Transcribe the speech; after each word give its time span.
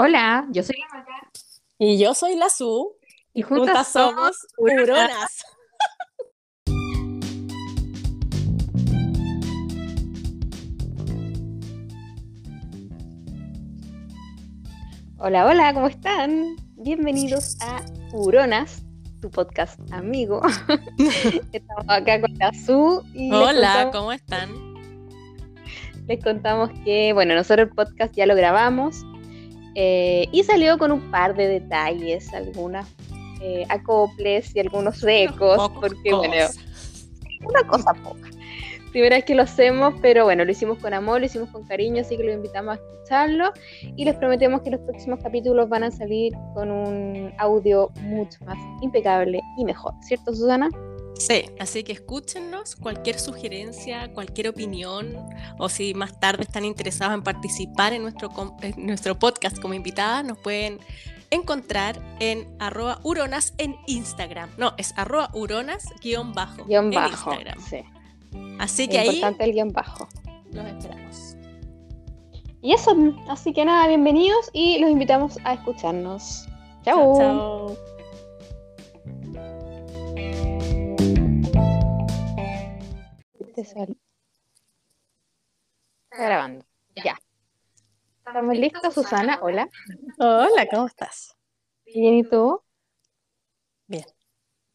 Hola, 0.00 0.46
yo 0.52 0.62
soy 0.62 0.76
la 0.78 0.86
Maca. 0.96 1.28
Y 1.76 1.98
yo 1.98 2.14
soy 2.14 2.36
la 2.36 2.48
Su. 2.50 2.92
Y 3.34 3.42
juntas, 3.42 3.88
somos 3.88 4.46
Uronas. 4.56 5.44
Hola, 15.18 15.46
hola, 15.46 15.74
¿cómo 15.74 15.88
están? 15.88 16.54
Bienvenidos 16.76 17.56
a 17.60 17.84
Uronas, 18.12 18.84
tu 19.20 19.32
podcast 19.32 19.80
amigo. 19.92 20.40
Estamos 21.52 21.86
acá 21.88 22.20
con 22.20 22.38
la 22.38 22.54
Su. 22.54 23.02
Y 23.14 23.32
hola, 23.32 23.90
¿cómo 23.92 24.12
están? 24.12 24.48
Les 26.06 26.22
contamos 26.22 26.70
que, 26.84 27.12
bueno, 27.14 27.34
nosotros 27.34 27.66
el 27.66 27.74
podcast 27.74 28.14
ya 28.14 28.26
lo 28.26 28.36
grabamos 28.36 29.04
eh, 29.80 30.26
y 30.32 30.42
salió 30.42 30.76
con 30.76 30.90
un 30.90 31.08
par 31.12 31.36
de 31.36 31.46
detalles, 31.46 32.34
algunas 32.34 32.84
eh, 33.40 33.64
acoples 33.68 34.50
y 34.56 34.58
algunos 34.58 35.04
ecos, 35.06 35.70
porque 35.80 36.12
bueno, 36.12 36.34
una 37.46 37.62
cosa 37.68 37.94
poca. 37.94 38.28
Primera 38.90 39.14
vez 39.14 39.24
que 39.24 39.36
lo 39.36 39.44
hacemos, 39.44 39.94
pero 40.02 40.24
bueno, 40.24 40.44
lo 40.44 40.50
hicimos 40.50 40.78
con 40.78 40.94
amor, 40.94 41.20
lo 41.20 41.26
hicimos 41.26 41.48
con 41.50 41.64
cariño, 41.64 42.00
así 42.00 42.16
que 42.16 42.24
los 42.24 42.34
invitamos 42.34 42.76
a 42.76 42.80
escucharlo 42.82 43.52
y 43.94 44.04
les 44.04 44.16
prometemos 44.16 44.62
que 44.62 44.70
los 44.70 44.80
próximos 44.80 45.20
capítulos 45.22 45.68
van 45.68 45.84
a 45.84 45.92
salir 45.92 46.32
con 46.54 46.72
un 46.72 47.32
audio 47.38 47.92
mucho 48.00 48.44
más 48.46 48.58
impecable 48.82 49.40
y 49.58 49.64
mejor, 49.64 49.94
¿cierto 50.00 50.34
Susana? 50.34 50.70
Sí, 51.18 51.46
así 51.58 51.82
que 51.82 51.92
escúchenos, 51.92 52.76
cualquier 52.76 53.18
sugerencia, 53.18 54.12
cualquier 54.12 54.48
opinión, 54.48 55.16
o 55.58 55.68
si 55.68 55.92
más 55.92 56.18
tarde 56.20 56.44
están 56.44 56.64
interesados 56.64 57.14
en 57.14 57.22
participar 57.22 57.92
en 57.92 58.02
nuestro, 58.02 58.30
nuestro 58.76 59.18
podcast 59.18 59.58
como 59.58 59.74
invitada, 59.74 60.22
nos 60.22 60.38
pueden 60.38 60.78
encontrar 61.30 62.00
en 62.20 62.48
arroba 62.60 63.00
uronas 63.02 63.52
en 63.58 63.76
Instagram. 63.86 64.50
No, 64.56 64.74
es 64.78 64.94
arroba 64.96 65.30
uronas 65.34 65.84
guion 66.00 66.32
bajo. 66.32 66.64
en 66.68 66.92
Instagram. 66.92 67.60
Sí. 67.68 67.78
Así 68.58 68.88
que 68.88 69.00
ahí. 69.00 69.08
Importante 69.08 69.44
el 69.44 69.52
guion 69.52 69.72
bajo. 69.72 70.08
Los 70.52 70.66
esperamos. 70.66 71.36
Y 72.62 72.72
eso, 72.72 72.96
así 73.28 73.52
que 73.52 73.64
nada, 73.64 73.86
bienvenidos 73.86 74.50
y 74.52 74.78
los 74.78 74.90
invitamos 74.90 75.38
a 75.44 75.54
escucharnos. 75.54 76.48
Chao. 76.84 77.16
chao. 77.16 77.97
Está 83.58 83.86
grabando. 86.10 86.64
Ya. 86.94 87.18
¿Estamos 88.24 88.56
listos, 88.56 88.94
Susana? 88.94 89.40
Hola. 89.42 89.68
Hola, 90.20 90.68
¿cómo 90.70 90.86
estás? 90.86 91.36
Bien, 91.84 92.14
¿y 92.14 92.22
tú? 92.22 92.62
Bien. 93.88 94.04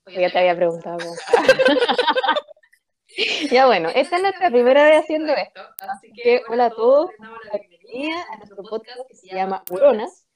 Ya 0.07 0.29
te 0.29 0.37
había 0.37 0.57
preguntado. 0.57 0.97
ya 3.49 3.67
bueno, 3.67 3.87
esta 3.95 4.17
es 4.17 4.21
nuestra 4.21 4.49
primera 4.49 4.83
vez 4.83 5.03
haciendo 5.03 5.31
esto. 5.31 5.61
Así 5.79 6.11
que 6.11 6.41
hola 6.49 6.65
a 6.65 6.69
todos, 6.69 7.09
la 7.19 7.59
bienvenida 7.59 8.21
a 8.33 8.37
nuestro 8.37 8.63
podcast 8.63 8.99
que 9.07 9.15
se 9.15 9.33
llama 9.33 9.63
Uronas. 9.71 10.27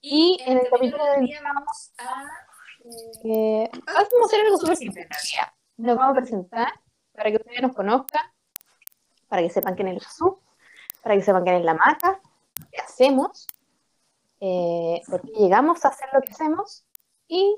Y 0.00 0.42
en 0.44 0.58
el 0.58 0.68
capítulo 0.68 1.04
de 1.04 1.10
hoy 1.12 1.32
vamos 1.44 1.92
a... 1.98 2.24
Eh, 3.24 3.70
vamos 3.72 3.94
a 3.94 4.26
hacer 4.26 4.40
algo 4.40 4.58
súper 4.58 4.76
simple 4.76 5.02
en 5.02 5.08
realidad. 5.08 5.52
Nos 5.76 5.96
vamos 5.96 6.16
a 6.16 6.20
presentar 6.20 6.87
para 7.18 7.30
que 7.30 7.36
ustedes 7.36 7.60
nos 7.60 7.74
conozcan, 7.74 8.24
para 9.26 9.42
que 9.42 9.50
sepan 9.50 9.74
quién 9.74 9.88
es 9.88 9.94
el 9.94 10.04
Jesús, 10.04 10.34
para 11.02 11.16
que 11.16 11.22
sepan 11.22 11.42
quién 11.42 11.56
es 11.56 11.64
la 11.64 11.74
maca, 11.74 12.20
qué 12.70 12.80
hacemos, 12.80 13.48
eh, 14.40 15.02
por 15.08 15.20
qué 15.22 15.32
llegamos 15.32 15.84
a 15.84 15.88
hacer 15.88 16.08
lo 16.14 16.20
que 16.20 16.30
hacemos 16.30 16.84
y 17.26 17.56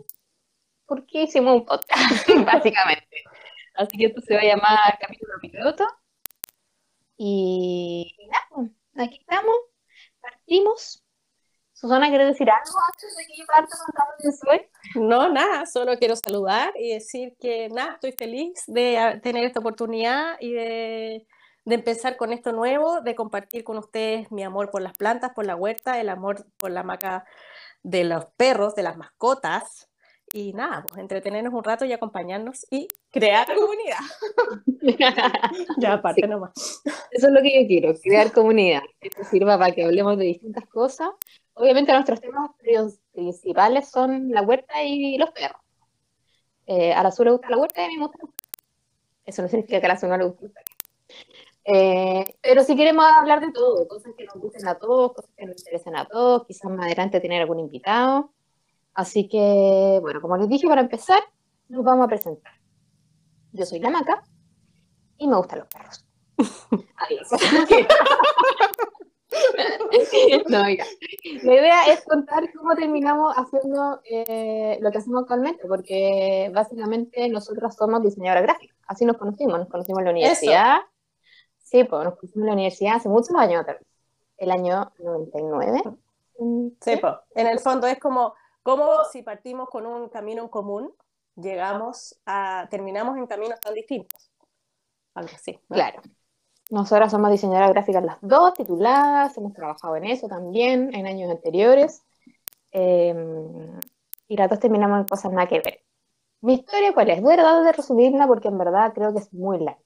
por 0.86 1.04
qué 1.04 1.24
hicimos 1.24 1.56
un 1.56 1.66
podcast, 1.66 2.26
básicamente. 2.46 3.22
Así 3.74 3.98
que 3.98 4.06
esto 4.06 4.22
se 4.22 4.34
va 4.34 4.40
a 4.40 4.44
llamar 4.44 4.98
capítulo 4.98 5.34
piloto. 5.42 5.86
Y, 7.18 8.16
y 8.18 8.26
nada, 8.28 8.46
pues, 8.50 8.70
aquí 8.96 9.18
estamos, 9.18 9.56
partimos. 10.22 11.04
Susana, 11.80 12.10
¿quieres 12.10 12.26
decir 12.28 12.50
algo 12.50 12.78
antes 12.92 13.16
de 13.16 14.22
que 14.22 14.32
soy? 14.32 14.68
No, 14.96 15.30
nada, 15.30 15.64
solo 15.64 15.96
quiero 15.96 16.14
saludar 16.14 16.74
y 16.76 16.92
decir 16.92 17.34
que 17.40 17.70
nada, 17.70 17.94
estoy 17.94 18.12
feliz 18.12 18.64
de 18.66 19.18
tener 19.22 19.44
esta 19.44 19.60
oportunidad 19.60 20.36
y 20.40 20.52
de, 20.52 21.26
de, 21.64 21.74
empezar 21.74 22.18
con 22.18 22.34
esto 22.34 22.52
nuevo, 22.52 23.00
de 23.00 23.14
compartir 23.14 23.64
con 23.64 23.78
ustedes 23.78 24.30
mi 24.30 24.42
amor 24.42 24.70
por 24.70 24.82
las 24.82 24.92
plantas, 24.92 25.32
por 25.34 25.46
la 25.46 25.56
huerta, 25.56 25.98
el 25.98 26.10
amor 26.10 26.44
por 26.58 26.70
la 26.70 26.82
maca 26.82 27.24
de 27.82 28.04
los 28.04 28.26
perros, 28.36 28.74
de 28.74 28.82
las 28.82 28.98
mascotas. 28.98 29.89
Y 30.32 30.52
nada, 30.52 30.84
pues 30.86 31.00
entretenernos 31.00 31.52
un 31.52 31.64
rato 31.64 31.84
y 31.84 31.92
acompañarnos 31.92 32.66
y 32.70 32.86
crear 33.10 33.46
comunidad. 33.54 33.98
ya, 35.78 35.94
aparte 35.94 36.26
nomás. 36.28 36.52
Eso 37.10 37.26
es 37.26 37.32
lo 37.32 37.42
que 37.42 37.62
yo 37.62 37.66
quiero, 37.66 37.94
crear 38.00 38.32
comunidad. 38.32 38.82
Que 39.00 39.08
esto 39.08 39.24
sirva 39.24 39.58
para 39.58 39.74
que 39.74 39.84
hablemos 39.84 40.16
de 40.18 40.26
distintas 40.26 40.66
cosas 40.66 41.10
obviamente 41.60 41.92
nuestros 41.92 42.20
temas 42.20 42.50
principales 43.12 43.90
son 43.90 44.30
la 44.30 44.42
huerta 44.42 44.82
y 44.82 45.18
los 45.18 45.30
perros. 45.30 45.60
Eh, 46.66 46.92
a 46.92 47.02
la 47.02 47.08
azul 47.10 47.26
le 47.26 47.32
gusta 47.32 47.50
la 47.50 47.58
huerta 47.58 47.82
y 47.82 47.84
a 47.84 47.88
mí 47.88 47.96
me 47.96 48.06
gusta 48.06 48.18
Eso 49.24 49.42
no 49.42 49.48
significa 49.48 49.80
que 49.80 49.86
a 49.86 49.88
la 49.88 49.94
azul 49.94 50.08
no 50.08 50.16
le 50.16 50.24
guste 50.24 50.52
eh, 51.64 52.24
pero 52.40 52.64
si 52.64 52.74
queremos 52.74 53.04
hablar 53.04 53.40
de 53.40 53.52
todo, 53.52 53.86
cosas 53.86 54.14
que 54.16 54.24
nos 54.24 54.34
gusten 54.36 54.66
a 54.66 54.76
todos, 54.76 55.12
cosas 55.12 55.30
que 55.36 55.44
nos 55.44 55.58
interesen 55.58 55.94
a 55.94 56.06
todos, 56.06 56.46
quizás 56.46 56.70
más 56.70 56.86
adelante 56.86 57.20
tener 57.20 57.42
algún 57.42 57.60
invitado. 57.60 58.32
Así 58.94 59.28
que, 59.28 59.98
bueno, 60.00 60.20
como 60.20 60.36
les 60.36 60.48
dije, 60.48 60.66
para 60.66 60.80
empezar, 60.80 61.22
nos 61.68 61.84
vamos 61.84 62.04
a 62.04 62.08
presentar. 62.08 62.52
Yo 63.52 63.64
soy 63.64 63.80
la 63.80 63.90
Maca 63.90 64.22
y 65.16 65.26
me 65.26 65.36
gustan 65.36 65.60
los 65.60 65.68
perros. 65.68 66.06
Adiós. 66.96 67.28
no, 70.48 70.64
mira. 70.64 70.84
La 71.42 71.54
idea 71.54 71.84
es 71.92 72.04
contar 72.04 72.52
cómo 72.52 72.74
terminamos 72.74 73.34
haciendo 73.36 74.00
eh, 74.04 74.78
lo 74.80 74.90
que 74.90 74.98
hacemos 74.98 75.22
actualmente, 75.22 75.66
porque 75.66 76.50
básicamente 76.54 77.28
nosotros 77.28 77.74
somos 77.74 78.02
diseñadoras 78.02 78.44
gráficas. 78.44 78.76
Así 78.86 79.04
nos 79.04 79.16
conocimos, 79.16 79.58
nos 79.58 79.68
conocimos 79.68 80.00
en 80.00 80.04
la 80.04 80.10
universidad. 80.10 80.78
Sí, 81.58 81.84
pues 81.84 82.04
nos 82.04 82.16
conocimos 82.16 82.42
en 82.42 82.46
la 82.46 82.52
universidad 82.52 82.96
hace 82.96 83.08
muchos 83.08 83.34
años, 83.36 83.64
el 84.36 84.50
año 84.50 84.92
99. 84.98 85.82
Sí, 86.80 86.96
pues 86.96 87.14
en 87.34 87.46
el 87.46 87.58
fondo 87.60 87.86
es 87.86 87.98
como, 87.98 88.34
como 88.62 89.04
si 89.10 89.22
partimos 89.22 89.68
con 89.68 89.86
un 89.86 90.08
camino 90.08 90.42
en 90.42 90.48
común, 90.48 90.94
llegamos 91.36 92.20
a, 92.26 92.66
terminamos 92.70 93.16
en 93.16 93.26
caminos 93.26 93.60
tan 93.60 93.74
distintos. 93.74 94.30
Algo 95.14 95.30
así. 95.34 95.58
Claro. 95.68 96.02
Nosotras 96.70 97.10
somos 97.10 97.30
diseñadoras 97.32 97.72
gráficas 97.72 98.04
las 98.04 98.18
dos, 98.20 98.54
tituladas, 98.54 99.36
hemos 99.36 99.52
trabajado 99.52 99.96
en 99.96 100.04
eso 100.04 100.28
también 100.28 100.94
en 100.94 101.06
años 101.06 101.30
anteriores. 101.30 102.02
Em, 102.70 103.80
y 104.28 104.36
las 104.36 104.48
dos 104.48 104.60
terminamos 104.60 105.00
en 105.00 105.06
cosas 105.06 105.32
nada 105.32 105.48
que 105.48 105.60
ver. 105.60 105.82
Mi 106.42 106.54
historia, 106.54 106.94
¿cuál 106.94 107.10
es? 107.10 107.20
Voy 107.20 107.34
a 107.34 107.36
tratar 107.36 107.64
de 107.64 107.72
resumirla 107.72 108.26
porque 108.26 108.48
en 108.48 108.58
verdad 108.58 108.92
creo 108.94 109.12
que 109.12 109.20
es 109.20 109.32
muy 109.32 109.58
larga. 109.58 109.80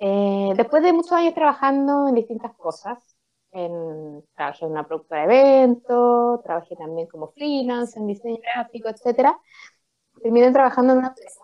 Eh, 0.00 0.52
después 0.56 0.82
de 0.82 0.92
muchos 0.92 1.12
años 1.12 1.34
trabajando 1.34 2.08
en 2.08 2.14
distintas 2.14 2.54
cosas, 2.56 3.07
en, 3.64 4.24
trabajé 4.34 4.64
en 4.64 4.72
una 4.72 4.86
productora 4.86 5.26
de 5.26 5.34
eventos, 5.34 6.42
trabajé 6.42 6.76
también 6.76 7.06
como 7.08 7.28
freelance 7.28 7.98
en 7.98 8.06
diseño 8.06 8.38
gráfico, 8.54 8.88
etc. 8.88 9.36
Terminé 10.22 10.50
trabajando 10.52 10.92
en 10.92 10.98
una 11.00 11.08
empresa 11.08 11.40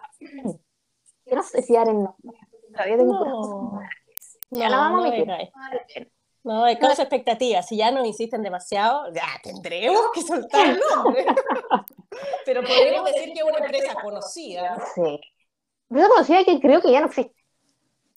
que 1.25 1.34
no 1.34 1.42
sé 1.42 1.62
si 1.62 1.75
dar 1.75 1.86
todavía 1.86 2.97
tengo 2.97 3.25
no. 3.25 3.80
Ya 4.50 4.69
no, 4.69 4.76
vamos 4.76 5.06
a 5.06 5.16
No, 6.44 6.66
es 6.66 6.78
causa 6.78 7.02
expectativas. 7.02 7.66
Si 7.66 7.76
ya 7.76 7.91
nos 7.91 8.06
insisten 8.06 8.42
demasiado, 8.42 9.12
ya 9.12 9.26
tendremos 9.43 10.02
que 10.12 10.22
soltar 10.22 10.70
el 10.70 10.81
nombre. 10.94 11.26
Pero 12.46 12.62
podemos 12.62 13.05
decir 13.06 13.32
que 13.32 13.40
es 13.40 13.44
una 13.44 13.58
empresa 13.58 13.94
conocida. 14.00 14.76
Sí. 14.94 15.20
Empresa 15.90 16.08
conocida 16.08 16.44
que 16.44 16.61
creo 16.61 16.81
que 16.81 16.93
ya 16.93 17.00
no 17.00 17.06
existe. 17.06 17.44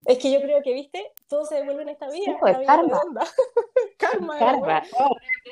Es 0.07 0.19
que 0.19 0.31
yo 0.31 0.41
creo 0.41 0.63
que, 0.63 0.73
viste, 0.73 1.11
todo 1.27 1.43
se 1.43 1.55
devuelve 1.55 1.81
en 1.81 1.89
esta 1.89 2.09
vida. 2.09 2.23
Sí, 2.23 2.35
pues, 2.39 2.57
karma. 2.65 2.97
karma. 3.97 4.39
Karma. 4.39 4.83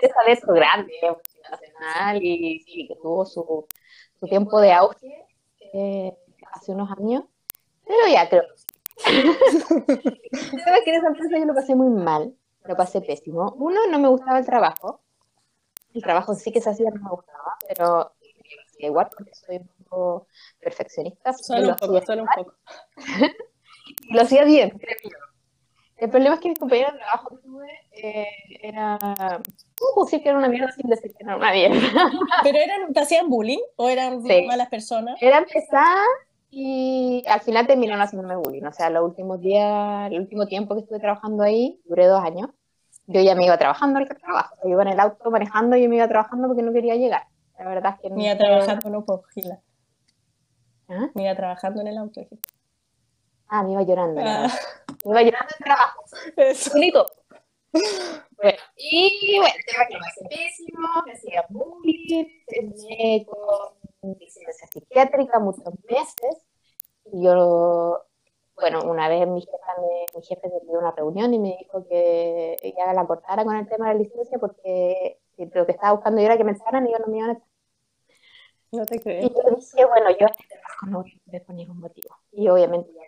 Esa 0.02 0.24
de 0.26 0.32
eso 0.32 0.54
grande, 0.54 0.94
nacional 1.52 2.24
y, 2.24 2.62
sí, 2.62 2.88
que 2.88 2.96
tuvo 2.96 3.26
su, 3.26 3.68
su 4.18 4.28
tiempo 4.28 4.62
de 4.62 4.72
auge 4.72 5.26
eh, 5.74 6.18
hace 6.54 6.72
unos 6.72 6.90
años. 6.98 7.26
Pero 7.86 8.08
ya 8.10 8.30
creo 8.30 8.44
¿Sabes 9.04 10.84
que 10.86 10.90
en 10.90 10.96
esa 10.96 11.08
empresa 11.08 11.38
yo 11.38 11.46
lo 11.46 11.54
pasé 11.54 11.76
muy 11.76 11.90
mal? 11.90 12.34
Lo 12.64 12.78
pasé 12.78 13.02
pésimo. 13.02 13.54
Uno, 13.58 13.82
no 13.88 14.00
me 14.00 14.08
gustaba 14.08 14.40
el 14.40 14.46
trabajo. 14.46 15.02
El 15.94 16.02
trabajo 16.02 16.34
sí 16.34 16.54
que 16.54 16.62
se 16.62 16.70
hacía 16.70 16.92
no 16.92 17.04
me 17.04 17.10
gustaba, 17.10 17.58
pero 17.68 18.14
igual 18.80 19.10
porque 19.16 19.36
soy 19.36 19.58
un 19.58 19.68
poco 19.68 20.28
perfeccionista. 20.62 21.34
Solo 21.34 21.72
un 21.72 21.76
poco, 21.76 22.02
solo 22.06 22.22
un 22.24 22.30
poco. 22.34 22.54
lo 24.16 24.22
hacía 24.24 24.44
bien, 24.44 24.72
creo 24.72 24.96
El 25.98 26.10
problema 26.10 26.36
es 26.36 26.42
que 26.42 26.50
mis 26.50 26.60
compañeros 26.60 26.94
de 26.94 27.00
trabajo 27.00 27.30
que 27.30 27.38
tuve 27.38 27.70
eh, 27.92 28.28
era 28.62 28.98
puedo 29.78 30.06
decir 30.06 30.22
que 30.24 30.30
era 30.30 30.38
una 30.38 30.50
mierda 30.50 30.72
sin 30.72 30.90
decir 30.90 31.14
que 31.14 31.24
era 31.24 31.36
una 31.36 31.52
mierda. 31.52 31.78
¿Pero 32.44 32.58
eran, 32.58 32.94
te 32.94 33.00
hacían 33.00 33.30
bullying 33.30 33.60
o 33.76 33.90
eran 33.90 34.22
Sí. 34.26 34.46
malas 34.48 34.70
personas? 34.70 35.22
Era 35.22 35.46
pesada 35.46 36.04
y 36.50 37.24
al 37.28 37.42
final 37.42 37.68
terminaron 37.68 38.02
haciéndome 38.02 38.36
bullying. 38.36 38.64
O 38.64 38.72
sea, 38.72 38.90
los 38.90 39.04
últimos 39.04 39.42
días, 39.42 40.12
el 40.12 40.20
último 40.20 40.48
tiempo 40.48 40.74
que 40.76 40.82
estuve 40.82 41.00
trabajando 41.00 41.44
ahí, 41.44 41.80
duré 41.86 42.08
dos 42.08 42.24
años, 42.24 42.50
yo 43.08 43.22
ya 43.22 43.36
me 43.36 43.46
iba 43.46 43.58
trabajando 43.58 44.00
al 44.00 44.08
trabajo. 44.08 44.56
Yo 44.64 44.70
iba 44.70 44.82
en 44.84 44.88
el 44.90 45.00
auto 45.00 45.30
manejando 45.30 45.76
y 45.76 45.84
yo 45.84 45.90
me 45.90 45.98
iba 45.98 46.08
trabajando 46.08 46.48
porque 46.48 46.64
no 46.64 46.74
quería 46.74 46.96
llegar. 46.96 47.28
La 47.60 47.68
verdad 47.70 47.94
es 47.96 48.02
que 48.02 48.10
no. 48.10 48.16
Me 48.16 48.26
iba 48.26 48.38
trabajando, 48.38 48.90
no, 48.90 49.06
pues, 49.06 49.22
Gila. 49.34 49.60
¿Ah? 50.88 51.10
Me 51.14 51.24
iba 51.24 51.36
trabajando 51.36 51.82
en 51.82 51.88
el 51.88 51.98
auto. 51.98 52.20
dijiste. 52.22 52.50
Ah, 53.48 53.64
me 53.64 53.74
iba 53.74 53.84
llorando. 53.84 54.22
Ah. 54.24 54.48
Me 55.06 55.12
iba 55.12 55.22
llorando 55.24 55.54
en 55.60 55.64
trabajo. 55.64 56.04
eso. 56.38 56.72
Bonito. 56.74 57.06
Bueno, 58.38 58.58
y 58.78 59.38
bueno, 59.38 59.54
el 59.58 59.66
tema 59.66 59.86
que 59.88 59.94
me 59.96 60.08
hacía 60.08 60.30
pésimo, 60.30 60.88
me 61.06 61.12
hacía 61.14 61.46
bullying, 61.50 62.26
terminé 62.48 63.26
con 63.28 64.18
licencia 64.18 64.68
psiquiátrica 64.72 65.40
muchos 65.40 65.74
meses. 65.90 66.46
Y 67.12 67.24
yo, 67.24 68.02
bueno, 68.56 68.82
una 68.84 69.10
vez 69.10 69.28
mi, 69.28 69.42
jefa 69.42 69.74
me, 69.82 70.06
mi 70.20 70.26
jefe 70.26 70.50
me 70.50 70.60
pidió 70.62 70.80
una 70.80 70.92
reunión 70.92 71.34
y 71.34 71.40
me 71.40 71.58
dijo 71.60 71.86
que 71.88 72.58
ya 72.78 72.94
la 72.94 73.06
cortara 73.06 73.44
con 73.44 73.56
el 73.56 73.68
tema 73.68 73.90
de 73.90 73.94
la 73.96 74.00
licencia 74.00 74.38
porque 74.40 75.20
lo 75.38 75.66
que 75.66 75.72
estaba 75.74 75.94
buscando 75.94 76.20
yo 76.22 76.28
era 76.28 76.38
que 76.38 76.44
me 76.46 76.54
echaran 76.54 76.88
y 76.88 76.92
yo 76.92 77.00
no 77.00 77.08
me 77.08 77.18
iban 77.18 77.30
a 77.32 77.34
echar. 77.34 77.48
No 78.72 78.86
te 78.86 78.96
Y 78.96 79.00
creo. 79.00 79.22
yo 79.30 79.56
dije, 79.56 79.86
bueno, 79.86 80.10
yo 80.18 80.28
a 80.28 80.30
este 80.30 80.46
trabajo 80.48 80.86
no 80.88 81.02
voy 81.02 81.36
a 81.36 81.44
por 81.44 81.56
ningún 81.56 81.80
motivo. 81.80 82.16
Y 82.32 82.48
obviamente 82.50 82.92
ya 82.94 83.02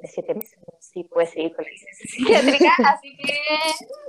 de 0.00 0.08
siete 0.08 0.34
meses 0.34 0.58
sí 0.80 1.04
pude 1.04 1.26
seguir 1.26 1.54
con 1.54 1.64
la 1.64 1.70
licencia 1.70 2.06
psiquiátrica, 2.06 2.72
así 2.92 3.16
que 3.16 3.34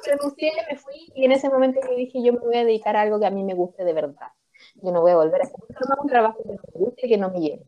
renuncié, 0.09 0.51
me 0.69 0.77
fui 0.77 1.11
y 1.15 1.25
en 1.25 1.31
ese 1.31 1.49
momento 1.49 1.79
yo 1.87 1.95
dije, 1.95 2.23
yo 2.23 2.33
me 2.33 2.39
voy 2.39 2.57
a 2.57 2.65
dedicar 2.65 2.95
a 2.95 3.01
algo 3.01 3.19
que 3.19 3.25
a 3.25 3.31
mí 3.31 3.43
me 3.43 3.53
guste 3.53 3.83
de 3.83 3.93
verdad. 3.93 4.27
Yo 4.75 4.91
no 4.91 5.01
voy 5.01 5.11
a 5.11 5.15
volver 5.15 5.41
a 5.41 5.45
hacer 5.45 5.55
un 6.01 6.07
trabajo 6.07 6.37
que 6.43 6.49
no 6.49 6.53
me 6.53 6.79
guste 6.79 7.07
y 7.07 7.09
que 7.09 7.17
no 7.17 7.29
me 7.31 7.39
llene. 7.39 7.65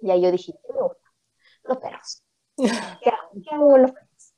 Y 0.00 0.10
ahí 0.10 0.22
yo 0.22 0.30
dije, 0.30 0.52
¿qué 0.52 0.72
me 0.72 0.80
gusta? 0.80 1.12
Los 1.64 1.78
perros. 1.78 2.22
¿Qué 2.56 3.10
hago? 3.10 3.30
¿Qué 3.42 3.54
hago 3.54 3.70
con 3.70 3.82
los 3.82 3.92
perros? 3.92 4.34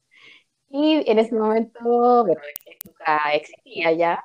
Y 0.69 1.11
en 1.11 1.19
ese 1.19 1.35
momento, 1.35 1.81
bueno, 1.83 2.41
que 2.65 2.79
nunca 2.85 3.33
existía 3.33 3.93
ya, 3.93 4.25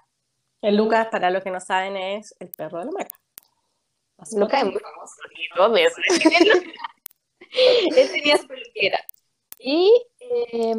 El 0.62 0.78
Lucas, 0.78 1.08
para 1.08 1.32
los 1.32 1.44
que 1.44 1.52
no 1.52 1.60
saben, 1.60 1.98
es 1.98 2.36
el 2.40 2.50
perro 2.50 2.80
de 2.80 2.86
la 2.86 2.92
maca. 2.92 3.16
Lucas 4.38 4.64
es 4.64 4.72
muy 4.72 4.80
famoso, 4.80 5.16
y 5.32 5.56
todo 5.56 5.76
eso. 5.76 6.02
Él 7.96 8.12
tenía 8.12 8.38
su 8.38 8.48
peluquera. 8.48 9.00
Y 9.60 9.92
eh, 10.20 10.76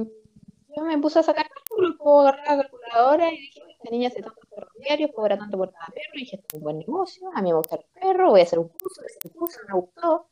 yo 0.77 0.85
me 0.85 0.99
puse 0.99 1.19
a 1.19 1.23
sacar 1.23 1.49
cálculos, 1.49 1.97
puedo 1.99 2.21
agarrar 2.21 2.57
la 2.57 2.63
calculadora 2.63 3.33
y 3.33 3.39
dije, 3.39 3.61
esta 3.71 3.91
niña 3.91 4.09
hace 4.09 4.23
tantos 4.23 4.45
perros 4.47 4.73
diarios, 4.79 5.11
cobra 5.15 5.39
tanto 5.39 5.57
por 5.57 5.73
cada 5.73 5.87
perro, 5.87 6.11
y 6.15 6.21
dije, 6.21 6.37
esto 6.37 6.47
es 6.49 6.55
un 6.55 6.63
buen 6.63 6.79
negocio, 6.79 7.31
a 7.35 7.43
mí 7.43 7.51
me 7.51 7.57
gusta 7.57 7.77
el 7.77 7.85
perro, 8.01 8.31
voy 8.31 8.41
a 8.41 8.43
hacer 8.45 8.59
un 8.59 8.69
curso, 8.69 9.01
hacer 9.01 9.33
un 9.33 9.39
curso, 9.39 9.59
me 9.69 9.75
gustó. 9.75 10.29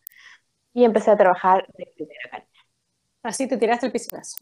Y 0.75 0.85
empecé 0.85 1.11
a 1.13 1.17
trabajar 1.17 1.67
de 1.79 1.87
peluquera 1.87 2.31
canina. 2.31 2.51
Así 3.23 3.47
te 3.49 3.57
tiraste 3.57 3.87
el 3.87 3.93
piscinazo. 3.93 4.37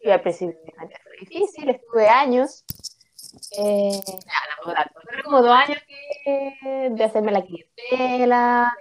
Y 0.00 0.10
al 0.10 0.22
principio 0.22 0.56
fue 0.64 1.16
difícil, 1.20 1.68
estuve 1.68 2.08
años, 2.08 2.64
eh, 3.58 4.00
nada, 4.08 4.46
no 4.64 4.72
dar, 4.72 4.92
fueron 4.92 5.22
como 5.22 5.42
dos 5.42 5.50
años 5.50 5.78
que, 5.86 6.90
de 6.90 7.04
hacerme 7.04 7.32
la 7.32 7.44
clientela, 7.44 8.76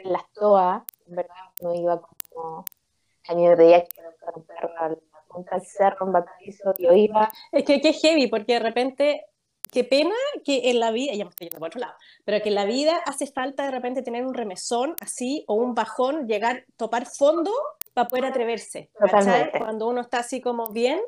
hacer 0.00 0.12
las 0.12 0.32
toas, 0.32 0.82
en 1.06 1.16
verdad 1.16 1.34
no 1.62 1.74
iba 1.74 2.00
como 2.00 2.64
años 3.28 3.58
de 3.58 3.64
día 3.66 3.84
que 3.84 4.00
un 4.34 4.44
perro 4.44 4.70
a 4.78 4.88
la 4.88 4.96
punta 5.28 5.56
del 5.56 5.66
cerro, 5.66 6.06
en 6.06 6.12
Valparaíso, 6.12 6.74
yo 6.78 6.92
iba, 6.92 7.30
Es 7.52 7.64
que, 7.64 7.80
es 7.82 8.00
heavy, 8.00 8.26
porque 8.28 8.54
de 8.54 8.58
repente, 8.60 9.26
qué 9.72 9.84
pena 9.84 10.14
que 10.44 10.70
en 10.70 10.80
la 10.80 10.90
vida, 10.90 11.14
ya 11.14 11.24
me 11.24 11.30
estoy 11.30 11.46
yendo 11.48 11.58
por 11.58 11.68
otro 11.68 11.80
lado, 11.80 11.94
pero 12.24 12.42
que 12.42 12.48
en 12.48 12.54
la 12.54 12.64
vida 12.64 12.96
hace 13.06 13.26
falta 13.26 13.64
de 13.64 13.70
repente 13.70 14.02
tener 14.02 14.24
un 14.24 14.34
remesón 14.34 14.94
así 15.00 15.44
o 15.46 15.54
un 15.54 15.74
bajón, 15.74 16.26
llegar, 16.26 16.64
topar 16.76 17.06
fondo 17.06 17.52
para 17.94 18.08
poder 18.08 18.26
atreverse. 18.26 18.90
Totalmente. 18.98 19.58
Cuando 19.58 19.88
uno 19.88 20.00
está 20.00 20.20
así 20.20 20.40
como 20.40 20.68
bien, 20.72 21.00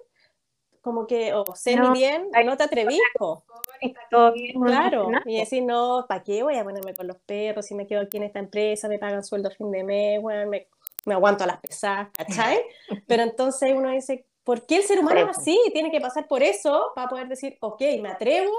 como 0.81 1.07
que, 1.07 1.33
o 1.33 1.45
semi 1.55 1.87
No, 1.87 1.93
bien, 1.93 2.29
hay- 2.33 2.45
no 2.45 2.57
te 2.57 2.65
atrevís, 2.65 3.01
po. 3.19 3.45
Está 3.83 4.01
todo 4.11 4.33
bien, 4.33 4.61
Claro, 4.61 5.09
y 5.25 5.39
decir, 5.39 5.63
no, 5.63 6.07
¿para 6.09 6.23
qué 6.23 6.43
voy 6.43 6.57
a 6.57 6.65
ponerme 6.65 6.95
con 6.95 7.07
los 7.07 7.19
perros? 7.19 7.67
Si 7.67 7.75
me 7.75 7.87
quedo 7.87 8.03
aquí 8.03 8.17
en 8.17 8.25
esta 8.25 8.39
empresa, 8.39 8.89
me 8.89 8.99
pagan 8.99 9.25
sueldo 9.25 9.49
a 9.49 9.53
fin 9.53 9.71
de 9.71 9.85
mes, 9.85 10.21
bueno, 10.21 10.51
me, 10.51 10.69
me 11.05 11.15
aguanto 11.15 11.45
a 11.45 11.47
las 11.47 11.61
pesadas, 11.61 12.09
¿cachai? 12.17 12.61
Pero 13.07 13.23
entonces 13.23 13.73
uno 13.75 13.91
dice, 13.91 14.27
¿por 14.45 14.67
qué 14.67 14.77
el 14.77 14.83
ser 14.83 15.01
humano 15.01 15.21
es 15.21 15.39
así? 15.39 15.59
Tiene 15.73 15.91
que 15.91 16.01
pasar 16.01 16.27
por 16.27 16.43
eso 16.43 16.93
para 16.95 17.09
poder 17.09 17.29
decir, 17.29 17.57
ok, 17.61 17.81
me 18.01 18.11
atrevo. 18.11 18.53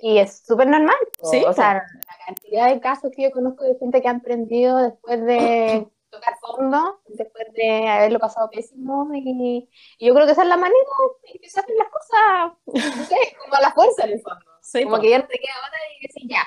Y 0.00 0.18
es 0.18 0.44
súper 0.46 0.68
normal. 0.68 0.96
Sí, 1.22 1.42
o 1.44 1.52
sea, 1.52 1.74
la 1.74 2.24
cantidad 2.26 2.68
de 2.72 2.80
casos 2.80 3.10
que 3.14 3.24
yo 3.24 3.30
conozco 3.32 3.64
de 3.64 3.76
gente 3.76 4.00
que 4.00 4.08
ha 4.08 4.12
emprendido 4.12 4.76
después 4.78 5.24
de 5.24 5.88
tocar 6.10 6.34
fondo, 6.40 7.00
después 7.06 7.46
de 7.54 7.88
haberlo 7.88 8.18
pasado 8.18 8.48
pésimo. 8.50 9.08
Y, 9.14 9.68
y 9.98 10.06
yo 10.06 10.14
creo 10.14 10.26
que 10.26 10.32
esa 10.32 10.42
es 10.42 10.48
la 10.48 10.56
manera 10.56 10.78
en 11.24 11.40
que 11.40 11.48
se 11.50 11.60
hacen 11.60 11.76
las 11.76 11.88
cosas, 11.88 12.52
no 12.96 13.04
sé, 13.04 13.16
como 13.42 13.54
a 13.54 13.60
la 13.60 13.72
fuerza 13.72 14.04
en 14.04 14.12
el 14.12 14.20
fondo. 14.22 14.44
Sí, 14.62 14.84
Como 14.84 15.00
que 15.00 15.10
ya 15.10 15.18
no 15.18 15.26
te 15.26 15.38
queda 15.38 15.54
otra 15.66 15.78
y 15.98 16.06
decir, 16.06 16.22
ya, 16.28 16.46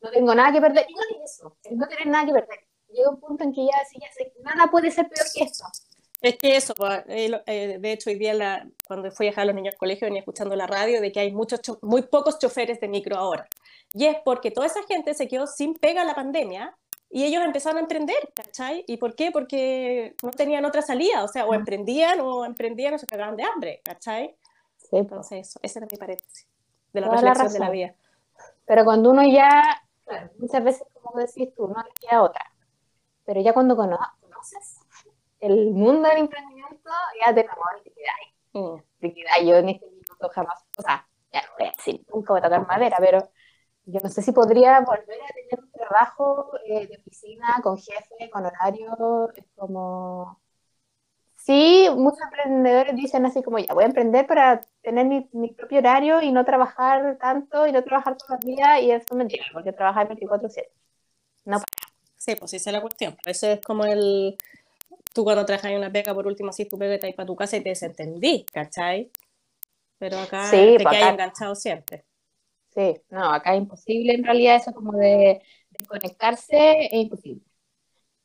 no 0.00 0.10
tengo 0.10 0.34
nada 0.34 0.52
que 0.52 0.60
perder. 0.60 0.86
Y 0.88 0.94
no 0.94 1.00
es 1.24 1.32
eso, 1.32 1.56
es 1.64 1.72
no 1.72 1.86
tener 1.88 2.06
nada 2.06 2.26
que 2.26 2.32
perder. 2.32 2.60
Llega 2.88 3.10
un 3.10 3.20
punto 3.20 3.44
en 3.44 3.52
que 3.52 3.64
ya, 3.66 3.84
sí, 3.90 3.98
ya 4.00 4.10
sé, 4.12 4.32
nada 4.42 4.70
puede 4.70 4.90
ser 4.90 5.08
peor 5.08 5.26
que 5.34 5.44
esto. 5.44 5.64
Es 6.20 6.36
que 6.36 6.56
eso, 6.56 6.74
eh, 7.06 7.30
eh, 7.46 7.76
de 7.78 7.92
hecho, 7.92 8.10
hoy 8.10 8.16
día 8.18 8.34
la- 8.34 8.66
cuando 8.88 9.08
fui 9.12 9.26
a 9.26 9.30
dejar 9.30 9.42
a 9.42 9.46
los 9.46 9.54
niños 9.54 9.74
al 9.74 9.78
colegio 9.78 10.06
venía 10.06 10.18
escuchando 10.20 10.56
la 10.56 10.66
radio 10.66 11.00
de 11.00 11.12
que 11.12 11.20
hay 11.20 11.32
muchos, 11.32 11.60
cho- 11.62 11.78
muy 11.82 12.02
pocos 12.02 12.38
choferes 12.40 12.80
de 12.80 12.88
micro 12.88 13.16
ahora. 13.16 13.46
Y 13.94 14.06
es 14.06 14.16
porque 14.24 14.50
toda 14.50 14.66
esa 14.66 14.82
gente 14.88 15.14
se 15.14 15.28
quedó 15.28 15.46
sin 15.46 15.74
pega 15.74 16.02
la 16.04 16.14
pandemia 16.16 16.76
y 17.10 17.24
ellos 17.24 17.42
empezaron 17.44 17.78
a 17.78 17.80
emprender, 17.80 18.32
¿cachai? 18.34 18.84
¿Y 18.86 18.96
por 18.98 19.14
qué? 19.14 19.30
Porque 19.30 20.14
no 20.22 20.30
tenían 20.30 20.64
otra 20.64 20.82
salida, 20.82 21.24
o 21.24 21.28
sea, 21.28 21.46
o 21.46 21.54
emprendían 21.54 22.20
o 22.20 22.44
emprendían 22.44 22.94
o 22.94 22.98
se 22.98 23.06
cagaban 23.06 23.36
de 23.36 23.44
hambre, 23.44 23.80
¿cachai? 23.84 24.36
Sí. 24.76 24.96
Entonces, 24.96 25.48
eso, 25.48 25.60
ese 25.62 25.78
era 25.78 25.88
mi 25.90 25.96
paréntesis 25.98 26.46
de 26.92 27.00
la 27.00 27.08
Toda 27.08 27.22
la 27.22 27.34
reflexión 27.34 27.52
de 27.54 27.66
la 27.66 27.70
vida. 27.70 27.94
Pero 28.66 28.84
cuando 28.84 29.10
uno 29.10 29.22
ya, 29.26 29.62
claro, 30.04 30.30
muchas 30.38 30.64
veces, 30.64 30.86
como 31.02 31.18
decís 31.20 31.54
tú, 31.54 31.68
no 31.68 31.82
le 31.82 31.90
queda 32.00 32.22
otra. 32.22 32.44
Pero 33.24 33.40
ya 33.40 33.52
cuando 33.52 33.76
cono- 33.76 33.98
conoces 34.20 34.78
el 35.40 35.70
mundo 35.70 36.08
del 36.08 36.18
emprendimiento, 36.18 36.90
ya 37.24 37.34
te 37.34 37.40
enamoras 37.40 37.80
y 37.80 37.84
te 37.84 37.92
quedas. 37.94 38.14
Mm. 38.52 38.82
Te 39.00 39.14
quedas 39.14 39.40
yo 39.44 39.56
en 39.56 39.68
este 39.70 39.86
minuto 39.86 40.28
jamás, 40.30 40.64
o 40.76 40.82
sea, 40.82 41.06
ya 41.32 41.42
no 41.42 41.48
voy 41.58 41.68
a 41.68 41.70
decir, 41.70 42.04
nunca 42.12 42.32
voy 42.32 42.40
a 42.40 42.42
tocar 42.44 42.66
madera, 42.66 42.96
pero 42.98 43.30
yo 43.90 44.00
no 44.02 44.08
sé 44.10 44.22
si 44.22 44.32
podría 44.32 44.80
volver 44.80 45.20
a 45.22 45.34
tener 45.34 45.64
un 45.64 45.72
trabajo 45.72 46.50
eh, 46.66 46.86
de 46.86 46.96
oficina 46.98 47.60
con 47.62 47.78
jefe, 47.78 48.30
con 48.30 48.44
horario, 48.44 49.30
es 49.34 49.44
como... 49.56 50.40
Sí, 51.36 51.88
muchos 51.96 52.20
emprendedores 52.20 52.94
dicen 52.96 53.24
así 53.24 53.42
como, 53.42 53.58
ya 53.58 53.72
voy 53.72 53.84
a 53.84 53.86
emprender 53.86 54.26
para 54.26 54.60
tener 54.82 55.06
mi, 55.06 55.28
mi 55.32 55.52
propio 55.52 55.78
horario 55.78 56.20
y 56.20 56.30
no 56.32 56.44
trabajar 56.44 57.16
tanto 57.18 57.66
y 57.66 57.72
no 57.72 57.82
trabajar 57.82 58.18
todos 58.18 58.30
los 58.32 58.40
días, 58.40 58.82
y 58.82 58.90
eso 58.90 59.06
es 59.10 59.16
mentira, 59.16 59.44
porque 59.52 59.72
trabajar 59.72 60.08
24/7. 60.08 60.68
No, 61.46 61.58
Sí, 62.18 62.34
pues 62.36 62.52
esa 62.52 62.70
es 62.70 62.74
la 62.74 62.80
cuestión. 62.82 63.16
Eso 63.24 63.46
es 63.46 63.60
como 63.60 63.84
el... 63.84 64.36
Tú 65.14 65.24
cuando 65.24 65.46
trabajas 65.46 65.70
en 65.70 65.78
una 65.78 65.90
pega, 65.90 66.14
por 66.14 66.26
último, 66.26 66.50
así 66.50 66.66
tu 66.66 66.78
pega 66.78 66.94
está 66.94 67.06
ahí 67.06 67.14
para 67.14 67.26
tu 67.26 67.36
casa 67.36 67.56
y 67.56 67.62
te 67.62 67.70
desentendí, 67.70 68.44
¿cachai? 68.52 69.10
Pero 69.98 70.18
acá 70.18 70.50
Sí, 70.50 70.74
te 70.76 70.84
pues 70.84 70.96
quedas 70.96 71.12
enganchado 71.12 71.54
siempre. 71.54 72.04
Sí, 72.78 73.02
no, 73.10 73.32
acá 73.32 73.54
es 73.54 73.58
imposible 73.58 74.14
en 74.14 74.24
realidad 74.24 74.56
eso 74.56 74.72
como 74.72 74.92
de 74.92 75.42
desconectarse, 75.70 76.86
es 76.86 76.92
imposible. 76.92 77.42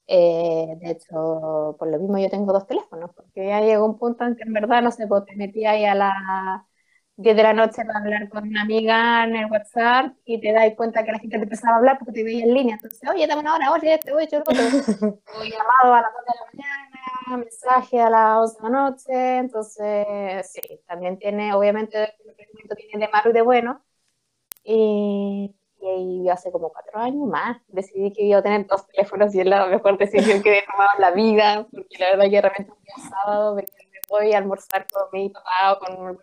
Eh, 0.07 0.75
de 0.79 0.91
hecho, 0.91 1.75
por 1.79 1.87
lo 1.89 1.99
mismo 1.99 2.17
yo 2.19 2.29
tengo 2.29 2.53
dos 2.53 2.67
teléfonos, 2.67 3.11
porque 3.15 3.47
ya 3.47 3.61
llegó 3.61 3.85
un 3.85 3.97
punto 3.97 4.25
en 4.25 4.35
que 4.35 4.43
en 4.43 4.53
verdad, 4.53 4.81
no 4.83 4.91
sé, 4.91 5.07
pues 5.07 5.25
te 5.25 5.35
metí 5.35 5.65
ahí 5.65 5.85
a 5.85 5.95
las 5.95 6.13
10 7.15 7.35
de 7.35 7.43
la 7.43 7.53
noche 7.53 7.85
para 7.85 7.99
hablar 7.99 8.29
con 8.29 8.47
una 8.47 8.63
amiga 8.63 9.23
en 9.23 9.35
el 9.35 9.51
WhatsApp 9.51 10.13
y 10.25 10.41
te 10.41 10.51
das 10.51 10.73
cuenta 10.75 11.03
que 11.03 11.11
la 11.13 11.19
gente 11.19 11.37
te 11.37 11.43
empezaba 11.43 11.75
a 11.75 11.77
hablar 11.79 11.97
porque 11.99 12.13
te 12.13 12.23
veía 12.23 12.43
en 12.45 12.53
línea. 12.53 12.75
Entonces, 12.75 13.01
oye, 13.09 13.27
dame 13.27 13.41
una 13.41 13.55
hora, 13.55 13.71
oye, 13.71 13.99
te 13.99 14.11
voy 14.13 14.23
a 14.23 14.25
echar. 14.25 14.43
O 14.47 14.51
llamado 15.43 15.93
a 15.93 16.01
las 16.01 16.11
2 16.13 16.23
de 16.27 16.33
la 16.35 16.45
mañana, 16.53 17.37
mensaje 17.43 17.99
a 18.01 18.09
las 18.09 18.37
11 18.39 18.57
de 18.57 18.63
la 18.63 18.69
noche. 18.69 19.37
Entonces, 19.37 20.51
sí, 20.51 20.61
también 20.87 21.17
tiene, 21.17 21.53
obviamente, 21.53 22.03
el 22.03 22.75
tiene 22.75 23.05
de 23.05 23.11
malo 23.11 23.29
y 23.29 23.33
de 23.33 23.41
bueno. 23.41 23.83
Y, 24.63 25.53
y 25.81 25.85
ahí 25.87 26.29
hace 26.29 26.51
como 26.51 26.69
cuatro 26.69 26.99
años 26.99 27.27
más 27.27 27.57
decidí 27.67 28.11
que 28.13 28.23
iba 28.23 28.39
a 28.39 28.43
tener 28.43 28.65
dos 28.67 28.87
teléfonos 28.87 29.33
y 29.35 29.41
es 29.41 29.45
la 29.45 29.65
mejor 29.67 29.97
decisión 29.97 30.41
que 30.41 30.59
he 30.59 30.65
tomado 30.65 30.89
en 30.95 31.01
la 31.01 31.11
vida, 31.11 31.67
porque 31.71 31.97
la 31.99 32.09
verdad 32.11 32.25
que 32.25 32.29
de 32.31 32.41
repente 32.41 32.71
un 32.71 32.83
día 32.83 33.09
sábado 33.09 33.55
me, 33.55 33.65
voy 34.09 34.33
a 34.33 34.37
almorzar 34.37 34.85
con 34.91 35.03
mi 35.11 35.29
papá 35.29 35.73
o 35.73 35.79
con, 35.79 36.19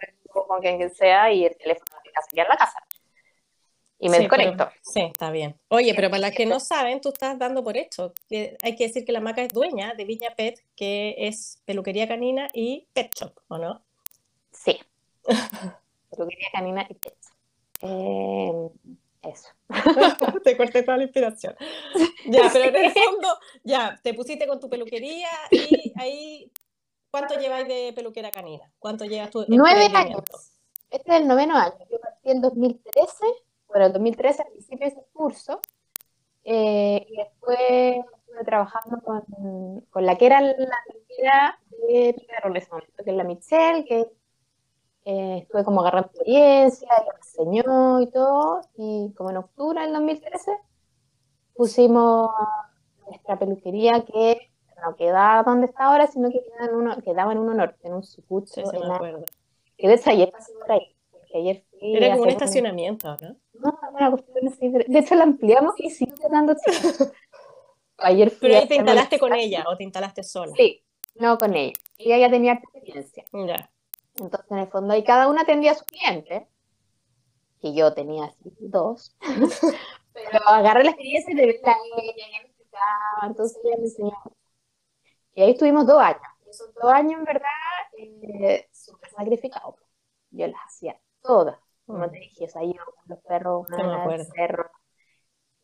con 0.47 0.61
quien 0.61 0.95
sea 0.95 1.33
y 1.33 1.45
el 1.45 1.57
teléfono 1.57 1.97
se 2.05 2.35
queda 2.35 2.45
en 2.45 2.49
la 2.49 2.57
casa. 2.57 2.79
Y 4.03 4.09
me 4.09 4.17
Sí, 4.17 4.23
desconecto. 4.23 4.57
pero- 4.57 4.71
sí, 4.83 5.01
está 5.03 5.31
bien. 5.31 5.61
Oye, 5.69 5.93
pero 5.95 6.09
para 6.09 6.21
las 6.21 6.33
que 6.33 6.47
no 6.47 6.59
saben, 6.59 7.03
tú 7.03 7.11
estás 7.11 7.39
dando 7.39 7.63
por 7.63 7.77
hecho. 7.77 8.15
que 8.31 8.57
hay 8.63 8.75
que 8.75 8.87
decir 8.87 9.05
que 9.05 9.13
la 9.13 9.21
maca 9.21 9.43
es 9.43 9.53
dueña 9.53 9.93
de 9.95 10.05
Viña 10.07 10.31
Pet, 10.35 10.59
que 10.75 11.15
es 11.19 11.61
peluquería 11.67 12.09
canina 12.09 12.49
y 12.55 12.87
pet 12.95 13.15
shop, 13.15 13.35
¿o 13.49 13.59
no? 13.59 13.83
Sí. 14.53 14.81
Peluquería 15.23 15.79
peluquería 16.11 16.49
canina 16.53 16.87
y 16.89 16.95
pet. 16.95 17.15
Eh, 17.83 18.71
eso. 19.23 19.49
te 20.45 20.57
corté 20.57 20.83
toda 20.83 20.97
la 20.97 21.05
inspiración. 21.05 21.55
Ya, 22.27 22.51
pero 22.53 22.67
en 22.67 22.85
el 22.85 22.93
fondo, 22.93 23.29
ya, 23.65 23.99
te 24.03 24.13
pusiste 24.13 24.47
con 24.47 24.61
tu 24.61 24.69
peluquería 24.69 25.29
y 25.51 25.93
ahí, 25.97 26.53
¿cuánto 27.11 27.41
lleváis 27.41 27.67
de 27.67 27.93
peluquera 27.95 28.31
canina? 28.31 28.71
¿Cuánto 28.79 29.07
llevas 29.07 29.31
tú? 29.31 29.45
Nueve 29.49 29.89
años. 29.95 30.23
Este 30.91 31.11
es 31.11 31.21
el 31.23 31.27
noveno 31.27 31.57
año. 31.57 31.75
Yo 31.91 31.99
partí 31.99 32.31
en 32.31 32.43
2013, 32.43 33.25
bueno, 33.69 33.87
en 33.87 33.93
2013 33.95 34.43
al 34.43 34.53
principio 34.53 34.87
ese 34.87 35.05
curso, 35.13 35.61
eh, 36.45 37.07
y 37.09 37.17
después 37.17 37.59
estuve 37.59 38.45
trabajando 38.45 39.01
con, 39.03 39.81
con, 39.91 40.07
la 40.07 40.17
que 40.19 40.27
era 40.27 40.41
la 40.43 40.79
peluquera 40.87 41.59
de 41.71 42.15
Picarro 42.19 42.51
en 42.51 42.57
ese 42.57 42.71
momento, 42.71 43.03
que 43.03 43.11
es 43.11 43.17
la 43.17 43.25
Michelle, 43.25 43.85
que 43.87 44.07
eh, 45.05 45.39
estuve 45.43 45.65
como 45.65 45.81
agarrando 45.81 46.09
experiencia, 46.09 46.89
me 47.07 47.19
enseñó 47.19 48.01
y 48.01 48.11
todo, 48.11 48.61
y 48.77 49.13
como 49.17 49.31
en 49.31 49.39
octubre 49.39 49.81
del 49.81 49.93
2013 49.93 50.53
pusimos 51.55 52.31
nuestra 53.07 53.39
peluquería 53.39 54.05
que 54.05 54.51
no 54.83 54.97
quedaba 54.97 55.43
donde 55.43 55.67
está 55.67 55.85
ahora, 55.85 56.07
sino 56.07 56.31
que 56.31 56.43
quedaba 56.43 56.67
en 56.67 56.75
uno, 56.75 56.97
quedaba 57.03 57.33
en 57.33 57.39
uno 57.39 57.55
norte, 57.55 57.87
en 57.87 57.95
un 57.95 58.03
sucucho. 58.03 58.55
Sí, 58.55 58.79
me 58.79 58.95
acuerdo. 58.95 59.25
Que 59.77 59.89
de 59.89 59.95
hecho 59.95 60.11
ayer 60.11 60.31
pasé 60.31 60.53
por 60.55 60.73
ahí. 60.73 60.97
Ayer 61.35 61.63
fui 61.71 61.97
Era 61.97 62.13
como 62.13 62.23
un 62.25 62.29
estacionamiento, 62.31 63.17
¿no? 63.21 63.37
No, 63.55 63.79
una 63.93 64.11
cuestión 64.11 64.49
así. 64.49 64.69
De 64.69 64.99
hecho, 64.99 65.15
la 65.15 65.25
ampliamos 65.25 65.75
y 65.79 65.91
sigue 65.91 66.15
quedando 66.15 66.55
Ayer 67.99 68.31
fui 68.31 68.49
Pero 68.49 68.61
ahí 68.61 68.69
te 68.69 68.77
instalaste 68.77 69.19
con 69.19 69.35
ella 69.35 69.65
o 69.69 69.77
te 69.77 69.85
instalaste 69.85 70.23
sola. 70.23 70.53
Sí, 70.57 70.83
no 71.15 71.39
con 71.39 71.55
ella. 71.55 71.73
Ella 71.99 72.19
ya 72.19 72.31
tenía 72.31 72.53
experiencia. 72.55 73.25
Ya. 73.33 73.71
Entonces, 74.21 74.51
en 74.51 74.59
el 74.59 74.69
fondo, 74.69 74.95
y 74.95 75.03
cada 75.03 75.29
una 75.29 75.43
atendía 75.43 75.73
a 75.73 75.75
su 75.75 75.85
cliente, 75.85 76.47
que 77.61 77.75
yo 77.75 77.93
tenía 77.95 78.25
así 78.25 78.53
dos, 78.61 79.17
pero 80.13 80.49
agarré 80.49 80.85
la 80.85 80.91
experiencia 80.91 81.35
de 81.35 81.47
verla 81.47 81.77
ella, 81.97 82.13
ella 82.17 82.39
me 82.43 82.49
explicaba, 82.49 83.27
entonces 83.27 83.59
ella 83.65 83.77
me 83.79 83.85
enseñó. 83.85 84.13
Y 85.35 85.43
ahí 85.43 85.51
estuvimos 85.53 85.87
dos 85.87 85.99
años. 86.01 86.23
Y 86.47 86.51
esos 86.51 86.75
dos 86.75 86.93
años, 86.93 87.19
en 87.19 87.25
verdad, 87.25 87.49
eh, 87.99 88.69
súper 88.73 89.11
sacrificados. 89.11 89.77
Yo 90.31 90.47
las 90.47 90.61
hacía 90.67 91.01
todas, 91.23 91.59
como 91.87 92.09
te 92.11 92.19
dije, 92.19 92.45
o 92.45 92.49
sea, 92.49 92.63
yo 92.63 92.73
con 92.73 93.05
los 93.09 93.19
perros, 93.21 93.67
el 93.71 94.27
cerro, 94.27 94.71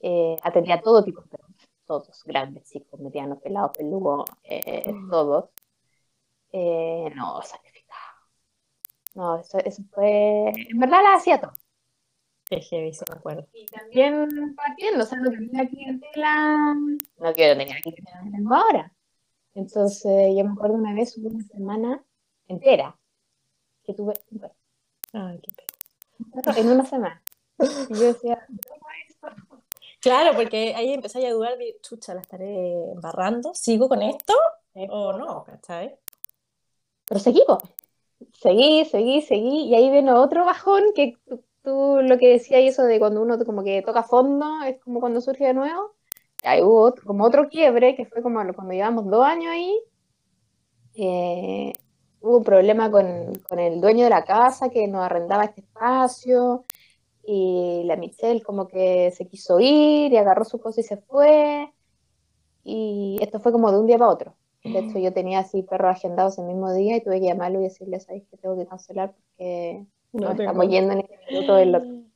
eh, 0.00 0.36
atendía 0.42 0.80
todo 0.80 1.04
tipo 1.04 1.22
de 1.22 1.28
perros, 1.28 1.50
todos, 1.86 2.24
grandes, 2.24 2.68
chicos, 2.70 3.00
medianos, 3.00 3.40
pelados, 3.40 3.76
peludos, 3.76 4.24
eh, 4.44 4.92
todos. 5.10 5.50
Eh, 6.52 7.10
no, 7.14 7.42
sacrificado 7.42 7.65
no, 9.16 9.40
eso, 9.40 9.56
eso 9.58 9.82
fue. 9.92 10.52
En 10.54 10.78
verdad 10.78 11.02
la 11.02 11.14
hacía 11.14 11.40
todo. 11.40 11.52
Qué 12.44 12.60
heavy, 12.60 12.92
se 12.92 13.04
me 13.10 13.16
acuerdo. 13.18 13.48
Y 13.54 13.64
también 13.64 14.54
partiendo, 14.54 15.02
o 15.02 15.06
sea, 15.06 15.18
no 15.18 15.30
tenía 15.30 15.66
clientela. 15.66 16.74
No 16.74 17.32
quiero 17.32 17.58
tener 17.58 17.80
clientela 17.80 18.20
que 18.22 18.30
tengo 18.30 18.54
ahora. 18.54 18.92
Entonces, 19.54 20.34
yo 20.36 20.44
me 20.44 20.52
acuerdo 20.52 20.74
una 20.74 20.92
vez, 20.92 21.16
hubo 21.16 21.30
una 21.30 21.44
semana 21.44 22.04
entera 22.46 22.96
que 23.84 23.94
tuve. 23.94 24.12
Ay, 25.14 25.40
qué 25.40 25.52
pena. 25.54 26.58
En 26.58 26.70
una 26.70 26.84
semana. 26.84 27.22
Y 27.88 27.94
yo 27.94 28.12
decía, 28.12 28.46
Claro, 30.00 30.36
porque 30.36 30.74
ahí 30.76 30.92
empecé 30.92 31.26
a 31.26 31.32
dudar 31.32 31.56
de, 31.56 31.78
chucha, 31.80 32.14
la 32.14 32.20
estaré 32.20 32.92
embarrando, 32.92 33.54
¿sigo 33.54 33.88
con 33.88 34.02
esto? 34.02 34.34
¿O 34.90 35.14
no? 35.14 35.42
¿Cachai? 35.42 35.98
Pero 37.06 37.18
seguimos 37.18 37.62
seguí, 38.32 38.84
seguí, 38.84 39.22
seguí, 39.22 39.66
y 39.66 39.74
ahí 39.74 39.90
viene 39.90 40.12
otro 40.12 40.44
bajón 40.44 40.82
que 40.94 41.16
tú, 41.62 41.98
lo 42.02 42.18
que 42.18 42.28
decías 42.30 42.62
eso 42.62 42.84
de 42.84 42.98
cuando 42.98 43.22
uno 43.22 43.38
como 43.44 43.64
que 43.64 43.82
toca 43.82 44.02
fondo, 44.02 44.62
es 44.64 44.80
como 44.80 45.00
cuando 45.00 45.20
surge 45.20 45.46
de 45.46 45.54
nuevo. 45.54 45.94
Ahí 46.44 46.62
hubo 46.62 46.82
otro, 46.82 47.04
como 47.06 47.24
otro 47.24 47.48
quiebre, 47.48 47.96
que 47.96 48.06
fue 48.06 48.22
como 48.22 48.40
cuando 48.54 48.72
llevamos 48.72 49.06
dos 49.06 49.24
años 49.24 49.52
ahí. 49.52 49.80
Eh, 50.94 51.72
hubo 52.20 52.38
un 52.38 52.44
problema 52.44 52.90
con, 52.90 53.32
con, 53.48 53.58
el 53.58 53.80
dueño 53.80 54.04
de 54.04 54.10
la 54.10 54.24
casa 54.24 54.70
que 54.70 54.86
nos 54.88 55.04
arrendaba 55.04 55.44
este 55.44 55.60
espacio 55.62 56.64
y 57.26 57.82
la 57.84 57.96
Michelle 57.96 58.42
como 58.42 58.68
que 58.68 59.10
se 59.12 59.26
quiso 59.26 59.58
ir 59.60 60.12
y 60.12 60.16
agarró 60.16 60.44
su 60.44 60.60
cosa 60.60 60.80
y 60.80 60.84
se 60.84 60.96
fue. 60.98 61.72
Y 62.64 63.18
esto 63.20 63.40
fue 63.40 63.52
como 63.52 63.70
de 63.72 63.78
un 63.78 63.86
día 63.86 63.98
para 63.98 64.10
otro. 64.10 64.36
De 64.72 64.78
hecho, 64.80 64.98
yo 64.98 65.12
tenía 65.12 65.40
así 65.40 65.62
perros 65.62 65.96
agendados 65.96 66.38
el 66.38 66.46
mismo 66.46 66.72
día 66.72 66.96
y 66.96 67.00
tuve 67.02 67.20
que 67.20 67.26
llamarlo 67.26 67.60
y 67.60 67.64
decirle, 67.64 68.00
¿sabes 68.00 68.24
que 68.30 68.36
tengo 68.36 68.56
que 68.56 68.66
cancelar 68.66 69.12
porque 69.12 69.84
no, 70.12 70.30
estamos 70.30 70.68
yendo 70.68 70.92
en 70.92 71.00
este 71.00 71.18
minuto 71.30 71.54
del 71.56 72.06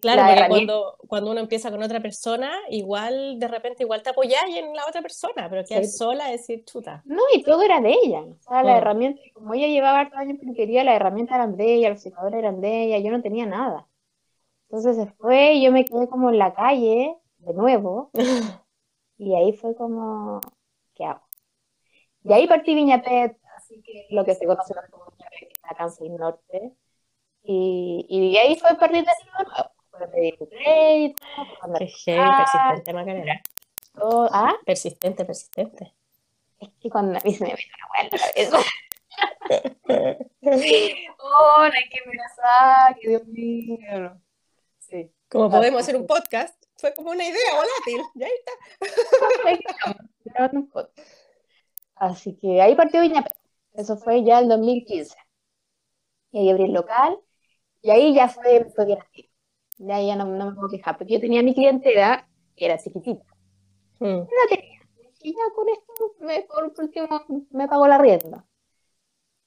Claro, 0.00 0.22
porque 0.26 0.48
cuando, 0.48 0.96
cuando 1.08 1.30
uno 1.32 1.40
empieza 1.40 1.70
con 1.70 1.82
otra 1.82 2.00
persona, 2.00 2.52
igual 2.68 3.38
de 3.38 3.48
repente 3.48 3.82
igual 3.82 4.02
te 4.02 4.10
apoyáis 4.10 4.56
en 4.56 4.74
la 4.74 4.86
otra 4.86 5.02
persona, 5.02 5.48
pero 5.48 5.64
quedar 5.64 5.86
sola 5.86 6.28
decir 6.28 6.64
chuta. 6.64 7.02
No, 7.04 7.22
y 7.34 7.42
todo 7.42 7.62
era 7.62 7.80
de 7.80 7.90
ella. 7.90 8.20
O 8.20 8.36
sea, 8.40 8.62
la 8.62 8.76
herramienta, 8.78 9.20
como 9.32 9.54
ella 9.54 9.66
llevaba 9.66 10.00
hartos 10.00 10.18
años 10.18 10.34
en 10.34 10.40
peluquería, 10.40 10.84
las 10.84 10.96
herramientas 10.96 11.36
eran 11.36 11.56
de 11.56 11.74
ella, 11.74 11.90
los 11.90 12.00
secadores 12.00 12.38
eran 12.38 12.60
de 12.60 12.84
ella, 12.84 12.98
yo 12.98 13.10
no 13.10 13.22
tenía 13.22 13.46
nada. 13.46 13.88
Entonces 14.68 14.96
se 14.96 15.06
fue 15.14 15.54
y 15.54 15.64
yo 15.64 15.72
me 15.72 15.84
quedé 15.84 16.08
como 16.08 16.30
en 16.30 16.38
la 16.38 16.54
calle, 16.54 17.16
de 17.38 17.54
nuevo, 17.54 18.10
y 19.18 19.34
ahí 19.34 19.52
fue 19.52 19.74
como, 19.74 20.40
¿qué 20.94 21.06
hago? 21.06 21.22
Y 22.24 22.32
ahí 22.32 22.46
partí 22.46 22.74
Viñapet, 22.74 23.36
así 23.56 23.82
que 23.82 24.06
lo 24.10 24.24
que 24.24 24.34
se 24.34 24.46
conoce 24.46 24.74
como 24.90 25.10
Viñapet, 25.12 25.38
que 25.38 25.52
está 25.52 25.70
acá 25.70 25.86
en 26.00 26.16
norte. 26.16 26.72
Y, 27.42 28.06
y 28.08 28.36
ahí 28.36 28.56
fue 28.56 28.76
partir 28.76 29.04
de 29.04 29.12
nuevo, 29.32 29.50
pedir 30.12 30.36
un 30.38 30.46
crédito. 30.46 31.22
Qué 31.78 31.78
persistente, 31.78 32.92
Macarena. 32.92 33.42
¿Ah? 34.32 34.54
Persistente, 34.64 35.24
persistente. 35.24 35.92
Es 36.58 36.70
que 36.80 36.90
cuando 36.90 37.18
a 37.18 37.22
mí 37.24 37.34
se 37.34 37.44
me 37.44 37.50
mete 37.50 37.64
una 37.90 38.04
la 38.04 38.10
cabeza. 38.18 38.58
oh, 41.18 41.58
no 41.58 41.64
hay 41.64 41.88
que 41.88 41.98
me 42.06 42.12
que 43.00 43.08
Dios 43.08 43.26
mío. 43.26 44.20
Sí. 44.78 45.10
Como 45.28 45.50
podemos 45.50 45.80
hacer 45.80 45.96
un 45.96 46.06
podcast, 46.06 46.62
fue 46.76 46.94
como 46.94 47.10
una 47.10 47.24
idea 47.24 47.54
volátil. 47.54 48.02
Ya 48.14 48.26
ahí 48.26 48.32
está. 48.38 48.52
Un 50.52 50.68
podcast. 50.68 50.89
Así 52.00 52.34
que 52.34 52.62
ahí 52.62 52.74
partió 52.74 53.02
Viña 53.02 53.22
Eso 53.74 53.98
fue 53.98 54.24
ya 54.24 54.40
el 54.40 54.48
2015. 54.48 55.14
Y 56.32 56.38
ahí 56.38 56.50
abrí 56.50 56.64
el 56.64 56.72
local. 56.72 57.18
Y 57.82 57.90
ahí 57.90 58.14
ya 58.14 58.28
fue, 58.28 58.64
fue 58.74 58.86
bien 58.86 58.98
así. 59.00 59.30
Ya, 59.76 60.00
ya 60.00 60.16
no, 60.16 60.24
no, 60.24 60.46
me 60.46 60.54
puedo 60.54 60.68
quejar, 60.68 60.96
porque 60.98 61.14
yo 61.14 61.20
tenía 61.20 61.42
mi 61.42 61.54
clientela 61.54 62.26
que 62.56 62.66
era 62.66 62.78
chiquitita. 62.78 63.24
Mm. 63.98 64.18
la 64.20 64.56
tenía. 64.56 64.80
Y 65.22 65.32
ya 65.32 65.42
con 65.54 65.68
esto, 65.68 66.14
me, 66.20 66.40
por 66.42 66.72
último, 66.78 67.46
me 67.50 67.68
pagó 67.68 67.86
la 67.86 67.98
rienda. 67.98 68.46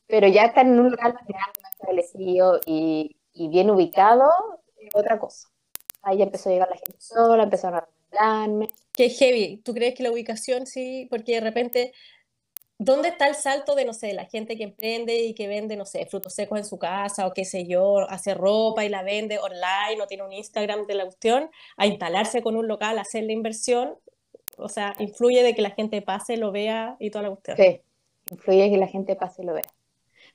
Pero 0.06 0.28
ya 0.28 0.46
estar 0.46 0.66
en 0.66 0.80
un 0.80 0.92
local 0.92 1.14
más 1.14 1.28
grande, 1.28 1.60
más 1.62 1.72
establecido 1.72 2.60
y, 2.68 3.18
y 3.34 3.48
bien 3.48 3.72
ubicado, 3.72 4.30
es 4.78 4.96
otra 4.96 5.18
cosa. 5.18 5.50
Ahí 6.04 6.18
ya 6.20 6.26
empezó 6.26 6.50
a 6.50 6.54
llegar 6.54 6.70
la 6.70 6.78
gente 6.78 7.00
sola, 7.00 7.44
empezaron 7.44 7.80
a 7.80 7.82
recomendarme. 7.82 8.68
Qué 8.92 9.10
heavy. 9.10 9.58
¿Tú 9.58 9.74
crees 9.74 9.96
que 9.96 10.04
la 10.04 10.12
ubicación 10.12 10.68
sí? 10.68 11.08
Porque 11.10 11.34
de 11.34 11.42
repente 11.42 11.94
¿Dónde 12.84 13.08
está 13.08 13.30
el 13.30 13.36
salto 13.36 13.76
de, 13.76 13.86
no 13.86 13.94
sé, 13.94 14.12
la 14.12 14.26
gente 14.26 14.58
que 14.58 14.64
emprende 14.64 15.16
y 15.16 15.34
que 15.34 15.48
vende, 15.48 15.78
no 15.78 15.86
sé, 15.86 16.06
frutos 16.06 16.34
secos 16.34 16.60
en 16.60 16.66
su 16.66 16.78
casa 16.78 17.26
o 17.26 17.34
qué 17.34 17.46
sé 17.46 17.66
yo, 17.66 18.00
hace 18.10 18.34
ropa 18.34 18.84
y 18.84 18.90
la 18.90 19.04
vende 19.04 19.40
online 19.40 20.02
o 20.02 20.08
tiene 20.08 20.24
un 20.24 20.34
Instagram 20.34 20.86
de 20.86 20.96
la 20.96 21.06
cuestión, 21.06 21.50
a 21.78 21.88
instalarse 21.88 22.42
con 22.42 22.58
un 22.58 22.68
local, 22.68 23.00
hacer 23.00 23.24
la 23.24 23.32
inversión? 23.32 23.96
O 24.58 24.68
sea, 24.68 24.96
influye 25.00 25.44
de 25.44 25.56
que 25.56 25.62
la 25.62 25.70
gente 25.70 26.02
pase, 26.02 26.36
lo 26.36 26.52
vea 26.52 26.98
y 27.00 27.10
toda 27.10 27.24
la 27.24 27.30
cuestión. 27.30 27.56
Sí, 27.56 27.80
influye 28.30 28.70
que 28.70 28.78
la 28.78 28.88
gente 28.88 29.16
pase 29.16 29.44
y 29.44 29.46
lo 29.46 29.54
vea. 29.54 29.64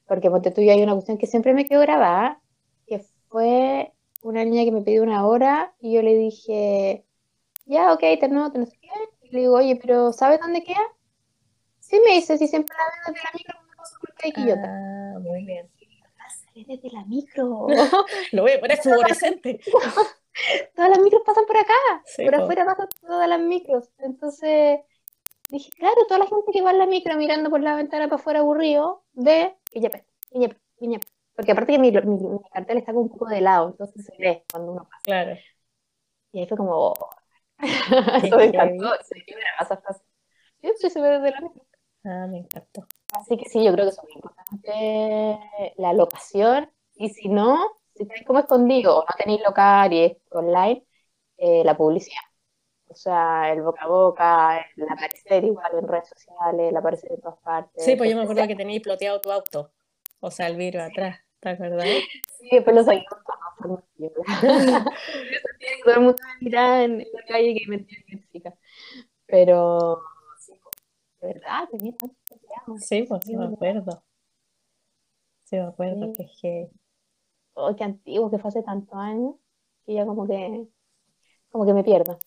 Porque 0.07 0.31
ponte 0.31 0.51
tú 0.51 0.63
hay 0.63 0.83
una 0.83 0.95
cuestión 0.95 1.19
que 1.19 1.27
siempre 1.27 1.53
me 1.53 1.67
quedó 1.67 1.81
grabada, 1.81 2.41
que 2.87 3.05
fue 3.29 3.93
una 4.23 4.43
niña 4.43 4.65
que 4.65 4.73
me 4.73 4.81
pidió 4.81 5.03
una 5.03 5.27
hora 5.27 5.75
y 5.81 5.93
yo 5.93 6.01
le 6.01 6.15
dije, 6.15 7.05
ya, 7.67 7.93
ok, 7.93 8.01
te 8.01 8.17
te 8.17 8.29
no 8.29 8.51
sé 8.51 8.79
qué. 8.81 8.89
Y 9.21 9.33
le 9.33 9.41
digo, 9.41 9.57
oye, 9.57 9.77
pero 9.77 10.15
¿sabes 10.15 10.41
dónde 10.41 10.65
queda? 10.65 10.81
Sí, 11.89 11.99
me 12.05 12.15
dice, 12.17 12.37
si 12.37 12.47
siempre 12.47 12.77
la 12.77 12.85
veo 12.85 13.15
desde 13.15 13.25
la 13.25 13.31
micro, 13.35 13.59
me 13.67 13.77
paso 13.77 13.97
por 13.99 14.15
Quillota. 14.15 14.69
Ah, 14.69 15.19
muy 15.21 15.45
bien. 15.45 15.71
Sale 16.45 16.65
desde 16.67 16.91
la 16.91 17.05
micro. 17.07 17.67
Lo 18.33 18.43
voy 18.43 18.53
a 18.53 18.61
poner 18.61 18.79
fluorescente. 18.79 19.59
todas 20.77 20.91
las 20.91 20.99
micros 21.01 21.23
pasan 21.25 21.47
por 21.47 21.57
acá. 21.57 21.73
por 22.17 22.35
afuera 22.35 22.67
pasan 22.67 22.89
todas 23.01 23.27
las 23.27 23.41
micros. 23.41 23.89
Entonces 24.01 24.81
dije, 25.49 25.71
claro, 25.71 25.97
toda 26.07 26.19
la 26.21 26.27
gente 26.27 26.53
que 26.53 26.61
va 26.61 26.73
en 26.73 26.79
la 26.79 26.87
micro 26.87 27.17
mirando 27.17 27.49
por 27.49 27.63
la 27.63 27.75
ventana 27.75 28.07
para 28.07 28.21
afuera 28.21 28.41
aburrido, 28.41 29.05
ve 29.15 29.57
Viñapé, 29.73 30.05
Viñapé, 30.31 30.57
Viñapé. 30.79 31.07
Porque 31.35 31.53
aparte 31.53 31.73
que 31.73 31.79
mi, 31.79 31.91
mi, 31.91 32.41
cartel 32.53 32.79
está 32.79 32.93
como 32.93 33.05
un 33.05 33.11
poco 33.11 33.29
de 33.29 33.41
lado, 33.41 33.69
entonces 33.69 34.05
se 34.05 34.13
ve 34.19 34.45
cuando 34.51 34.73
uno 34.73 34.85
pasa. 34.85 35.03
Claro. 35.05 35.39
Y 36.33 36.41
ahí 36.41 36.47
fue 36.47 36.57
como, 36.59 36.73
oh. 36.75 37.11
Eso 38.23 38.37
me 38.37 38.45
encantó. 38.45 38.93
Se 39.05 39.15
me. 39.15 39.25
Yo 40.61 40.73
desde 40.73 41.31
la 41.31 41.41
micro. 41.41 41.68
Ah, 42.09 42.27
me 42.27 42.39
encantó. 42.39 42.87
Así 43.13 43.37
que 43.37 43.45
sí, 43.51 43.63
yo 43.63 43.73
creo 43.73 43.85
que 43.85 43.91
es 43.91 44.03
muy 44.03 44.13
importante 44.15 45.75
la 45.77 45.93
locación 45.93 46.71
y 46.97 47.11
si 47.11 47.29
no, 47.29 47.59
si 47.95 48.05
estáis 48.05 48.25
como 48.25 48.39
escondido 48.39 48.99
o 48.99 49.01
no 49.01 49.15
tenéis 49.19 49.43
local 49.43 49.93
y 49.93 50.05
es 50.05 50.17
online, 50.31 50.87
eh, 51.37 51.63
la 51.65 51.77
publicidad. 51.77 52.23
O 52.87 52.95
sea, 52.95 53.53
el 53.53 53.61
boca 53.61 53.83
a 53.83 53.89
boca, 53.89 54.67
el 54.77 54.89
aparecer 54.89 55.45
igual 55.45 55.71
en 55.79 55.87
redes 55.87 56.09
sociales, 56.09 56.71
el 56.71 56.77
aparecer 56.77 57.13
en 57.13 57.21
todas 57.21 57.39
partes. 57.41 57.85
Sí, 57.85 57.95
pues 57.97 58.09
yo 58.09 58.17
me 58.17 58.23
acuerdo 58.23 58.47
que 58.47 58.57
tenías 58.57 58.83
ploteado 58.83 59.21
tu 59.21 59.31
auto, 59.31 59.71
o 60.21 60.31
sea, 60.31 60.47
el 60.47 60.57
vidrio 60.57 60.85
atrás, 60.85 61.21
¿te 61.41 61.51
acuerdas? 61.51 61.87
Sí, 62.39 62.49
después 62.51 62.75
lo 62.75 62.85
saqué 62.85 63.05
con 63.59 63.85
Todo 65.85 65.95
el 65.95 66.01
mundo 66.01 66.17
me 66.23 66.39
miraba 66.41 66.85
en 66.85 66.99
la 66.99 67.23
calle 67.29 67.55
que 67.55 67.69
me. 67.69 67.87
Pero, 69.27 70.03
verdad, 71.21 71.69
tenía 71.71 71.93
tanto 71.97 72.17
Sí, 72.79 73.03
pues 73.03 73.21
sí, 73.25 73.37
me 73.37 73.47
acuerdo. 73.47 74.03
Sí, 75.45 75.57
me 75.57 75.63
acuerdo 75.63 76.13
que 76.13 76.23
es 76.25 76.31
que. 76.41 76.71
Oh, 77.55 77.75
qué 77.75 77.85
antiguo, 77.85 78.31
que 78.31 78.39
fue 78.39 78.49
hace 78.49 78.63
tantos 78.63 78.97
años, 78.99 79.35
que 79.85 79.95
ya 79.95 80.05
como 80.07 80.27
que, 80.27 80.69
como 81.51 81.67
que 81.67 81.75
me 81.75 81.85
pierdo. 81.85 82.19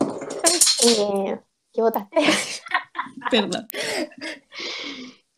Eh, 0.86 1.40
¿Qué 1.72 1.80
votaste? 1.80 2.14
Perdón. 3.30 3.66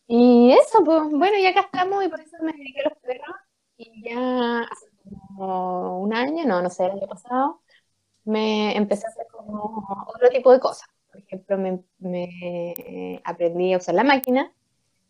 Y 0.07 0.51
eso, 0.51 0.83
pues, 0.83 1.03
bueno, 1.09 1.37
ya 1.41 1.49
acá 1.49 1.61
estamos 1.61 2.03
y 2.03 2.09
por 2.09 2.19
eso 2.19 2.35
me 2.41 2.51
dediqué 2.51 2.81
a 2.81 2.89
los 2.89 2.97
perros. 2.99 3.35
Y 3.77 4.09
ya 4.09 4.61
hace 4.61 4.87
como 5.35 6.01
un 6.01 6.13
año, 6.13 6.45
no, 6.45 6.61
no 6.61 6.69
sé, 6.69 6.85
el 6.85 6.91
año 6.91 7.07
pasado, 7.07 7.61
me 8.25 8.75
empecé 8.75 9.05
a 9.07 9.09
hacer 9.09 9.27
como 9.31 9.85
otro 10.07 10.29
tipo 10.29 10.51
de 10.51 10.59
cosas. 10.59 10.87
Ejemplo, 11.37 11.57
me, 11.57 11.79
me 11.99 13.21
aprendí 13.23 13.73
a 13.73 13.77
usar 13.77 13.95
la 13.95 14.03
máquina 14.03 14.51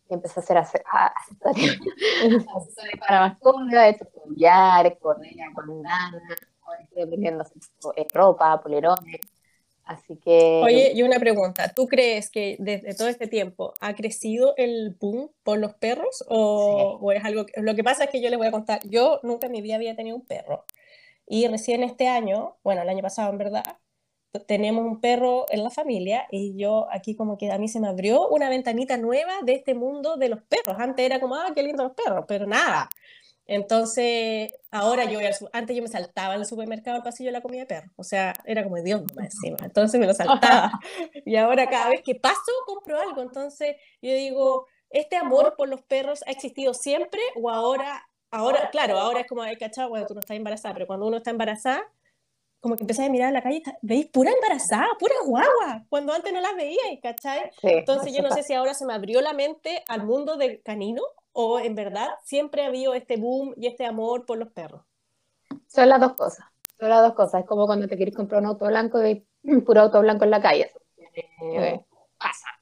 y 0.08 0.14
empecé 0.14 0.40
a 0.40 0.42
hacer 0.42 0.56
accesorios, 0.56 1.78
para 3.00 3.20
mascotas, 3.20 3.72
he 3.74 3.88
hecho 3.90 4.08
collares, 4.10 4.98
correa 5.00 5.50
con 5.54 5.82
lana, 5.82 6.22
ahora 6.62 6.82
estoy 6.82 7.02
aprendiendo 7.02 7.40
a 7.40 7.46
hacer 7.46 7.58
eh, 7.96 8.06
ropa, 8.12 8.60
polerones. 8.60 9.20
Así 9.84 10.16
que. 10.16 10.60
Oye, 10.62 10.92
y 10.94 11.02
una 11.02 11.18
pregunta. 11.18 11.72
¿Tú 11.74 11.86
crees 11.86 12.30
que 12.30 12.56
desde 12.58 12.94
todo 12.94 13.08
este 13.08 13.26
tiempo 13.26 13.72
ha 13.80 13.94
crecido 13.94 14.52
el 14.58 14.94
boom 15.00 15.30
por 15.42 15.58
los 15.58 15.72
perros? 15.74 16.22
¿O, 16.28 16.98
o 17.00 17.12
es 17.12 17.24
algo 17.24 17.46
que, 17.46 17.58
Lo 17.62 17.74
que 17.74 17.82
pasa 17.82 18.04
es 18.04 18.10
que 18.10 18.20
yo 18.20 18.28
les 18.28 18.36
voy 18.36 18.48
a 18.48 18.50
contar. 18.50 18.80
Yo 18.86 19.18
nunca 19.22 19.46
en 19.46 19.52
mi 19.52 19.62
vida 19.62 19.76
había 19.76 19.96
tenido 19.96 20.14
un 20.14 20.26
perro. 20.26 20.66
Y 21.26 21.48
recién 21.48 21.82
este 21.82 22.06
año, 22.06 22.56
bueno, 22.62 22.82
el 22.82 22.88
año 22.90 23.00
pasado 23.00 23.30
en 23.30 23.38
verdad, 23.38 23.64
tenemos 24.46 24.84
un 24.84 25.00
perro 25.00 25.46
en 25.50 25.62
la 25.64 25.70
familia 25.70 26.26
y 26.30 26.56
yo 26.56 26.86
aquí 26.90 27.14
como 27.14 27.38
que 27.38 27.50
a 27.50 27.58
mí 27.58 27.68
se 27.68 27.80
me 27.80 27.88
abrió 27.88 28.28
una 28.28 28.48
ventanita 28.48 28.96
nueva 28.96 29.32
de 29.42 29.54
este 29.54 29.74
mundo 29.74 30.16
de 30.16 30.28
los 30.28 30.42
perros. 30.42 30.76
Antes 30.78 31.04
era 31.06 31.20
como, 31.20 31.34
ah, 31.34 31.52
qué 31.54 31.62
lindo 31.62 31.82
los 31.82 31.92
perros, 31.92 32.24
pero 32.28 32.46
nada. 32.46 32.88
Entonces, 33.50 34.52
ahora 34.70 35.06
yo, 35.06 35.20
antes 35.54 35.74
yo 35.74 35.82
me 35.82 35.88
saltaba 35.88 36.34
en 36.34 36.40
el 36.40 36.46
supermercado 36.46 36.98
el 36.98 37.02
pasillo 37.02 37.28
de 37.28 37.32
la 37.32 37.40
comida 37.40 37.60
de 37.60 37.66
perro, 37.66 37.90
o 37.96 38.04
sea, 38.04 38.34
era 38.44 38.62
como 38.62 38.76
Dios 38.76 39.02
más 39.16 39.24
encima, 39.24 39.56
entonces 39.62 39.98
me 39.98 40.06
lo 40.06 40.12
saltaba. 40.12 40.70
Y 41.24 41.36
ahora 41.36 41.66
cada 41.66 41.88
vez 41.88 42.02
que 42.02 42.14
paso 42.14 42.52
compro 42.66 43.00
algo, 43.00 43.22
entonces 43.22 43.76
yo 44.02 44.12
digo, 44.12 44.66
¿este 44.90 45.16
amor 45.16 45.54
por 45.56 45.66
los 45.66 45.80
perros 45.80 46.22
ha 46.26 46.30
existido 46.30 46.74
siempre 46.74 47.20
o 47.36 47.48
ahora, 47.48 48.06
ahora, 48.30 48.68
claro, 48.70 48.98
ahora 48.98 49.20
es 49.20 49.26
como, 49.26 49.40
hay 49.40 49.56
cachado, 49.56 49.88
bueno, 49.88 50.06
tú 50.06 50.12
no 50.12 50.20
estás 50.20 50.36
embarazada, 50.36 50.74
pero 50.74 50.86
cuando 50.86 51.06
uno 51.06 51.16
está 51.16 51.30
embarazada, 51.30 51.90
como 52.60 52.76
que 52.76 52.82
empecé 52.82 53.04
a 53.04 53.10
mirar 53.10 53.28
en 53.28 53.34
la 53.34 53.42
calle, 53.42 53.62
veis 53.82 54.06
pura 54.06 54.30
embarazada, 54.32 54.88
pura 54.98 55.14
guagua, 55.24 55.84
cuando 55.88 56.12
antes 56.12 56.32
no 56.32 56.40
las 56.40 56.56
veía, 56.56 57.00
¿cachai? 57.02 57.50
Entonces 57.62 58.12
yo 58.12 58.22
no 58.22 58.30
sé 58.30 58.42
si 58.42 58.54
ahora 58.54 58.74
se 58.74 58.84
me 58.84 58.94
abrió 58.94 59.20
la 59.20 59.32
mente 59.32 59.82
al 59.88 60.04
mundo 60.04 60.36
del 60.36 60.62
canino 60.62 61.02
o 61.32 61.60
en 61.60 61.74
verdad 61.74 62.08
siempre 62.24 62.62
ha 62.62 62.66
habido 62.66 62.94
este 62.94 63.16
boom 63.16 63.54
y 63.56 63.68
este 63.68 63.86
amor 63.86 64.26
por 64.26 64.38
los 64.38 64.50
perros. 64.50 64.82
Son 65.68 65.88
las 65.88 66.00
dos 66.00 66.14
cosas, 66.14 66.44
son 66.78 66.88
las 66.88 67.02
dos 67.02 67.14
cosas. 67.14 67.42
Es 67.42 67.46
como 67.46 67.66
cuando 67.66 67.86
te 67.86 67.96
quieres 67.96 68.14
comprar 68.14 68.40
un 68.40 68.48
auto 68.48 68.66
blanco 68.66 69.04
y 69.06 69.24
puro 69.64 69.82
auto 69.82 70.00
blanco 70.00 70.24
en 70.24 70.30
la 70.30 70.42
calle. 70.42 70.70
Eh, 71.14 71.80
pasa. 72.18 72.57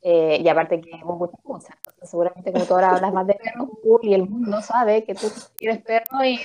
Eh, 0.00 0.38
y 0.40 0.48
aparte 0.48 0.80
que 0.80 0.90
vos 1.02 1.18
muchas 1.18 1.40
cosas. 1.42 1.76
seguramente 2.04 2.52
como 2.52 2.64
tú 2.64 2.74
ahora 2.74 2.90
hablas 2.90 3.12
más 3.12 3.26
de 3.26 3.34
perros, 3.34 3.68
y 4.02 4.14
el 4.14 4.28
mundo 4.28 4.62
sabe 4.62 5.02
que 5.02 5.14
tú 5.14 5.26
tienes 5.56 5.82
perro 5.82 6.24
y 6.24 6.38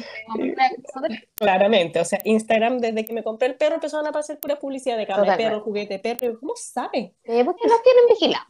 Claramente, 1.36 2.00
o 2.00 2.06
sea, 2.06 2.20
Instagram 2.24 2.80
desde 2.80 3.06
que 3.06 3.14
me 3.14 3.24
compré 3.24 3.50
el 3.50 3.56
perro 3.56 3.76
empezaron 3.76 4.08
a 4.08 4.12
pasar 4.12 4.40
pura 4.40 4.58
publicidad 4.58 4.98
de 4.98 5.06
cama 5.06 5.38
perro, 5.38 5.62
juguete 5.62 6.00
perro. 6.00 6.40
¿Cómo 6.40 6.54
sabe? 6.56 7.14
Eh, 7.24 7.46
porque 7.46 7.68
no 7.68 7.76
tienen 7.84 8.06
vigilado. 8.10 8.46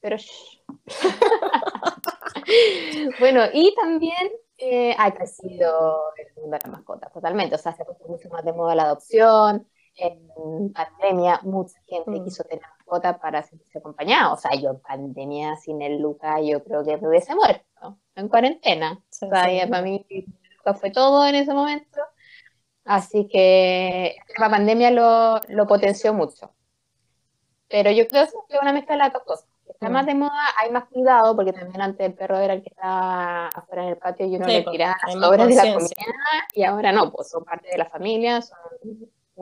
Pero 0.00 0.16
bueno, 3.20 3.42
y 3.52 3.74
también 3.74 4.32
eh, 4.56 4.96
ha 4.98 5.12
crecido 5.12 6.12
el 6.16 6.34
mundo 6.34 6.56
de 6.56 6.60
las 6.64 6.72
mascotas 6.72 7.12
totalmente. 7.12 7.54
O 7.54 7.58
sea, 7.58 7.72
se 7.72 7.82
ha 7.82 7.86
puesto 7.86 8.08
mucho 8.08 8.28
más 8.30 8.44
de 8.44 8.52
moda 8.52 8.74
la 8.74 8.84
adopción. 8.84 9.68
En 9.98 10.72
pandemia, 10.72 11.40
mucha 11.42 11.78
gente 11.86 12.20
mm. 12.20 12.24
quiso 12.24 12.44
tener 12.44 12.62
mascota 12.62 13.18
para 13.18 13.42
sentirse 13.42 13.78
acompañada. 13.78 14.32
O 14.32 14.36
sea, 14.36 14.54
yo 14.54 14.70
en 14.70 14.80
pandemia 14.80 15.56
sin 15.56 15.82
el 15.82 15.98
Luca, 16.00 16.40
yo 16.40 16.62
creo 16.62 16.84
que 16.84 16.96
me 16.96 17.08
hubiese 17.08 17.34
muerto 17.34 17.98
en 18.14 18.28
cuarentena. 18.28 18.92
o 18.92 19.02
sea, 19.10 19.28
para 19.68 19.82
mí 19.82 20.06
Luca 20.56 20.74
fue 20.74 20.90
todo 20.90 21.26
en 21.26 21.34
ese 21.34 21.52
momento. 21.52 22.00
Así 22.84 23.28
que 23.28 24.16
la 24.38 24.48
pandemia 24.48 24.90
lo, 24.90 25.40
lo 25.48 25.66
potenció 25.66 26.14
mucho. 26.14 26.54
Pero 27.68 27.90
yo 27.90 28.06
creo 28.08 28.24
que 28.24 28.54
es 28.54 28.62
una 28.62 28.72
mezcla 28.72 28.94
de 28.94 28.98
las 28.98 29.12
dos 29.12 29.22
cosas 29.24 29.48
está 29.78 29.90
más 29.90 30.06
de 30.06 30.14
moda, 30.14 30.44
hay 30.58 30.70
más 30.72 30.86
cuidado, 30.86 31.36
porque 31.36 31.52
también 31.52 31.80
antes 31.80 32.06
el 32.06 32.14
perro 32.14 32.38
era 32.38 32.54
el 32.54 32.62
que 32.62 32.70
estaba 32.70 33.46
afuera 33.46 33.84
en 33.84 33.88
el 33.90 33.96
patio 33.96 34.26
y 34.26 34.36
uno 34.36 34.46
le 34.46 34.62
pues, 34.62 34.72
tiraba 34.72 34.96
las 35.06 35.12
sobras 35.14 35.48
de 35.48 35.54
la 35.54 35.74
comida, 35.74 35.94
y 36.52 36.64
ahora 36.64 36.92
no, 36.92 37.12
pues 37.12 37.28
son 37.30 37.44
parte 37.44 37.68
de 37.68 37.78
la 37.78 37.84
familia, 37.84 38.42
son 38.42 38.58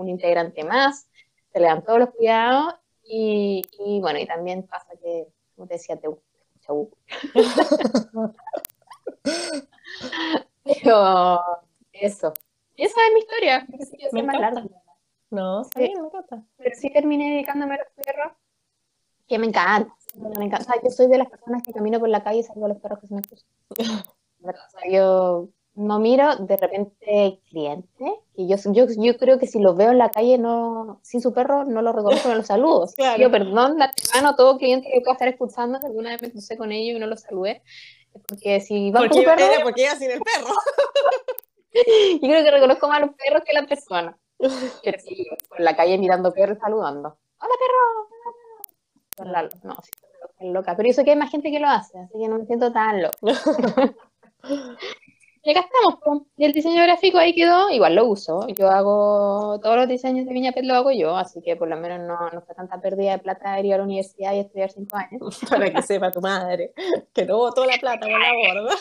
un 0.01 0.09
integrante 0.09 0.65
más, 0.65 1.09
se 1.53 1.61
le 1.61 1.67
dan 1.67 1.85
todos 1.85 1.99
los 1.99 2.11
cuidados, 2.11 2.75
y, 3.05 3.63
y 3.79 4.01
bueno, 4.01 4.19
y 4.19 4.27
también 4.27 4.65
pasa 4.65 4.95
que, 5.01 5.29
como 5.55 5.69
te 5.69 5.75
decía, 5.75 5.97
te 5.97 6.09
gusta. 6.09 6.27
Pero 10.65 11.41
eso. 11.93 12.35
Esa 12.77 13.01
es 13.07 13.13
mi 13.15 13.21
historia. 13.21 13.67
me 14.13 14.21
encanta. 14.21 14.67
No, 15.31 15.65
sí, 15.65 15.71
me 15.81 16.07
encanta. 16.07 16.43
Pero 16.57 16.71
sí 16.75 16.93
terminé 16.93 17.31
dedicándome 17.33 17.75
a 17.75 17.79
los 17.79 17.89
perros, 18.05 18.33
que 19.29 19.39
me 19.39 19.47
encanta 19.47 19.97
me 20.17 20.45
encanta. 20.45 20.75
yo 20.83 20.91
soy 20.91 21.09
de 21.09 21.19
las 21.19 21.29
personas 21.29 21.63
que 21.63 21.73
camino 21.73 21.99
por 21.99 22.09
la 22.09 22.23
calle 22.23 22.41
y 22.41 22.43
salgo 22.43 22.67
a 22.67 22.69
los 22.69 22.79
perros 22.79 23.01
que 23.01 23.07
se 23.07 23.15
me 23.15 23.23
cruzan. 23.23 23.49
yo 24.91 25.49
no 25.75 26.01
miro 26.01 26.37
de 26.37 26.57
repente 26.57 27.41
cliente, 27.49 27.86
y 28.47 28.49
yo, 28.49 28.57
yo, 28.73 28.87
yo 28.97 29.17
creo 29.17 29.39
que 29.39 29.47
si 29.47 29.59
lo 29.59 29.75
veo 29.75 29.91
en 29.91 29.99
la 29.99 30.11
calle 30.11 30.39
no 30.39 31.01
sin 31.03 31.21
su 31.21 31.33
perro 31.33 31.65
no 31.65 31.83
lo 31.83 31.93
reconozco, 31.93 32.29
no 32.29 32.37
lo 32.37 32.43
saludo. 32.43 32.89
Yo, 33.19 33.31
perdón, 33.31 33.79
la 33.79 33.91
mano 34.15 34.37
todo 34.37 34.59
cliente 34.59 34.89
que 34.93 35.01
pueda 35.01 35.13
estar 35.13 35.29
escuchando, 35.29 35.81
que 35.81 35.87
alguna 35.87 36.11
vez 36.11 36.23
me 36.23 36.31
crucé 36.31 36.57
con 36.57 36.73
ellos 36.73 36.97
y 36.97 37.01
no 37.01 37.07
lo 37.07 37.17
saludé. 37.17 37.63
Porque 38.29 38.61
si 38.61 38.91
va 38.91 39.01
con 39.01 39.23
perro... 39.23 39.43
Porque 39.63 39.83
iba 39.83 39.95
sin 39.97 40.11
el 40.11 40.21
perro. 40.21 40.55
yo 42.23 42.29
creo 42.29 42.45
que 42.45 42.51
reconozco 42.51 42.89
más 42.89 42.99
a 42.99 43.07
los 43.07 43.15
perros 43.15 43.43
que 43.45 43.51
a 43.51 43.61
las 43.61 43.69
personas. 43.69 44.17
Pero 44.39 44.99
sí, 45.01 45.27
por 45.49 45.61
la 45.61 45.77
calle 45.77 45.99
mirando 45.99 46.33
perros 46.33 46.59
saludando. 46.59 47.19
¡Hola, 47.39 47.55
perro! 47.59 48.09
no, 49.65 49.77
sí, 49.83 49.91
loca. 50.51 50.77
Pero 50.77 50.89
eso 50.89 51.05
que 51.05 51.11
hay 51.11 51.17
más 51.17 51.31
gente 51.31 51.51
que 51.51 51.61
lo 51.61 51.69
hace, 51.69 51.99
así 51.99 52.19
que 52.19 52.29
no 52.29 52.39
me 52.39 52.47
siento 52.47 52.73
tan 52.73 53.03
loca. 53.03 53.19
y 55.47 55.51
acá 55.53 55.61
estamos, 55.61 56.23
y 56.37 56.45
el 56.45 56.51
diseño 56.53 56.83
gráfico 56.83 57.19
ahí 57.19 57.33
quedó, 57.33 57.71
igual 57.71 57.95
lo 57.95 58.07
uso. 58.07 58.49
Yo 58.49 58.69
hago 58.69 59.61
todos 59.63 59.77
los 59.77 59.87
diseños 59.87 60.27
de 60.27 60.33
Viña 60.33 60.51
Pet, 60.51 60.65
lo 60.65 60.75
hago 60.75 60.91
yo, 60.91 61.17
así 61.17 61.41
que 61.41 61.55
por 61.55 61.69
lo 61.69 61.77
menos 61.77 62.01
no, 62.01 62.31
no 62.31 62.43
fue 62.43 62.53
tanta 62.57 62.81
pérdida 62.81 63.13
de 63.13 63.19
plata 63.21 63.61
ir 63.61 63.75
a 63.75 63.79
la 63.79 63.85
universidad 63.85 64.35
y 64.35 64.41
estudiar 64.41 64.73
cinco 64.73 64.97
años. 64.97 65.39
Para 65.49 65.71
que 65.71 65.83
sepa 65.83 66.11
tu 66.11 66.21
madre, 66.21 66.73
que 67.15 67.25
no 67.25 67.53
toda 67.53 67.69
la 67.69 67.79
plata 67.79 68.01
con 68.01 68.21
la 68.21 68.33
borda. 68.33 68.75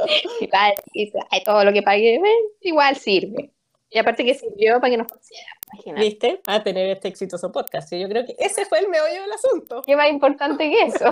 y 0.92 1.44
todo 1.44 1.64
lo 1.64 1.72
que 1.72 1.82
pagué, 1.82 2.20
igual 2.60 2.96
sirve. 2.96 3.50
Y 3.88 3.98
aparte 3.98 4.22
que 4.22 4.34
sirvió 4.34 4.78
para 4.80 4.90
que 4.90 4.98
nos 4.98 5.08
conociera, 5.08 5.48
¿Viste? 5.96 6.40
A 6.46 6.62
tener 6.62 6.90
este 6.90 7.08
exitoso 7.08 7.50
podcast. 7.50 7.90
Y 7.92 8.00
yo 8.00 8.08
creo 8.08 8.26
que 8.26 8.36
ese 8.38 8.66
fue 8.66 8.80
el 8.80 8.88
meollo 8.88 9.22
del 9.22 9.32
asunto. 9.32 9.82
¿Qué 9.82 9.96
más 9.96 10.10
importante 10.10 10.70
que 10.70 10.82
eso? 10.82 11.06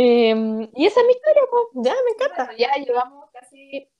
Em, 0.00 0.70
y 0.74 0.86
esa 0.86 1.00
es 1.00 1.06
mi 1.06 1.12
historia, 1.12 1.42
pues. 1.50 1.64
Ya, 1.86 1.94
me 2.04 2.24
encanta. 2.24 2.56
ya 2.56 2.72
llevamos 2.76 3.28
casi 3.32 3.90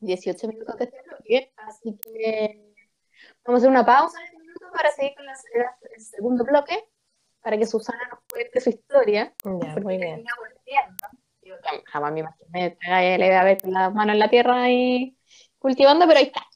18 0.00 0.48
minutos 0.48 0.76
de 0.76 0.84
este 0.84 1.02
bloque, 1.02 1.52
así 1.56 1.98
que 1.98 2.74
vamos 3.44 3.58
a 3.58 3.62
hacer 3.62 3.70
una 3.70 3.86
pausa 3.86 4.18
en 4.20 4.26
este 4.26 4.38
minuto 4.38 4.66
para 4.72 4.90
seguir 4.90 5.14
con 5.14 5.26
el 5.26 6.00
segundo 6.00 6.44
bloque, 6.44 6.84
para 7.40 7.56
que 7.56 7.66
Susana 7.66 8.06
nos 8.10 8.20
cuente 8.30 8.60
su 8.60 8.68
historia. 8.70 9.34
Ya, 9.44 9.76
muy 9.76 9.96
bien. 9.96 10.24
Yo 11.42 11.54
jamás 11.86 12.12
me 12.12 12.20
imaginé 12.20 12.76
le 13.18 13.36
a 13.36 13.44
ver 13.44 13.62
con 13.62 13.72
las 13.72 13.94
manos 13.94 14.12
en 14.12 14.18
la 14.18 14.28
tierra 14.28 14.70
y 14.70 15.16
cultivando, 15.58 16.06
pero 16.06 16.18
ahí 16.18 16.26
está. 16.26 16.46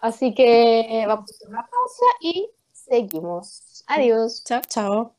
Así 0.00 0.34
que 0.34 1.04
vamos 1.06 1.30
a 1.30 1.34
hacer 1.34 1.48
una 1.48 1.68
pausa 1.68 2.06
y 2.20 2.50
seguimos. 2.72 3.84
Adiós. 3.86 4.42
Chao, 4.44 4.62
chao. 4.66 5.17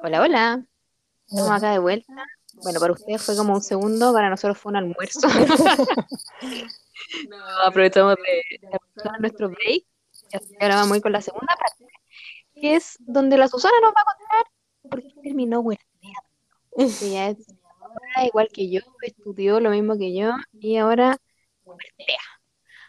Hola, 0.00 0.22
hola. 0.22 0.64
Estamos 1.26 1.50
acá 1.50 1.72
de 1.72 1.80
vuelta. 1.80 2.12
Bueno, 2.62 2.78
para 2.78 2.92
ustedes 2.92 3.20
fue 3.20 3.36
como 3.36 3.52
un 3.52 3.60
segundo, 3.60 4.12
para 4.12 4.30
nosotros 4.30 4.56
fue 4.56 4.70
un 4.70 4.76
almuerzo. 4.76 5.20
no, 7.28 7.36
aprovechamos 7.66 8.14
de, 8.16 8.44
de 8.60 8.78
nuestro 9.18 9.48
break. 9.48 9.84
Y 10.32 10.62
ahora 10.62 10.76
vamos 10.76 10.92
a 10.92 10.96
ir 10.98 11.02
con 11.02 11.10
la 11.10 11.20
segunda 11.20 11.52
parte, 11.56 11.84
que 12.54 12.76
es 12.76 12.96
donde 13.00 13.38
la 13.38 13.48
Susana 13.48 13.74
nos 13.82 13.90
va 13.90 14.02
a 14.02 14.16
contar 14.16 14.44
por 14.88 15.02
qué 15.02 15.12
terminó 15.20 15.58
huerteando. 15.60 16.28
Ella 16.76 17.30
es 17.30 17.38
igual 18.24 18.50
que 18.52 18.70
yo, 18.70 18.82
estudió 19.02 19.58
lo 19.58 19.70
mismo 19.70 19.98
que 19.98 20.14
yo 20.14 20.30
y 20.52 20.76
ahora 20.76 21.16
huertea. 21.64 22.20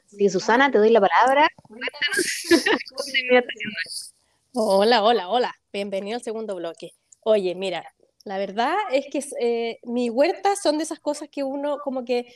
Así 0.05 0.17
que 0.17 0.29
Susana, 0.29 0.69
te 0.69 0.77
doy 0.77 0.91
la 0.91 1.01
palabra. 1.01 1.49
Hola, 4.53 5.03
hola, 5.03 5.29
hola. 5.29 5.55
Bienvenido 5.71 6.17
al 6.17 6.23
segundo 6.23 6.55
bloque. 6.55 6.93
Oye, 7.21 7.55
mira, 7.55 7.83
la 8.23 8.37
verdad 8.37 8.75
es 8.91 9.07
que 9.11 9.23
eh, 9.39 9.79
mi 9.83 10.09
huerta 10.09 10.55
son 10.55 10.77
de 10.77 10.83
esas 10.83 10.99
cosas 10.99 11.29
que 11.31 11.43
uno 11.43 11.79
como 11.83 12.05
que 12.05 12.33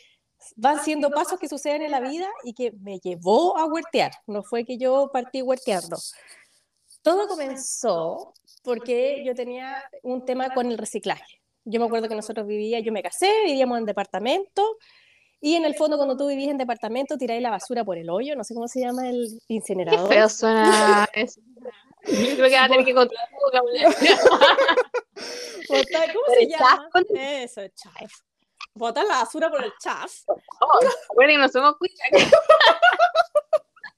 van 0.55 0.83
siendo 0.83 1.09
pasos 1.09 1.39
que 1.39 1.47
suceden 1.47 1.83
en 1.83 1.91
la 1.91 1.99
vida 1.99 2.27
y 2.43 2.53
que 2.53 2.71
me 2.81 2.99
llevó 2.99 3.57
a 3.57 3.65
huertear. 3.65 4.11
No 4.27 4.43
fue 4.43 4.65
que 4.65 4.77
yo 4.77 5.09
partí 5.11 5.41
huerteando. 5.41 5.97
Todo 7.01 7.27
comenzó 7.27 8.33
porque 8.63 9.23
yo 9.25 9.35
tenía 9.35 9.83
un 10.03 10.25
tema 10.25 10.53
con 10.53 10.71
el 10.71 10.77
reciclaje. 10.77 11.41
Yo 11.65 11.79
me 11.79 11.85
acuerdo 11.85 12.09
que 12.09 12.15
nosotros 12.15 12.45
vivíamos, 12.45 12.85
yo 12.85 12.91
me 12.91 13.03
casé, 13.03 13.31
vivíamos 13.45 13.77
en 13.77 13.85
departamento 13.85 14.77
y 15.39 15.55
en 15.55 15.65
el 15.65 15.75
fondo 15.75 15.97
cuando 15.97 16.15
tú 16.15 16.27
vivís 16.27 16.49
en 16.49 16.57
departamento 16.57 17.17
tiráis 17.17 17.41
la 17.41 17.49
basura 17.49 17.83
por 17.83 17.97
el 17.97 18.09
hoyo, 18.09 18.35
no 18.35 18.43
sé 18.43 18.53
cómo 18.53 18.67
se 18.67 18.81
llama 18.81 19.09
el 19.09 19.41
incinerador. 19.47 20.09
Qué 20.09 20.15
feo 20.15 20.29
suena 20.29 21.07
eso. 21.13 21.41
Creo 22.35 22.49
que 22.49 22.55
va 22.55 22.65
a 22.65 22.69
tener 22.69 22.85
que 22.85 22.93
controlar 22.93 23.29
¿Cómo 25.67 26.35
se 26.35 26.47
llama? 26.47 26.89
Eso, 27.15 27.61
chaf. 27.69 28.11
Botar 28.73 29.05
la 29.05 29.19
basura 29.19 29.49
por 29.49 29.63
el 29.63 29.71
chaf. 29.79 30.11
Oh, 30.27 30.79
bueno, 31.15 31.39
no 31.39 31.47
somos 31.47 31.75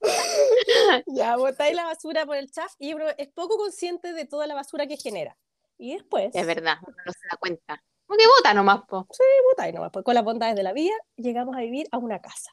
ya, 1.06 1.36
botáis 1.36 1.74
la 1.74 1.84
basura 1.84 2.24
por 2.26 2.36
el 2.36 2.50
chaf 2.50 2.72
y 2.78 2.94
es 3.18 3.28
poco 3.28 3.56
consciente 3.56 4.12
de 4.12 4.24
toda 4.24 4.46
la 4.46 4.54
basura 4.54 4.86
que 4.86 4.96
genera. 4.96 5.36
Y 5.78 5.94
después. 5.94 6.30
Es 6.34 6.46
verdad, 6.46 6.76
no 6.80 7.12
se 7.12 7.28
da 7.30 7.36
cuenta. 7.38 7.82
Como 8.06 8.18
que 8.18 8.26
bota 8.26 8.54
nomás, 8.54 8.82
po. 8.86 9.08
Sí, 9.10 9.24
bota 9.50 9.68
y 9.68 9.72
nomás. 9.72 9.90
Pues 9.92 10.04
con 10.04 10.14
las 10.14 10.22
bondades 10.24 10.54
de 10.54 10.62
la 10.62 10.72
vida 10.72 10.94
llegamos 11.16 11.56
a 11.56 11.60
vivir 11.60 11.88
a 11.90 11.98
una 11.98 12.20
casa. 12.20 12.52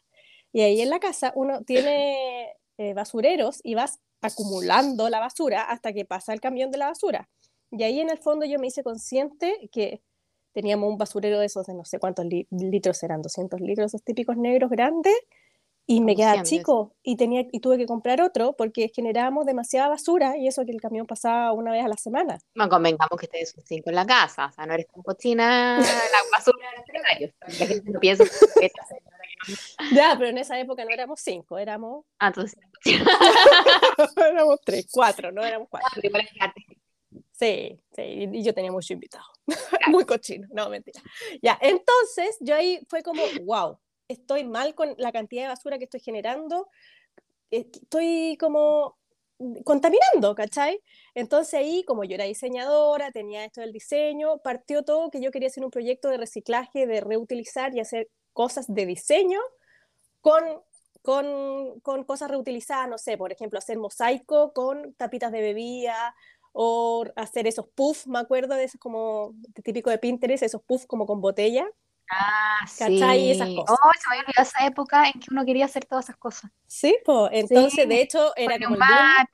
Y 0.51 0.61
ahí 0.61 0.81
en 0.81 0.89
la 0.89 0.99
casa 0.99 1.31
uno 1.35 1.63
tiene 1.63 2.55
eh, 2.77 2.93
basureros 2.93 3.59
y 3.63 3.75
vas 3.75 3.99
acumulando 4.23 5.09
la 5.09 5.19
basura 5.19 5.63
hasta 5.63 5.93
que 5.93 6.05
pasa 6.05 6.33
el 6.33 6.41
camión 6.41 6.71
de 6.71 6.77
la 6.77 6.87
basura. 6.87 7.29
Y 7.71 7.83
ahí 7.83 7.99
en 7.99 8.09
el 8.09 8.17
fondo 8.17 8.45
yo 8.45 8.59
me 8.59 8.67
hice 8.67 8.83
consciente 8.83 9.69
que 9.71 10.01
teníamos 10.53 10.89
un 10.89 10.97
basurero 10.97 11.39
de 11.39 11.47
esos 11.47 11.65
de 11.65 11.73
no 11.73 11.85
sé 11.85 11.99
cuántos 11.99 12.25
litros 12.51 13.01
eran, 13.03 13.21
200 13.21 13.59
litros, 13.61 13.87
esos 13.87 14.03
típicos 14.03 14.37
negros 14.37 14.69
grandes, 14.69 15.15
y 15.85 16.01
me 16.01 16.15
quedaba 16.15 16.43
chico 16.43 16.95
y, 17.03 17.17
tenía, 17.17 17.45
y 17.51 17.59
tuve 17.59 17.77
que 17.77 17.85
comprar 17.85 18.21
otro 18.21 18.55
porque 18.55 18.89
generábamos 18.93 19.45
demasiada 19.45 19.89
basura 19.89 20.37
y 20.37 20.47
eso 20.47 20.63
que 20.65 20.71
el 20.71 20.79
camión 20.79 21.05
pasaba 21.05 21.51
una 21.51 21.71
vez 21.71 21.83
a 21.83 21.89
la 21.89 21.97
semana. 21.97 22.39
No 22.55 22.69
convengamos 22.69 23.19
que 23.19 23.25
estés 23.25 23.55
un 23.57 23.63
cinco 23.65 23.89
en 23.89 23.95
la 23.95 24.05
casa, 24.05 24.45
o 24.45 24.51
sea, 24.51 24.65
no 24.65 24.73
eres 24.73 24.87
tan 24.87 25.03
cochina 25.03 25.79
la 25.79 26.37
basura 26.37 26.67
de 26.87 27.27
los 27.27 27.59
La 27.59 27.65
gente 27.67 27.91
no 27.91 27.99
piensa 27.99 28.23
que 28.23 28.71
Ya, 29.93 30.15
pero 30.17 30.29
en 30.29 30.37
esa 30.37 30.59
época 30.59 30.83
no 30.85 30.91
éramos 30.91 31.19
cinco, 31.21 31.57
éramos. 31.57 32.05
Ah, 32.19 32.27
entonces. 32.27 32.59
éramos 34.17 34.59
tres, 34.63 34.87
cuatro, 34.91 35.31
no 35.31 35.43
éramos 35.43 35.67
cuatro. 35.69 36.01
Sí, 37.31 37.79
sí, 37.95 38.01
y 38.31 38.43
yo 38.43 38.53
tenía 38.53 38.71
mucho 38.71 38.93
invitado. 38.93 39.25
Muy 39.87 40.05
cochino, 40.05 40.47
no, 40.51 40.69
mentira. 40.69 41.01
Ya, 41.41 41.57
entonces 41.61 42.37
yo 42.39 42.55
ahí 42.55 42.79
fue 42.87 43.03
como, 43.03 43.21
wow, 43.43 43.77
estoy 44.07 44.43
mal 44.43 44.73
con 44.75 44.95
la 44.97 45.11
cantidad 45.11 45.43
de 45.43 45.47
basura 45.49 45.77
que 45.77 45.85
estoy 45.85 45.99
generando, 45.99 46.69
eh, 47.51 47.67
estoy 47.71 48.37
como 48.39 48.97
contaminando, 49.65 50.35
¿cachai? 50.35 50.79
Entonces 51.13 51.55
ahí, 51.55 51.83
como 51.83 52.03
yo 52.03 52.15
era 52.15 52.25
diseñadora, 52.25 53.11
tenía 53.11 53.45
esto 53.45 53.61
del 53.61 53.71
diseño, 53.71 54.37
partió 54.39 54.83
todo 54.83 55.09
que 55.09 55.21
yo 55.21 55.31
quería 55.31 55.47
hacer 55.47 55.63
un 55.65 55.71
proyecto 55.71 56.09
de 56.09 56.17
reciclaje, 56.17 56.87
de 56.87 57.01
reutilizar 57.01 57.75
y 57.75 57.79
hacer 57.79 58.09
cosas 58.33 58.65
de 58.67 58.85
diseño 58.85 59.39
con, 60.21 60.43
con, 61.01 61.79
con 61.81 62.03
cosas 62.03 62.29
reutilizadas, 62.29 62.89
no 62.89 62.97
sé, 62.97 63.17
por 63.17 63.31
ejemplo, 63.31 63.59
hacer 63.59 63.77
mosaico 63.77 64.53
con 64.53 64.93
tapitas 64.95 65.31
de 65.31 65.41
bebida 65.41 66.15
o 66.51 67.05
hacer 67.15 67.47
esos 67.47 67.67
puffs, 67.67 68.07
me 68.07 68.19
acuerdo 68.19 68.55
de 68.55 68.65
esos 68.65 68.79
como 68.79 69.33
típico 69.63 69.89
de 69.89 69.97
Pinterest, 69.97 70.43
esos 70.43 70.61
puffs 70.61 70.85
como 70.85 71.05
con 71.05 71.19
botella. 71.19 71.67
Ah, 72.11 72.59
¿cachai? 72.77 73.19
Sí. 73.19 73.31
Esas 73.31 73.49
cosas. 73.49 73.77
Oh, 73.83 73.91
se 73.99 74.09
me 74.09 74.19
había 74.19 74.33
esa 74.37 74.65
época 74.65 75.07
en 75.07 75.19
que 75.19 75.27
uno 75.31 75.45
quería 75.45 75.65
hacer 75.65 75.85
todas 75.85 76.05
esas 76.05 76.17
cosas. 76.17 76.51
Sí, 76.67 76.95
pues, 77.03 77.31
entonces, 77.33 77.87
de 77.87 78.01
hecho, 78.01 78.33
era 78.35 78.59
como 78.59 78.75
el 78.75 78.81
boom, 78.81 79.27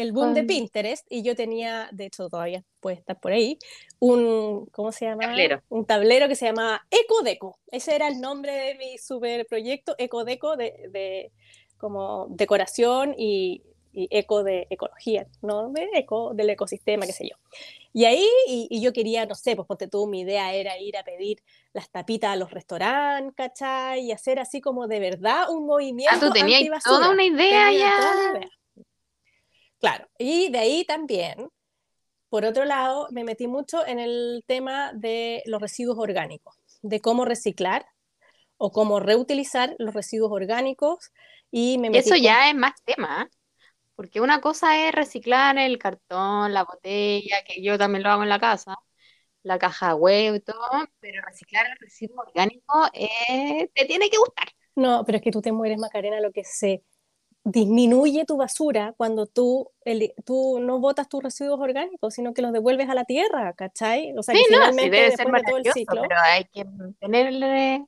el 0.00 0.12
boom 0.12 0.34
de 0.34 0.44
Pinterest, 0.44 1.06
y 1.10 1.22
yo 1.22 1.34
tenía, 1.34 1.88
de 1.92 2.06
hecho, 2.06 2.28
todavía 2.28 2.64
puede 2.80 2.96
estar 2.96 3.18
por 3.18 3.32
ahí, 3.32 3.58
un, 3.98 4.66
¿cómo 4.72 4.92
se 4.92 5.06
llama? 5.06 5.22
Tablero. 5.22 5.62
Un 5.68 5.84
tablero 5.84 6.28
que 6.28 6.34
se 6.34 6.46
llamaba 6.46 6.86
Ecodeco. 6.90 7.58
Ese 7.70 7.94
era 7.94 8.08
el 8.08 8.20
nombre 8.20 8.52
de 8.52 8.74
mi 8.76 8.98
super 8.98 9.46
proyecto, 9.46 9.94
Ecodeco, 9.98 10.56
de, 10.56 10.88
de 10.90 11.32
como 11.76 12.26
decoración 12.30 13.14
y 13.16 13.62
y 13.92 14.06
eco 14.10 14.44
de 14.44 14.66
ecología, 14.70 15.26
¿no? 15.42 15.70
De 15.70 15.88
eco 15.94 16.32
del 16.34 16.50
ecosistema, 16.50 17.04
qué 17.06 17.12
sé 17.12 17.28
yo. 17.28 17.36
Y 17.92 18.04
ahí, 18.04 18.28
y, 18.46 18.80
yo 18.80 18.92
quería, 18.92 19.26
no 19.26 19.34
sé, 19.34 19.56
pues 19.56 19.66
ponte 19.66 19.88
tú, 19.88 20.06
mi 20.06 20.20
idea 20.20 20.52
era 20.54 20.78
ir 20.78 20.96
a 20.96 21.02
pedir 21.02 21.42
las 21.72 21.90
tapitas 21.90 22.30
a 22.30 22.36
los 22.36 22.50
restaurantes, 22.50 23.34
¿cachai? 23.34 24.02
Y 24.02 24.12
hacer 24.12 24.38
así 24.38 24.60
como 24.60 24.86
de 24.86 25.00
verdad 25.00 25.50
un 25.50 25.66
movimiento. 25.66 26.14
Ah, 26.14 26.20
tú 26.20 26.30
tenías 26.30 26.84
toda 26.84 27.10
una 27.10 27.24
idea 27.24 27.72
ya. 27.72 28.40
Claro, 29.80 30.08
y 30.18 30.50
de 30.50 30.58
ahí 30.58 30.84
también, 30.84 31.48
por 32.28 32.44
otro 32.44 32.64
lado, 32.64 33.08
me 33.10 33.24
metí 33.24 33.46
mucho 33.46 33.86
en 33.86 33.98
el 33.98 34.44
tema 34.46 34.92
de 34.92 35.42
los 35.46 35.60
residuos 35.60 35.98
orgánicos, 35.98 36.56
de 36.82 37.00
cómo 37.00 37.24
reciclar 37.24 37.86
o 38.56 38.72
cómo 38.72 39.00
reutilizar 39.00 39.74
los 39.78 39.94
residuos 39.94 40.32
orgánicos. 40.32 41.12
Y 41.50 41.78
me 41.78 41.96
Eso 41.96 42.16
ya 42.16 42.50
es 42.50 42.56
más 42.56 42.74
tema. 42.84 43.30
Porque 43.94 44.20
una 44.20 44.40
cosa 44.40 44.86
es 44.86 44.94
reciclar 44.94 45.58
el 45.58 45.78
cartón, 45.78 46.54
la 46.54 46.62
botella, 46.62 47.42
que 47.44 47.60
yo 47.62 47.76
también 47.78 48.04
lo 48.04 48.10
hago 48.10 48.22
en 48.22 48.28
la 48.28 48.38
casa, 48.38 48.76
la 49.42 49.58
caja 49.58 49.96
web 49.96 50.36
y 50.36 50.40
todo, 50.40 50.70
pero 51.00 51.20
reciclar 51.22 51.66
el 51.66 51.76
residuo 51.80 52.22
orgánico 52.24 52.88
eh, 52.92 53.68
te 53.74 53.86
tiene 53.86 54.08
que 54.08 54.18
gustar. 54.18 54.48
No, 54.76 55.02
pero 55.04 55.16
es 55.16 55.22
que 55.22 55.32
tú 55.32 55.42
te 55.42 55.50
mueres, 55.50 55.78
Macarena, 55.78 56.20
lo 56.20 56.30
que 56.30 56.44
se 56.44 56.84
disminuye 57.50 58.24
tu 58.24 58.36
basura 58.36 58.94
cuando 58.96 59.26
tú, 59.26 59.70
el, 59.84 60.12
tú 60.24 60.58
no 60.60 60.78
botas 60.78 61.08
tus 61.08 61.22
residuos 61.22 61.60
orgánicos, 61.60 62.14
sino 62.14 62.34
que 62.34 62.42
los 62.42 62.52
devuelves 62.52 62.88
a 62.88 62.94
la 62.94 63.04
tierra, 63.04 63.52
¿cachai? 63.54 64.14
O 64.16 64.22
sea, 64.22 64.34
sí, 64.34 64.44
no, 64.50 64.72
sí 64.72 64.88
debe 64.90 65.16
ser 65.16 65.28
maravilloso, 65.28 65.80
pero 65.88 66.06
hay 66.22 66.44
que 66.44 66.66
tenerle 67.00 67.86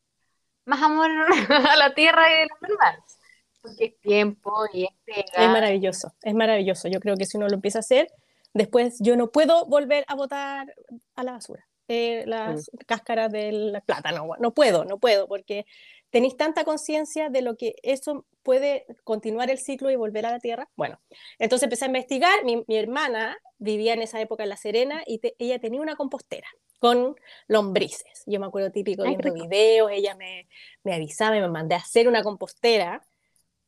más 0.65 0.83
amor 0.83 1.11
a 1.69 1.77
la 1.77 1.95
tierra 1.95 2.23
y 2.31 2.43
a 2.43 2.47
los 2.47 2.63
animales 2.63 3.21
porque 3.63 3.85
es 3.85 4.01
tiempo 4.01 4.53
y 4.73 4.85
es 4.85 4.91
Es 5.37 5.49
maravilloso, 5.49 6.15
es 6.23 6.35
maravilloso. 6.35 6.89
Yo 6.89 7.01
creo 7.01 7.17
que 7.17 7.27
si 7.27 7.37
uno 7.37 7.49
lo 7.49 7.55
empieza 7.55 7.79
a 7.79 7.81
hacer, 7.81 8.09
después 8.55 8.99
yo 9.01 9.17
no 9.17 9.31
puedo 9.31 9.67
volver 9.67 10.05
a 10.09 10.15
botar 10.15 10.75
a 11.15 11.25
la 11.25 11.33
basura 11.33 11.67
eh, 11.89 12.25
las 12.27 12.71
cáscaras 12.87 13.31
del 13.33 13.83
plátano. 13.85 14.29
No 14.39 14.53
puedo, 14.53 14.85
no 14.85 14.99
puedo, 14.99 15.27
porque 15.29 15.67
tenéis 16.11 16.37
tanta 16.37 16.65
conciencia 16.65 17.31
de 17.31 17.43
lo 17.43 17.57
que 17.57 17.75
eso 17.83 18.27
puede 18.43 18.87
continuar 19.05 19.51
el 19.51 19.59
ciclo 19.59 19.91
y 19.91 19.97
volver 19.97 20.27
a 20.27 20.31
la 20.31 20.41
tierra. 20.41 20.69
Bueno, 20.77 21.01
entonces 21.39 21.65
empecé 21.65 21.85
a 21.85 21.89
investigar. 21.89 22.45
Mi, 22.45 22.65
hermana 22.69 23.37
vivía 23.59 23.95
en 23.95 24.03
esa 24.03 24.21
época 24.21 24.43
en 24.43 24.49
La 24.49 24.57
Serena 24.57 25.03
y 25.07 25.21
ella 25.39 25.59
tenía 25.59 25.81
una 25.81 25.97
compostera 25.97 26.49
con 26.79 27.15
lombrices. 27.47 28.23
Yo 28.27 28.41
me 28.41 28.47
acuerdo 28.47 28.71
típico 28.71 29.03
viendo 29.05 29.33
videos, 29.35 29.91
ella 29.93 30.15
me, 30.15 30.49
me 30.83 30.95
avisaba 30.95 31.37
y 31.37 31.41
me 31.41 31.49
mandé 31.49 31.75
a 31.75 31.79
hacer 31.79 32.09
una 32.09 32.23
compostera 32.23 33.03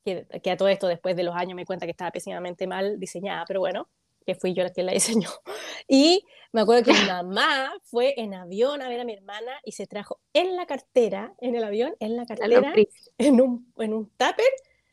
que, 0.04 0.50
a 0.50 0.56
todo 0.56 0.68
esto 0.68 0.88
después 0.88 1.16
de 1.16 1.22
los 1.22 1.34
años 1.34 1.54
me 1.54 1.64
cuenta 1.64 1.86
que 1.86 1.92
estaba 1.92 2.10
pésimamente 2.10 2.66
mal 2.66 2.98
diseñada, 2.98 3.44
pero 3.46 3.60
bueno, 3.60 3.88
que 4.24 4.34
fui 4.34 4.54
yo 4.54 4.62
la 4.62 4.70
que 4.70 4.82
la 4.82 4.92
diseñó. 4.92 5.30
Y 5.88 6.24
me 6.52 6.60
acuerdo 6.60 6.84
que 6.84 6.92
mi 6.92 7.06
mamá 7.06 7.72
fue 7.84 8.14
en 8.18 8.34
avión 8.34 8.82
a 8.82 8.88
ver 8.88 9.00
a 9.00 9.04
mi 9.04 9.14
hermana 9.14 9.52
y 9.64 9.72
se 9.72 9.86
trajo 9.86 10.20
en 10.32 10.56
la 10.56 10.66
cartera, 10.66 11.34
en 11.40 11.54
el 11.54 11.64
avión, 11.64 11.94
en 11.98 12.16
la 12.16 12.26
cartera, 12.26 12.74
en 13.18 13.40
un, 13.40 13.72
en 13.78 13.94
un 13.94 14.06
tupper, 14.10 14.52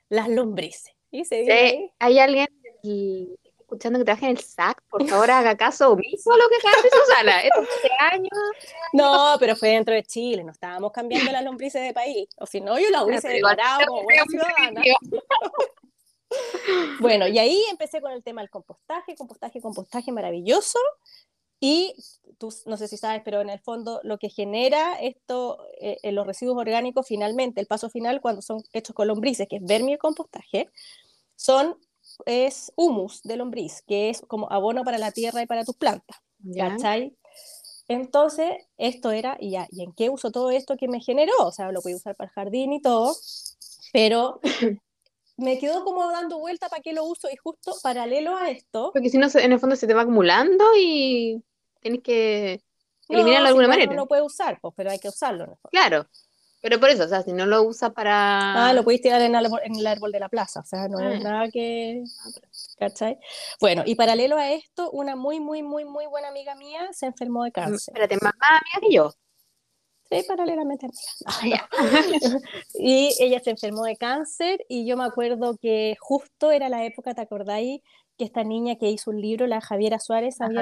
las 0.10 0.30
lombrices. 0.30 0.94
Y 1.12 1.26
se 1.26 1.46
sí, 1.46 1.92
hay 2.00 2.20
alguien 2.20 2.48
escuchando 3.70 4.00
que 4.00 4.06
trabaja 4.06 4.26
en 4.26 4.32
el 4.32 4.40
SAC, 4.40 4.82
por 4.90 5.08
favor 5.08 5.30
haga 5.30 5.56
caso 5.56 5.92
omiso 5.92 6.32
a 6.32 6.38
lo 6.38 6.44
que 6.50 6.56
acaba 6.56 6.82
de 6.82 6.90
Susana. 6.90 7.42
Este 7.42 7.90
años. 8.00 8.30
No, 8.94 9.36
pero 9.40 9.56
fue 9.56 9.70
dentro 9.70 9.94
de 9.94 10.04
Chile, 10.04 10.44
no 10.44 10.52
estábamos 10.52 10.92
cambiando 10.92 11.32
las 11.32 11.44
lombrices 11.44 11.82
de 11.82 11.94
país. 11.94 12.28
O 12.38 12.46
si 12.46 12.62
no, 12.62 12.80
yo 12.80 12.90
la 12.90 13.04
hubiese 13.04 13.30
declarado 13.30 13.86
como 13.88 14.04
buena 14.04 14.24
ciudadana. 14.26 14.82
bueno, 17.00 17.28
y 17.28 17.40
ahí 17.40 17.62
empecé 17.72 18.02
con 18.02 18.12
el 18.12 18.24
tema 18.24 18.42
del 18.42 18.50
compostaje, 18.50 19.16
compostaje, 19.16 19.62
compostaje 19.62 20.12
maravilloso. 20.12 20.80
Y 21.62 21.94
tú 22.38 22.54
no 22.68 22.78
sé 22.78 22.88
si 22.88 22.96
sabes, 22.96 23.22
pero 23.26 23.42
en 23.42 23.50
el 23.50 23.60
fondo 23.60 24.00
lo 24.04 24.18
que 24.18 24.30
genera 24.30 24.94
esto, 25.02 25.66
eh, 25.82 25.98
en 26.04 26.16
los 26.16 26.26
residuos 26.26 26.58
orgánicos 26.58 27.06
finalmente, 27.06 27.60
el 27.60 27.68
paso 27.68 27.90
final 27.90 28.22
cuando 28.22 28.42
son 28.42 28.64
hechos 28.72 28.96
con 28.96 29.08
lombrices, 29.08 29.48
que 29.50 29.58
es 29.58 29.66
vermicompostaje, 29.66 30.70
son, 31.36 31.78
es 32.26 32.72
humus 32.76 33.22
de 33.24 33.36
lombriz, 33.36 33.82
que 33.86 34.10
es 34.10 34.22
como 34.22 34.50
abono 34.52 34.86
para 34.86 34.98
la 34.98 35.12
tierra 35.12 35.42
y 35.42 35.48
para 35.48 35.66
tus 35.66 35.76
plantas. 35.76 36.18
¿Cachai? 36.56 37.18
Entonces, 37.90 38.52
esto 38.78 39.12
era, 39.12 39.36
y 39.40 39.52
ya, 39.52 39.68
¿y 39.72 39.84
en 39.84 39.92
qué 39.94 40.10
uso 40.10 40.32
todo 40.32 40.52
esto 40.52 40.78
que 40.78 40.88
me 40.88 41.02
generó? 41.02 41.34
O 41.40 41.52
sea, 41.52 41.72
lo 41.72 41.82
puedo 41.82 41.98
usar 41.98 42.16
para 42.16 42.30
el 42.30 42.34
jardín 42.34 42.72
y 42.72 42.82
todo, 42.82 43.16
pero 43.92 44.40
me 45.40 45.58
quedo 45.58 45.84
como 45.84 46.12
dando 46.12 46.40
vuelta 46.40 46.70
para 46.70 46.82
qué 46.82 46.94
lo 46.94 47.04
uso 47.04 47.30
y 47.32 47.36
justo 47.38 47.74
paralelo 47.82 48.38
a 48.38 48.50
esto. 48.50 48.92
Porque 48.94 49.10
si 49.10 49.18
no, 49.18 49.28
en 49.34 49.52
el 49.52 49.60
fondo 49.60 49.76
se 49.76 49.88
te 49.88 49.94
va 49.94 50.02
acumulando 50.02 50.66
y 50.78 51.44
tienes 51.82 52.02
que 52.02 52.62
eliminarlo 53.08 53.46
de 53.46 53.50
alguna 53.50 53.68
manera. 53.68 53.92
No 53.92 54.02
lo 54.02 54.08
puede 54.08 54.22
usar, 54.22 54.60
pues, 54.62 54.74
pero 54.76 54.92
hay 54.92 55.00
que 55.00 55.10
usarlo. 55.10 55.60
Claro, 55.72 56.08
pero 56.62 56.80
por 56.80 56.90
eso, 56.90 57.06
o 57.06 57.08
sea, 57.08 57.22
si 57.24 57.32
no 57.32 57.46
lo 57.46 57.64
usa 57.64 57.92
para... 57.92 58.68
Ah, 58.68 58.74
lo 58.74 58.84
puedes 58.84 59.02
tirar 59.02 59.22
en, 59.22 59.34
el 59.34 59.88
árbol 59.88 60.12
de 60.12 60.20
la 60.20 60.28
plaza, 60.28 60.60
o 60.60 60.66
sea, 60.66 60.88
no 60.90 61.00
es 61.00 61.20
ah. 61.20 61.24
nada 61.24 61.50
que... 61.50 62.04
¿Cachai? 62.78 63.18
Bueno, 63.62 63.84
y 63.86 63.96
paralelo 63.96 64.38
a 64.38 64.52
esto, 64.52 64.90
una 64.92 65.16
muy, 65.16 65.40
muy, 65.40 65.64
muy, 65.64 65.86
muy 65.86 66.06
buena 66.06 66.28
amiga 66.28 66.56
mía 66.56 66.90
se 66.92 67.06
enfermó 67.06 67.46
de 67.46 67.52
cáncer. 67.52 67.94
Espérate, 67.94 68.18
más 68.22 68.34
amiga 68.34 68.88
que 68.88 68.94
yo. 68.94 69.14
Sí, 70.10 70.24
paralelamente 70.28 70.88
amiga. 71.26 71.70
y 72.74 73.16
ella 73.20 73.40
se 73.40 73.52
enfermó 73.52 73.84
de 73.84 73.96
cáncer 73.96 74.66
y 74.68 74.86
yo 74.86 74.98
me 74.98 75.04
acuerdo 75.04 75.58
que 75.62 75.96
justo 76.00 76.52
era 76.52 76.70
la 76.70 76.86
época, 76.86 77.14
¿te 77.14 77.22
acordáis? 77.22 77.82
que 78.20 78.26
esta 78.26 78.44
niña 78.44 78.76
que 78.76 78.90
hizo 78.90 79.12
un 79.12 79.22
libro, 79.22 79.48
la 79.48 79.62
Javiera 79.62 79.98
Suárez, 79.98 80.42
había, 80.42 80.62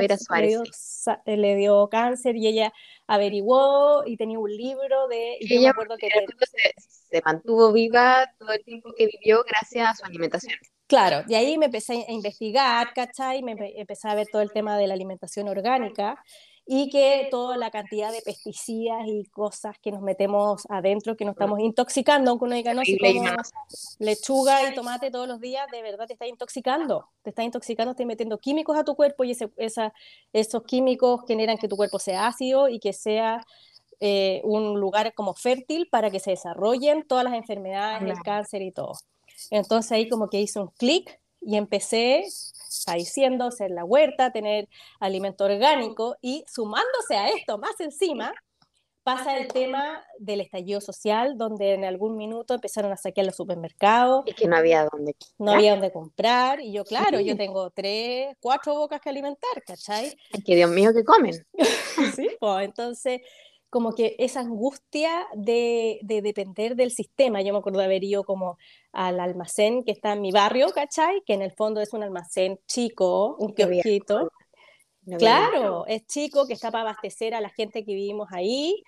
Le, 1.25 1.55
dio, 1.55 1.89
cáncer 1.89 2.36
y 2.36 2.47
ella 2.47 2.71
averiguó 3.07 4.03
y 4.05 4.15
tenía 4.15 4.38
un 4.38 4.55
libro 4.55 5.07
de... 5.07 5.38
Y 5.39 5.55
yo 5.55 5.62
me 5.62 5.69
acuerdo 5.69 5.97
que 5.97 6.07
se, 7.10 7.21
mantuvo 7.25 7.73
viva 7.73 8.31
todo 8.38 8.51
el 8.51 8.63
tiempo 8.63 8.93
que 8.95 9.07
vivió 9.07 9.43
gracias 9.43 9.89
a 9.89 9.95
su 9.95 10.05
alimentación. 10.05 10.53
Claro, 10.86 11.25
y 11.27 11.33
ahí 11.33 11.57
me 11.57 11.65
empecé 11.65 12.05
a 12.07 12.12
investigar, 12.12 12.93
¿cachai? 12.93 13.41
Me 13.41 13.55
empecé 13.75 14.07
a 14.07 14.13
ver 14.13 14.27
todo 14.31 14.43
el 14.43 14.51
tema 14.51 14.77
de 14.77 14.86
la 14.86 14.93
alimentación 14.93 15.49
orgánica 15.49 16.23
y 16.69 16.89
que 16.89 17.30
toda 17.32 17.56
la 17.56 17.71
cantidad 17.71 18.12
de 18.12 18.21
pesticidas 18.21 19.08
y 19.08 19.23
cosas 19.25 19.77
que 19.80 19.89
nos 19.89 20.01
metemos 20.01 20.63
adentro, 20.69 21.15
que 21.15 21.23
nos 21.23 21.34
estamos 21.34 21.62
intoxicando, 21.62 22.30
aunque 22.30 22.45
uno 22.45 22.56
diga, 22.56 22.73
no, 22.73 22.84
si 22.84 22.97
como 22.97 23.32
lechuga 23.99 24.69
y 24.69 24.75
tomate 24.75 25.10
todos 25.10 25.30
los 25.30 25.39
días, 25.39 25.65
de 25.71 25.82
verdad 25.82 26.08
te 26.08 26.13
está 26.13 26.27
intoxicando, 26.27 27.08
te 27.23 27.30
está 27.30 27.43
intoxicando, 27.43 27.95
te 27.95 28.06
metiendo 28.06 28.38
químicos 28.38 28.77
a 28.77 28.84
tu 28.84 28.95
cuerpo 28.95 29.23
y 29.23 29.32
ese, 29.32 29.49
esa, 29.56 29.93
esos 30.34 30.63
químicos 30.63 31.21
generan 31.25 31.58
que 31.58 31.69
tu 31.69 31.77
cuerpo 31.77 31.99
sea 31.99 32.27
ácido 32.27 32.67
y 32.67 32.80
que 32.80 32.91
sea 32.91 33.45
eh, 34.01 34.41
un 34.43 34.77
lugar 34.77 35.13
como 35.13 35.34
fértil 35.34 35.88
para 35.89 36.12
que 36.12 36.19
se 36.19 36.32
desarrollen 36.32 37.08
todas 37.08 37.23
las 37.23 37.34
enfermedades, 37.34 38.03
el 38.03 38.21
cáncer 38.23 38.62
y 38.62 38.73
todo. 38.73 38.93
Entonces 39.51 39.91
ahí 39.93 40.10
como 40.10 40.30
que 40.30 40.41
hice 40.41 40.60
un 40.60 40.67
clic 40.67 41.17
y 41.39 41.56
empecé 41.56 42.25
está 42.79 42.93
diciendo, 42.93 43.45
hacer 43.45 43.71
la 43.71 43.83
huerta, 43.83 44.31
tener 44.31 44.67
alimento 44.99 45.45
orgánico 45.45 46.17
y 46.21 46.43
sumándose 46.47 47.15
a 47.15 47.29
esto, 47.29 47.57
más 47.57 47.79
encima, 47.79 48.33
pasa 49.07 49.37
el 49.37 49.47
tema 49.47 50.03
del 50.19 50.41
estallido 50.41 50.81
social, 50.81 51.37
donde 51.37 51.73
en 51.75 51.85
algún 51.85 52.17
minuto 52.17 52.53
empezaron 52.53 52.91
a 52.91 52.97
saquear 52.97 53.25
los 53.25 53.37
supermercados. 53.37 54.23
Y 54.25 54.33
que 54.33 54.47
no 54.47 54.57
había 54.57 54.85
dónde 54.91 55.15
No 55.37 55.53
había 55.53 55.71
dónde 55.71 55.93
comprar. 55.93 56.59
Y 56.59 56.73
yo, 56.73 56.83
claro, 56.83 57.21
yo 57.21 57.37
tengo 57.37 57.69
tres, 57.69 58.35
cuatro 58.41 58.73
bocas 58.75 58.99
que 58.99 59.09
alimentar, 59.09 59.63
¿cachai? 59.65 60.13
que 60.45 60.55
Dios 60.57 60.69
mío, 60.69 60.93
que 60.93 61.05
comen. 61.05 61.47
sí, 62.17 62.27
pues 62.37 62.65
entonces 62.65 63.21
como 63.69 63.93
que 63.93 64.15
esa 64.19 64.39
angustia 64.39 65.27
de, 65.36 65.99
de, 66.01 66.21
depender 66.21 66.75
del 66.75 66.91
sistema. 66.91 67.41
Yo 67.41 67.53
me 67.53 67.60
acuerdo 67.60 67.80
de 67.80 67.86
haber 67.86 68.03
ido 68.03 68.23
como 68.23 68.58
al 68.93 69.19
almacén 69.19 69.84
que 69.84 69.91
está 69.91 70.13
en 70.13 70.21
mi 70.21 70.32
barrio, 70.32 70.69
¿cachai? 70.69 71.21
Que 71.25 71.34
en 71.34 71.41
el 71.41 71.51
fondo 71.51 71.82
es 71.82 71.93
un 71.93 72.03
almacén 72.03 72.60
chico, 72.67 73.36
un 73.38 73.53
kiosquito. 73.53 74.32
claro, 75.17 75.86
es 75.88 76.06
chico, 76.08 76.47
que 76.47 76.53
está 76.53 76.71
para 76.71 76.89
abastecer 76.89 77.36
a 77.36 77.41
la 77.41 77.49
gente 77.49 77.84
que 77.84 77.93
vivimos 77.93 78.30
ahí 78.32 78.84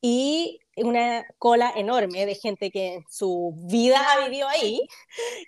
y 0.00 0.60
una 0.76 1.26
cola 1.38 1.72
enorme 1.74 2.24
de 2.24 2.34
gente 2.34 2.70
que 2.70 2.94
en 2.94 3.04
su 3.08 3.52
vida 3.64 4.00
ha 4.12 4.24
vivido 4.28 4.46
ahí. 4.48 4.80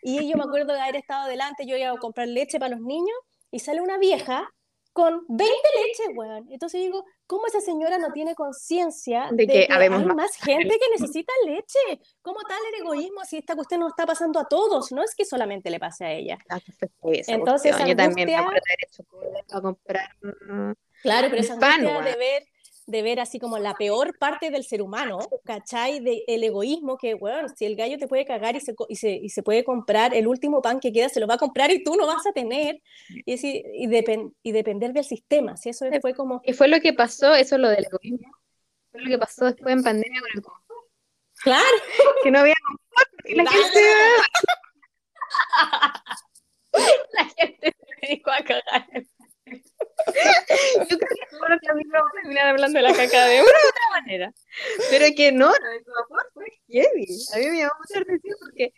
Y 0.02 0.28
yo 0.28 0.36
me 0.36 0.44
acuerdo 0.44 0.72
de 0.72 0.80
haber 0.80 0.96
estado 0.96 1.28
delante, 1.28 1.66
yo 1.66 1.76
iba 1.76 1.90
a 1.90 1.98
comprar 1.98 2.28
leche 2.28 2.58
para 2.58 2.76
los 2.76 2.84
niños 2.84 3.16
y 3.50 3.58
sale 3.60 3.80
una 3.80 3.98
vieja 3.98 4.48
con 4.92 5.24
20 5.28 5.54
leches, 5.54 6.16
weón. 6.16 6.46
Entonces 6.50 6.80
digo, 6.80 7.04
¿cómo 7.30 7.46
esa 7.46 7.60
señora 7.60 7.96
no 7.96 8.10
tiene 8.10 8.34
conciencia 8.34 9.28
de, 9.30 9.46
que, 9.46 9.68
hay 9.70 9.88
más 9.88 10.34
gente 10.34 10.68
que 10.68 11.00
necesita 11.00 11.32
leche? 11.46 12.02
¿Cómo 12.22 12.40
tal 12.48 12.58
el 12.74 12.80
egoísmo 12.80 13.24
si 13.24 13.36
esta 13.36 13.54
cuestión 13.54 13.82
no 13.82 13.88
está 13.88 14.04
pasando 14.04 14.40
a 14.40 14.48
todos? 14.48 14.90
No 14.90 15.04
es 15.04 15.14
que 15.14 15.24
solamente 15.24 15.70
le 15.70 15.78
pase 15.78 16.04
a 16.04 16.12
ella. 16.12 16.38
Ah, 16.48 16.58
Entonces, 17.28 17.76
yo 17.86 17.94
también 17.94 18.26
me 18.26 18.34
acuerdo 18.34 18.60
de 18.66 18.72
haber 18.72 19.38
hecho 19.44 19.56
a 19.56 19.60
comprar 19.60 20.10
Claro, 21.02 21.28
pero 21.30 21.40
esa 21.40 21.54
angustia 21.54 22.02
de 22.02 22.16
ver 22.16 22.42
de 22.90 23.02
ver 23.02 23.20
así 23.20 23.38
como 23.38 23.58
la 23.58 23.74
peor 23.74 24.18
parte 24.18 24.50
del 24.50 24.64
ser 24.64 24.82
humano, 24.82 25.18
¿cachai? 25.44 26.00
De 26.00 26.24
el 26.26 26.42
egoísmo 26.42 26.98
que, 26.98 27.14
bueno, 27.14 27.48
si 27.48 27.64
el 27.64 27.76
gallo 27.76 27.98
te 27.98 28.08
puede 28.08 28.24
cagar 28.24 28.56
y 28.56 28.60
se, 28.60 28.74
y 28.88 28.96
se, 28.96 29.10
y 29.10 29.28
se 29.28 29.42
puede 29.42 29.64
comprar 29.64 30.14
el 30.14 30.26
último 30.26 30.60
pan 30.60 30.80
que 30.80 30.92
queda, 30.92 31.08
se 31.08 31.20
lo 31.20 31.26
va 31.26 31.34
a 31.34 31.38
comprar 31.38 31.70
y 31.70 31.82
tú 31.84 31.94
no 31.96 32.06
vas 32.06 32.26
a 32.26 32.32
tener, 32.32 32.82
y, 33.24 33.34
y, 33.34 34.34
y 34.42 34.52
depender 34.52 34.92
del 34.92 35.04
sistema, 35.04 35.56
si 35.56 35.70
eso 35.70 35.86
fue 36.00 36.14
como... 36.14 36.42
Y 36.44 36.52
fue 36.52 36.68
lo 36.68 36.80
que 36.80 36.92
pasó, 36.92 37.34
eso 37.34 37.58
lo 37.58 37.68
del 37.68 37.86
egoísmo, 37.86 38.32
fue 38.90 39.02
lo 39.02 39.10
que 39.10 39.18
pasó 39.18 39.46
después 39.46 39.72
en 39.72 39.82
pandemia 39.82 40.20
con 40.20 40.30
el. 40.34 40.42
Claro. 41.42 41.76
que 42.22 42.30
no 42.30 42.40
había 42.40 42.54
confort, 42.66 43.10
la 43.36 43.50
gente... 43.50 43.80
la 47.12 47.24
gente 47.36 47.72
se 47.72 48.06
dedicó 48.06 48.30
a 48.30 48.42
cagar. 48.42 48.86
Yo 50.90 50.98
creo 50.98 50.98
que 50.98 51.30
que 51.60 51.70
a 51.70 51.74
mí 51.74 51.82
vamos 51.90 52.10
a 52.10 52.20
terminar 52.22 52.46
hablando 52.48 52.78
de 52.78 52.82
la 52.82 52.92
caca 52.92 53.24
de 53.26 53.40
una 53.40 53.50
u 53.50 53.68
otra 53.68 54.00
manera. 54.00 54.32
Pero 54.90 55.06
que 55.16 55.32
no, 55.32 55.48
no, 55.48 55.54
fue 56.32 56.44
heavy. 56.68 57.06
A 57.34 57.38
mí 57.38 57.46
me 57.46 57.58
llamó 57.58 57.72
mucha 57.78 58.00
atención 58.00 58.36
porque 58.40 58.72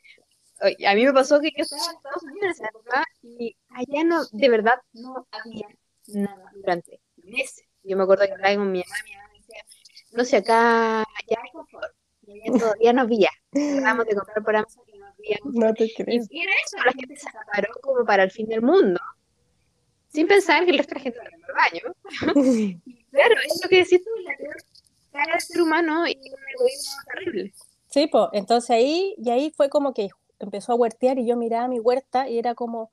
a 0.87 0.95
mí 0.95 1.05
me 1.05 1.13
pasó 1.13 1.41
que 1.41 1.51
yo 1.57 1.63
estaba 1.63 1.83
en 1.83 1.97
Estados 1.97 2.23
Unidos 2.23 2.43
en 2.43 2.51
esa 2.51 2.69
época 2.69 3.05
y 3.23 3.57
allá 3.71 4.05
no, 4.05 4.25
de 4.31 4.49
verdad, 4.49 4.81
no 4.93 5.27
había 5.31 5.69
nada 6.09 6.51
durante 6.55 7.01
meses. 7.17 7.65
Yo 7.83 7.97
me 7.97 8.05
acuerdo 8.05 8.27
que 8.27 8.33
hablaba 8.33 8.57
con 8.57 8.73
mi 8.73 8.79
mamá, 8.81 8.95
mi 9.05 9.15
mamá 9.15 9.29
me 9.33 9.39
decía, 9.39 9.65
no 10.13 10.25
sé, 10.25 10.37
acá 10.37 11.05
ya 11.29 11.39
hay 11.43 11.51
confort. 11.53 11.93
Todavía 12.59 12.93
no 12.93 13.03
había. 13.03 13.31
Tratamos 13.51 14.07
de 14.07 14.15
comprar 14.15 14.45
por 14.45 14.57
Amazon 14.57 14.85
y 14.87 14.99
no 14.99 15.07
había. 15.07 15.39
No 15.43 15.75
te 15.75 15.93
creo. 15.93 16.23
Y 16.31 16.43
era 16.43 16.53
eso, 16.65 16.77
la 16.85 16.93
gente 16.93 17.17
se 17.17 17.27
separó 17.27 17.73
como 17.83 18.05
para 18.05 18.23
el 18.23 18.31
fin 18.31 18.47
del 18.47 18.63
mundo 18.63 19.01
sin 20.13 20.27
pensar 20.27 20.65
que 20.65 20.71
el 20.73 20.79
resto 20.79 20.95
de 20.95 20.99
la 20.99 21.03
gente 21.03 21.19
en 21.21 21.35
el 21.35 21.55
baño. 21.55 22.83
claro, 23.11 23.35
es 23.47 23.61
lo 23.63 23.69
que 23.69 23.77
decís 23.79 24.05
tú, 24.05 24.11
la 24.25 24.37
peor 24.37 24.57
cara 25.13 25.33
del 25.33 25.41
ser 25.41 25.63
humano 25.63 26.07
y 26.07 26.17
un 26.17 26.39
egoísmo 26.55 26.95
terrible. 27.13 27.53
Sí, 27.89 28.07
pues, 28.07 28.29
entonces 28.33 28.71
ahí, 28.71 29.15
y 29.19 29.31
ahí 29.31 29.53
fue 29.55 29.69
como 29.69 29.93
que 29.93 30.09
empezó 30.39 30.73
a 30.73 30.77
huertear 30.77 31.19
y 31.19 31.27
yo 31.27 31.37
miraba 31.37 31.69
mi 31.69 31.79
huerta 31.79 32.29
y 32.29 32.39
era 32.39 32.55
como, 32.55 32.91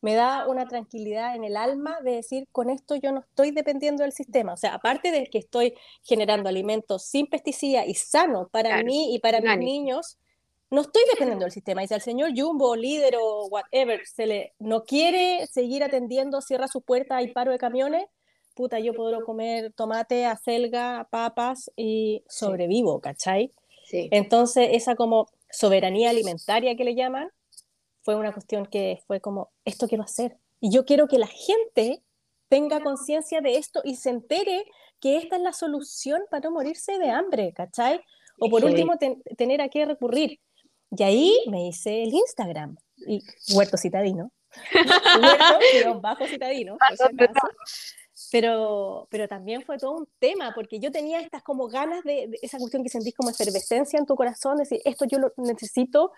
me 0.00 0.14
da 0.14 0.46
una 0.46 0.66
tranquilidad 0.66 1.34
en 1.34 1.44
el 1.44 1.56
alma 1.56 2.00
de 2.02 2.12
decir, 2.12 2.46
con 2.52 2.70
esto 2.70 2.94
yo 2.94 3.12
no 3.12 3.20
estoy 3.20 3.50
dependiendo 3.50 4.02
del 4.04 4.12
sistema. 4.12 4.52
O 4.52 4.56
sea, 4.56 4.74
aparte 4.74 5.10
de 5.10 5.26
que 5.26 5.38
estoy 5.38 5.74
generando 6.02 6.48
alimentos 6.48 7.04
sin 7.04 7.26
pesticidas 7.26 7.86
y 7.86 7.94
sanos 7.94 8.48
para 8.50 8.82
mí 8.82 9.14
y 9.14 9.18
para 9.18 9.40
mis 9.40 9.58
niños, 9.58 10.18
no 10.70 10.80
estoy 10.80 11.02
dependiendo 11.12 11.44
del 11.44 11.52
sistema. 11.52 11.82
Y 11.82 11.88
si 11.88 11.94
al 11.94 12.02
señor 12.02 12.30
Jumbo, 12.36 12.76
líder 12.76 13.16
o 13.20 13.46
whatever, 13.46 14.04
se 14.06 14.26
le 14.26 14.54
no 14.58 14.84
quiere 14.84 15.46
seguir 15.46 15.84
atendiendo, 15.84 16.40
cierra 16.40 16.68
su 16.68 16.82
puerta, 16.82 17.16
hay 17.16 17.32
paro 17.32 17.52
de 17.52 17.58
camiones, 17.58 18.06
puta, 18.54 18.78
yo 18.80 18.94
puedo 18.94 19.24
comer 19.24 19.72
tomate, 19.74 20.26
acelga, 20.26 21.06
papas 21.10 21.70
y 21.76 22.24
sobrevivo, 22.28 23.00
¿cachai? 23.00 23.52
Sí. 23.84 24.08
Entonces, 24.10 24.70
esa 24.72 24.96
como 24.96 25.28
soberanía 25.50 26.10
alimentaria 26.10 26.74
que 26.76 26.84
le 26.84 26.94
llaman, 26.94 27.30
fue 28.02 28.16
una 28.16 28.32
cuestión 28.32 28.66
que 28.66 29.00
fue 29.06 29.20
como, 29.20 29.50
esto 29.64 29.86
quiero 29.88 30.04
hacer. 30.04 30.38
Y 30.60 30.70
yo 30.70 30.84
quiero 30.84 31.06
que 31.06 31.18
la 31.18 31.26
gente 31.26 32.02
tenga 32.48 32.80
conciencia 32.80 33.40
de 33.40 33.58
esto 33.58 33.82
y 33.84 33.96
se 33.96 34.10
entere 34.10 34.64
que 35.00 35.18
esta 35.18 35.36
es 35.36 35.42
la 35.42 35.52
solución 35.52 36.22
para 36.30 36.48
no 36.48 36.52
morirse 36.52 36.98
de 36.98 37.10
hambre, 37.10 37.52
¿cachai? 37.52 38.00
O 38.38 38.48
por 38.48 38.64
último, 38.64 38.94
tener 39.36 39.60
a 39.60 39.68
qué 39.68 39.84
recurrir. 39.84 40.40
Y 40.90 41.02
ahí 41.02 41.36
me 41.48 41.68
hice 41.68 42.02
el 42.02 42.12
Instagram, 42.14 42.76
y 42.96 43.22
Huerto 43.54 43.76
Citadino. 43.76 44.30
Huerto, 44.72 46.00
bajo 46.00 46.26
citadino, 46.26 46.78
pero, 48.32 49.06
pero 49.10 49.28
también 49.28 49.62
fue 49.62 49.78
todo 49.78 49.92
un 49.92 50.08
tema, 50.18 50.52
porque 50.54 50.80
yo 50.80 50.90
tenía 50.90 51.20
estas 51.20 51.42
como 51.42 51.68
ganas 51.68 52.02
de, 52.04 52.30
esa 52.42 52.58
cuestión 52.58 52.82
que 52.82 52.88
sentís 52.88 53.14
como 53.14 53.30
efervescencia 53.30 53.98
en 53.98 54.06
tu 54.06 54.16
corazón, 54.16 54.56
decir, 54.56 54.80
esto 54.84 55.04
yo 55.04 55.18
lo 55.18 55.32
necesito 55.36 56.12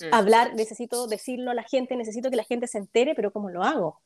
mm. 0.00 0.14
hablar, 0.14 0.54
necesito 0.54 1.06
decirlo 1.06 1.52
a 1.52 1.54
la 1.54 1.62
gente, 1.62 1.96
necesito 1.96 2.30
que 2.30 2.36
la 2.36 2.44
gente 2.44 2.66
se 2.66 2.78
entere, 2.78 3.14
pero 3.14 3.32
¿cómo 3.32 3.50
lo 3.50 3.62
hago? 3.62 4.00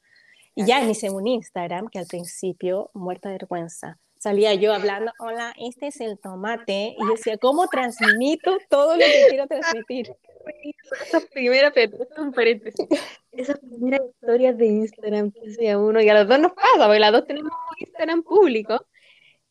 Y 0.54 0.66
ya 0.66 0.82
hice 0.82 1.10
un 1.10 1.26
Instagram 1.26 1.88
que 1.88 1.98
al 1.98 2.06
principio, 2.06 2.90
muerta 2.92 3.28
de 3.28 3.36
vergüenza, 3.36 3.98
salía 4.18 4.54
yo 4.54 4.74
hablando, 4.74 5.12
hola, 5.18 5.54
este 5.58 5.88
es 5.88 6.00
el 6.00 6.18
tomate, 6.18 6.96
y 6.98 7.00
yo 7.00 7.12
decía, 7.12 7.38
¿cómo 7.38 7.68
transmito 7.68 8.58
todo 8.68 8.94
lo 8.94 9.04
que 9.04 9.26
quiero 9.28 9.46
transmitir? 9.46 10.12
Un 12.18 12.32
paréntesis, 12.32 12.86
esas 13.32 13.58
primeras 13.58 14.00
historias 14.08 14.56
de 14.56 14.66
Instagram 14.66 15.30
que 15.30 15.50
hacía 15.50 15.78
uno, 15.78 16.00
y 16.00 16.08
a 16.08 16.14
los 16.14 16.26
dos 16.28 16.38
nos 16.38 16.52
pasa, 16.52 16.86
porque 16.86 16.98
las 16.98 17.12
dos 17.12 17.26
tenemos 17.26 17.52
Instagram 17.78 18.22
público, 18.22 18.86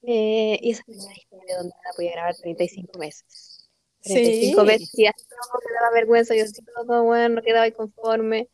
eh, 0.03 0.59
y 0.61 0.71
esa 0.71 0.83
primera 0.83 1.13
historia 1.13 1.57
donde 1.57 1.75
la 1.83 1.91
podía 1.95 2.11
grabar 2.13 2.35
35 2.35 2.97
meses. 2.97 3.69
35 4.01 4.61
sí. 4.61 4.67
veces, 4.67 4.99
y 4.99 5.05
así 5.05 5.25
todo 5.27 5.61
me 5.65 5.73
daba 5.75 5.93
vergüenza, 5.93 6.35
yo 6.35 6.43
así 6.43 6.61
todo, 6.63 7.03
bueno, 7.03 7.35
no 7.35 7.41
quedaba 7.41 7.69
conforme. 7.71 8.49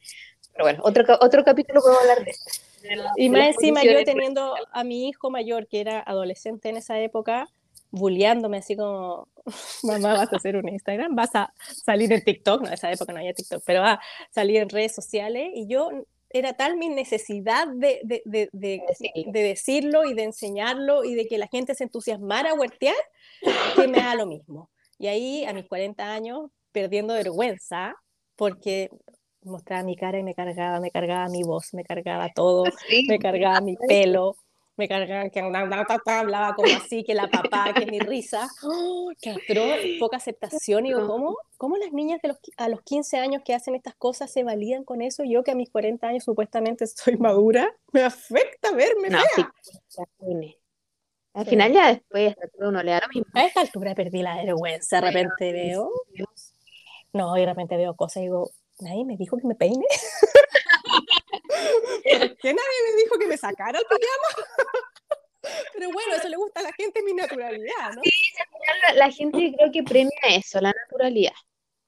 Pero 0.51 0.65
bueno, 0.65 0.81
otro, 0.83 1.17
otro 1.21 1.43
capítulo 1.43 1.81
podemos 1.81 2.01
hablar 2.01 2.25
de 2.25 2.31
esto. 2.31 2.72
Y 3.15 3.29
más 3.29 3.55
encima 3.55 3.83
yo 3.83 4.03
teniendo 4.03 4.55
a 4.71 4.83
mi 4.83 5.07
hijo 5.09 5.29
mayor, 5.29 5.67
que 5.67 5.81
era 5.81 5.99
adolescente 5.99 6.69
en 6.69 6.77
esa 6.77 6.99
época, 6.99 7.47
bulleándome 7.91 8.57
así 8.57 8.75
como, 8.75 9.27
mamá, 9.83 10.13
vas 10.13 10.33
a 10.33 10.37
hacer 10.37 10.55
un 10.55 10.67
Instagram, 10.67 11.15
vas 11.15 11.35
a 11.35 11.53
salir 11.57 12.11
en 12.11 12.23
TikTok, 12.23 12.61
no, 12.61 12.67
en 12.67 12.73
esa 12.73 12.91
época 12.91 13.13
no 13.13 13.19
había 13.19 13.33
TikTok, 13.33 13.63
pero 13.65 13.83
a 13.83 13.99
salir 14.31 14.57
en 14.57 14.69
redes 14.69 14.95
sociales. 14.95 15.49
Y 15.53 15.67
yo 15.67 15.89
era 16.33 16.53
tal 16.53 16.75
mi 16.77 16.89
necesidad 16.89 17.67
de, 17.67 18.01
de, 18.03 18.23
de, 18.25 18.49
de, 18.51 18.81
decirlo. 19.43 20.03
y 20.03 20.15
de 20.15 20.23
enseñarlo 20.23 21.03
y 21.03 21.13
de 21.13 21.27
que 21.27 21.37
la 21.37 21.47
gente 21.47 21.75
se 21.75 21.83
entusiasmara 21.83 22.51
a 22.51 22.53
huertear, 22.55 22.95
que 23.75 23.87
me 23.87 23.99
da 23.99 24.15
lo 24.15 24.25
mismo. 24.25 24.71
Y 24.97 25.07
ahí, 25.07 25.45
a 25.45 25.53
mis 25.53 25.67
40 25.67 26.11
años, 26.11 26.49
perdiendo 26.71 27.13
vergüenza, 27.13 27.95
porque 28.35 28.89
mostraba 29.45 29.83
mi 29.83 29.95
cara 29.95 30.19
y 30.19 30.23
me 30.23 30.35
cargaba, 30.35 30.79
me 30.79 30.91
cargaba 30.91 31.27
mi 31.29 31.43
voz, 31.43 31.73
me 31.73 31.83
cargaba 31.83 32.29
todo, 32.35 32.63
me 33.07 33.19
cargaba 33.19 33.61
mi 33.61 33.75
pelo, 33.75 34.35
me 34.75 34.87
cargaba 34.87 35.29
que 35.29 35.39
hablaba 35.39 36.55
como 36.55 36.73
así, 36.75 37.03
que 37.03 37.13
la 37.13 37.27
papá, 37.27 37.73
que 37.73 37.85
mi 37.85 37.99
risa, 37.99 38.49
¡Oh, 38.63 39.11
que 39.21 39.29
atroz, 39.29 39.79
poca 39.99 40.17
aceptación. 40.17 40.85
Y 40.85 40.89
digo, 40.89 41.05
¿cómo, 41.07 41.37
¿cómo 41.57 41.77
las 41.77 41.91
niñas 41.91 42.21
de 42.21 42.29
los, 42.29 42.39
a 42.57 42.69
los 42.69 42.81
15 42.81 43.17
años 43.17 43.43
que 43.45 43.53
hacen 43.53 43.75
estas 43.75 43.95
cosas 43.95 44.31
se 44.31 44.43
valían 44.43 44.83
con 44.83 45.01
eso? 45.01 45.23
Yo 45.23 45.43
que 45.43 45.51
a 45.51 45.55
mis 45.55 45.69
40 45.69 46.07
años 46.07 46.23
supuestamente 46.23 46.85
estoy 46.85 47.17
madura, 47.17 47.71
me 47.91 48.01
afecta 48.01 48.71
verme 48.71 49.09
no, 49.09 49.19
Al 51.35 51.45
final 51.45 51.71
ya 51.71 51.89
después 51.89 52.35
uno 52.57 52.81
le 52.81 52.91
da 52.91 53.01
lo 53.01 53.07
mismo. 53.09 53.25
A 53.33 53.45
esta 53.45 53.61
altura 53.61 53.93
perdí 53.93 54.23
la 54.23 54.37
vergüenza, 54.37 55.01
de 55.01 55.11
repente 55.11 55.51
veo... 55.51 55.91
No, 57.13 57.37
y 57.37 57.41
de 57.41 57.45
repente 57.45 57.77
veo 57.77 57.95
cosas 57.95 58.17
y 58.17 58.21
digo, 58.21 58.49
nadie 58.83 59.05
me 59.05 59.17
dijo 59.17 59.37
que 59.37 59.47
me 59.47 59.55
peine. 59.55 59.85
¿Por 62.03 62.37
qué 62.37 62.53
nadie 62.53 62.79
me 62.89 63.01
dijo 63.01 63.17
que 63.19 63.27
me 63.27 63.37
sacara 63.37 63.79
el 63.79 63.85
pijama? 63.85 64.47
Pero 65.73 65.91
bueno, 65.91 66.15
eso 66.15 66.29
le 66.29 66.37
gusta 66.37 66.61
a 66.61 66.63
la 66.63 66.73
gente, 66.73 67.03
mi 67.03 67.13
naturalidad, 67.13 67.93
¿no? 67.95 68.01
Sí, 68.03 68.11
la, 68.87 68.93
la 68.95 69.11
gente 69.11 69.53
creo 69.57 69.71
que 69.71 69.83
premia 69.83 70.11
eso, 70.29 70.61
la 70.61 70.71
naturalidad. 70.71 71.33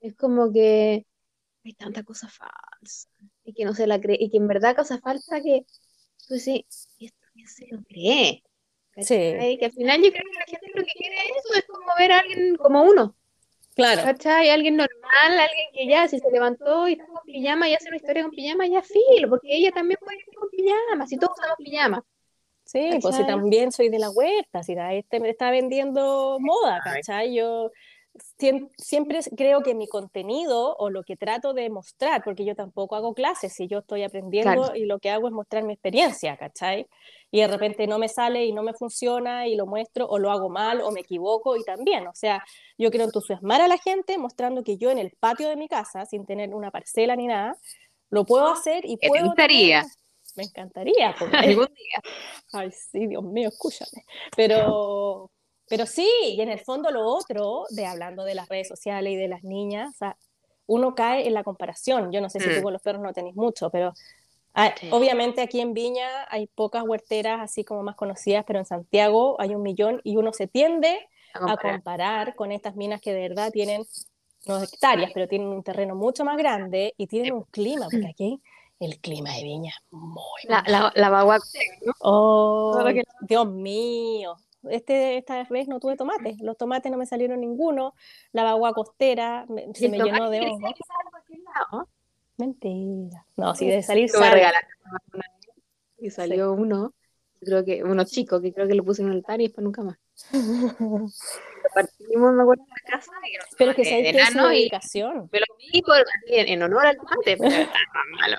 Es 0.01 0.15
como 0.15 0.51
que 0.51 1.05
hay 1.63 1.73
tanta 1.73 2.03
cosa 2.03 2.27
falsa 2.29 3.09
y 3.43 3.53
que 3.53 3.65
no 3.65 3.73
se 3.73 3.87
la 3.87 3.99
cree, 3.99 4.17
y 4.19 4.29
que 4.29 4.37
en 4.37 4.47
verdad 4.47 4.75
cosa 4.75 4.99
falsa 4.99 5.41
que 5.41 5.65
pues 6.27 6.43
sí, 6.43 6.65
esto 6.99 7.27
ya 7.35 7.47
se 7.47 7.67
lo 7.67 7.83
cree. 7.83 8.43
Sí. 8.97 9.57
Que 9.59 9.65
al 9.65 9.71
final 9.71 10.01
yo 10.01 10.11
creo 10.11 10.23
que 10.23 10.39
la 10.39 10.45
gente 10.45 10.71
lo 10.73 10.83
que 10.83 10.91
quiere 10.93 11.15
es 11.15 11.45
eso, 11.45 11.53
es 11.55 11.65
como 11.65 11.85
ver 11.97 12.11
a 12.11 12.19
alguien 12.19 12.55
como 12.55 12.83
uno. 12.83 13.15
Claro. 13.75 14.03
¿Cachai? 14.03 14.49
Alguien 14.49 14.77
normal, 14.77 15.39
alguien 15.39 15.67
que 15.73 15.87
ya, 15.87 16.07
si 16.07 16.19
se 16.19 16.31
levantó 16.31 16.87
y 16.87 16.93
está 16.93 17.05
con 17.05 17.23
pijama 17.25 17.67
y 17.67 17.73
hace 17.73 17.89
una 17.89 17.97
historia 17.97 18.23
con 18.23 18.31
pijama, 18.31 18.67
ya 18.67 18.81
filo, 18.81 19.29
porque 19.29 19.53
ella 19.55 19.71
también 19.71 19.99
puede 20.01 20.17
estar 20.17 20.33
con 20.35 20.49
pijama, 20.49 21.07
si 21.07 21.17
todos 21.17 21.33
usamos 21.37 21.57
pijama. 21.57 22.03
Sí, 22.63 22.89
pues 23.01 23.15
si 23.15 23.27
también 23.27 23.71
soy 23.71 23.89
de 23.89 23.99
la 23.99 24.09
huerta, 24.09 24.63
si 24.63 24.73
este 24.73 25.19
me 25.19 25.29
está 25.29 25.51
vendiendo 25.51 26.37
moda, 26.39 26.79
¿cachai? 26.83 27.35
Yo 27.35 27.71
siempre 28.77 29.19
creo 29.35 29.61
que 29.61 29.75
mi 29.75 29.87
contenido 29.87 30.75
o 30.77 30.89
lo 30.89 31.03
que 31.03 31.17
trato 31.17 31.53
de 31.53 31.69
mostrar, 31.69 32.23
porque 32.23 32.45
yo 32.45 32.55
tampoco 32.55 32.95
hago 32.95 33.13
clases, 33.13 33.53
si 33.53 33.67
yo 33.67 33.79
estoy 33.79 34.03
aprendiendo 34.03 34.75
y 34.75 34.85
lo 34.85 34.99
que 34.99 35.09
hago 35.09 35.27
es 35.27 35.33
mostrar 35.33 35.63
mi 35.63 35.73
experiencia, 35.73 36.37
¿cachai? 36.37 36.87
Y 37.31 37.41
de 37.41 37.47
repente 37.47 37.87
no 37.87 37.99
me 37.99 38.07
sale 38.07 38.45
y 38.45 38.53
no 38.53 38.63
me 38.63 38.73
funciona 38.73 39.47
y 39.47 39.55
lo 39.55 39.65
muestro 39.65 40.07
o 40.07 40.19
lo 40.19 40.31
hago 40.31 40.49
mal 40.49 40.81
o 40.81 40.91
me 40.91 41.01
equivoco 41.01 41.57
y 41.57 41.63
también, 41.63 42.07
o 42.07 42.15
sea, 42.15 42.43
yo 42.77 42.89
quiero 42.89 43.05
entusiasmar 43.05 43.61
a 43.61 43.67
la 43.67 43.77
gente 43.77 44.17
mostrando 44.17 44.63
que 44.63 44.77
yo 44.77 44.91
en 44.91 44.99
el 44.99 45.11
patio 45.19 45.49
de 45.49 45.57
mi 45.57 45.67
casa, 45.67 46.05
sin 46.05 46.25
tener 46.25 46.53
una 46.53 46.71
parcela 46.71 47.15
ni 47.15 47.27
nada, 47.27 47.57
lo 48.09 48.25
puedo 48.25 48.47
hacer 48.47 48.85
y 48.85 48.97
puedo... 48.97 49.23
Me 49.23 49.27
gustaría? 49.27 49.85
Me 50.35 50.43
encantaría. 50.43 51.15
Porque... 51.17 51.35
Algún 51.37 51.67
día. 51.67 52.01
Ay, 52.53 52.71
sí, 52.71 53.07
Dios 53.07 53.23
mío, 53.23 53.49
escúchame. 53.49 54.05
Pero 54.35 55.31
pero 55.67 55.85
sí, 55.85 56.09
y 56.23 56.41
en 56.41 56.49
el 56.49 56.59
fondo 56.59 56.91
lo 56.91 57.05
otro, 57.05 57.65
de 57.69 57.85
hablando 57.85 58.23
de 58.23 58.35
las 58.35 58.47
redes 58.49 58.67
sociales 58.67 59.13
y 59.13 59.15
de 59.15 59.27
las 59.27 59.43
niñas, 59.43 59.95
o 59.95 59.97
sea, 59.97 60.17
uno 60.67 60.95
cae 60.95 61.27
en 61.27 61.33
la 61.33 61.43
comparación. 61.43 62.11
Yo 62.11 62.21
no 62.21 62.29
sé 62.29 62.39
si 62.39 62.49
tú 62.49 62.59
mm. 62.59 62.63
con 62.63 62.73
los 62.73 62.81
perros 62.81 63.01
no 63.01 63.13
tenéis 63.13 63.35
mucho, 63.35 63.69
pero 63.69 63.93
ah, 64.53 64.73
obviamente 64.91 65.41
aquí 65.41 65.61
en 65.61 65.73
Viña 65.73 66.07
hay 66.29 66.47
pocas 66.47 66.83
huerteras 66.83 67.41
así 67.41 67.63
como 67.63 67.83
más 67.83 67.95
conocidas, 67.95 68.45
pero 68.45 68.59
en 68.59 68.65
Santiago 68.65 69.39
hay 69.39 69.55
un 69.55 69.61
millón 69.61 70.01
y 70.03 70.17
uno 70.17 70.33
se 70.33 70.47
tiende 70.47 71.07
a 71.33 71.57
comparar, 71.57 72.35
con 72.35 72.51
estas 72.51 72.75
minas 72.75 73.01
que 73.01 73.13
de 73.13 73.27
verdad 73.27 73.51
tienen 73.51 73.83
no 74.47 74.61
hectáreas, 74.61 75.11
pero 75.13 75.27
tienen 75.27 75.47
un 75.47 75.63
terreno 75.63 75.95
mucho 75.95 76.23
más 76.23 76.37
grande 76.37 76.93
y 76.97 77.07
tienen 77.07 77.33
un 77.33 77.43
clima, 77.43 77.87
porque 77.91 78.07
aquí 78.07 78.41
el 78.79 78.99
clima 78.99 79.33
de 79.35 79.43
Viña 79.43 79.71
es 79.71 79.91
muy 79.91 80.41
La, 80.47 80.63
la, 80.67 80.91
la 80.95 81.09
¿no? 81.09 81.93
Oh, 81.99 82.83
Dios 83.21 83.47
mío, 83.47 84.37
este, 84.69 85.17
esta 85.17 85.43
vez 85.49 85.67
no 85.67 85.79
tuve 85.79 85.95
tomates, 85.95 86.39
los 86.41 86.57
tomates 86.57 86.91
no 86.91 86.97
me 86.97 87.05
salieron 87.05 87.41
ninguno, 87.41 87.93
la 88.31 88.43
bagua 88.43 88.73
costera 88.73 89.45
se 89.73 89.89
me 89.89 89.99
llenó 89.99 90.29
de 90.29 90.41
hongos. 90.41 90.73
Mentira. 92.37 93.25
No, 93.37 93.55
si 93.55 93.67
de 93.67 93.81
salir 93.81 94.09
sal. 94.09 94.41
Y 95.97 96.09
salió 96.09 96.51
uno, 96.53 96.93
creo 97.39 97.63
que, 97.63 97.83
uno 97.83 98.03
chico, 98.03 98.41
que 98.41 98.53
creo 98.53 98.67
que 98.67 98.75
lo 98.75 98.83
puse 98.83 99.01
en 99.01 99.09
el 99.09 99.15
altar 99.15 99.39
y 99.39 99.45
después 99.45 99.63
nunca 99.63 99.83
más. 99.83 99.97
Partimos, 101.73 102.33
me 102.33 102.43
acuerdo, 102.43 102.63
de 102.63 102.69
la 102.69 102.97
casa. 102.97 103.11
pero 103.57 103.71
es 103.71 103.77
que 103.77 103.85
se 103.85 104.03
que 104.03 104.09
es 104.09 104.29
su 104.29 104.37
dedicación. 104.39 105.29
Me 105.31 105.39
lo 105.39 105.45
vi 105.57 105.81
por, 105.81 105.97
en, 106.27 106.47
en 106.47 106.63
honor 106.63 106.85
al 106.85 106.97
tomate, 106.97 107.37
pero 107.37 107.45
estaba 107.47 108.03
malo. 108.19 108.37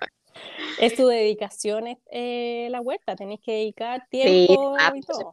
Es 0.81 0.95
tu 0.95 1.07
dedicación 1.07 1.99
eh, 2.11 2.69
la 2.71 2.81
huerta, 2.81 3.17
tenés 3.17 3.41
que 3.41 3.53
dedicar 3.53 4.07
tiempo 4.09 4.77
ah, 4.79 4.93
y 4.95 5.03
pues, 5.03 5.07
todo. 5.07 5.33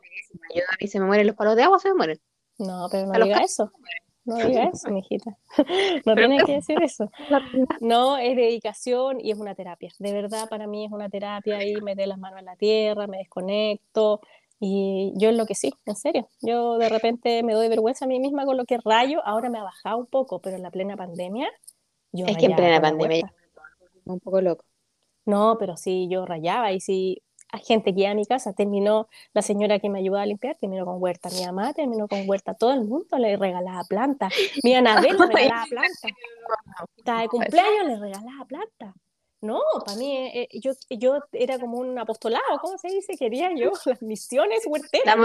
Yo, 0.56 0.62
a 0.62 0.76
mí 0.80 0.88
se 0.88 1.00
me 1.00 1.06
mueren 1.06 1.28
los 1.28 1.36
palos 1.36 1.56
de 1.56 1.64
agua, 1.64 1.80
se 1.80 1.90
me 1.90 1.96
mueren. 1.96 2.20
No, 2.58 2.88
pero 2.92 3.08
no 3.08 3.26
diga 3.26 3.40
eso. 3.40 3.72
No 4.26 4.38
diga 4.38 4.64
eso, 4.74 4.90
mijita. 4.90 5.38
No 6.06 6.16
tienes 6.16 6.44
que 6.44 6.54
decir 6.54 6.82
eso. 6.82 7.10
No, 7.82 8.18
es 8.18 8.36
dedicación 8.36 9.20
y 9.20 9.32
es 9.32 9.38
una 9.38 9.56
terapia. 9.56 9.92
De 10.00 10.14
verdad, 10.14 10.48
para 10.50 10.68
mí 10.68 10.86
es 10.86 10.92
una 10.92 11.10
terapia 11.10 11.66
y 11.66 11.76
meter 11.82 12.08
las 12.08 12.18
manos 12.18 12.40
en 12.40 12.46
la 12.46 12.56
tierra, 12.56 13.08
me 13.08 13.18
desconecto. 13.18 14.22
Y 14.60 15.12
yo 15.18 15.30
es 15.30 15.36
lo 15.36 15.46
que 15.46 15.56
sí, 15.56 15.74
en 15.86 15.96
serio. 15.96 16.30
Yo 16.42 16.78
de 16.78 16.88
repente 16.88 17.44
me 17.44 17.54
doy 17.54 17.68
vergüenza 17.68 18.06
a 18.06 18.08
mí 18.08 18.20
misma 18.20 18.46
con 18.46 18.56
lo 18.56 18.64
que 18.64 18.78
rayo. 18.78 19.22
Ahora 19.26 19.50
me 19.50 19.60
ha 19.60 19.64
bajado 19.64 19.98
un 19.98 20.06
poco, 20.06 20.40
pero 20.40 20.56
en 20.56 20.64
la 20.64 20.72
plena 20.72 20.96
pandemia. 20.96 21.50
Yo 22.14 22.26
es 22.28 22.38
que 22.38 22.46
en 22.46 22.56
plena 22.56 22.80
pandemia 22.80 23.34
un 24.06 24.20
poco 24.20 24.42
loco. 24.42 24.66
No, 25.26 25.58
pero 25.60 25.78
sí, 25.78 26.08
yo 26.10 26.26
rayaba 26.26 26.72
y 26.72 26.80
si 26.80 27.22
hay 27.54 27.62
gente 27.62 27.94
que 27.94 28.02
iba 28.02 28.10
a 28.10 28.16
mi 28.16 28.26
casa, 28.26 28.54
terminó 28.54 29.08
la 29.34 29.44
señora 29.44 29.78
que 29.78 29.90
me 29.90 30.00
ayudaba 30.00 30.24
a 30.24 30.26
limpiar, 30.26 30.58
terminó 30.60 30.86
con 30.86 31.02
huerta, 31.02 31.30
mi 31.30 31.46
mamá 31.46 31.72
terminó 31.74 32.08
con 32.08 32.28
huerta, 32.28 32.56
todo 32.56 32.74
el 32.74 32.84
mundo 32.84 33.18
le 33.20 33.38
regalaba 33.38 33.84
planta, 33.84 34.30
mi 34.64 34.74
Anabel 34.74 35.16
le 35.18 35.26
regalaba 35.28 35.66
planta, 35.70 36.08
estaba 36.98 37.22
de 37.22 37.28
cumpleaños 37.28 37.88
le 37.88 38.00
regalaba 38.00 38.46
planta. 38.46 38.96
No, 39.42 39.60
para 39.86 39.98
mí, 39.98 40.16
eh, 40.18 40.48
eh, 40.50 40.60
yo, 40.62 40.72
yo 40.90 41.20
era 41.34 41.60
como 41.60 41.78
un 41.78 42.00
apostolado, 42.00 42.44
¿cómo 42.62 42.78
se 42.78 42.88
dice? 42.88 43.18
Quería 43.18 43.52
yo 43.54 43.72
las 43.86 44.02
misiones 44.02 44.64
huerteras. 44.66 45.18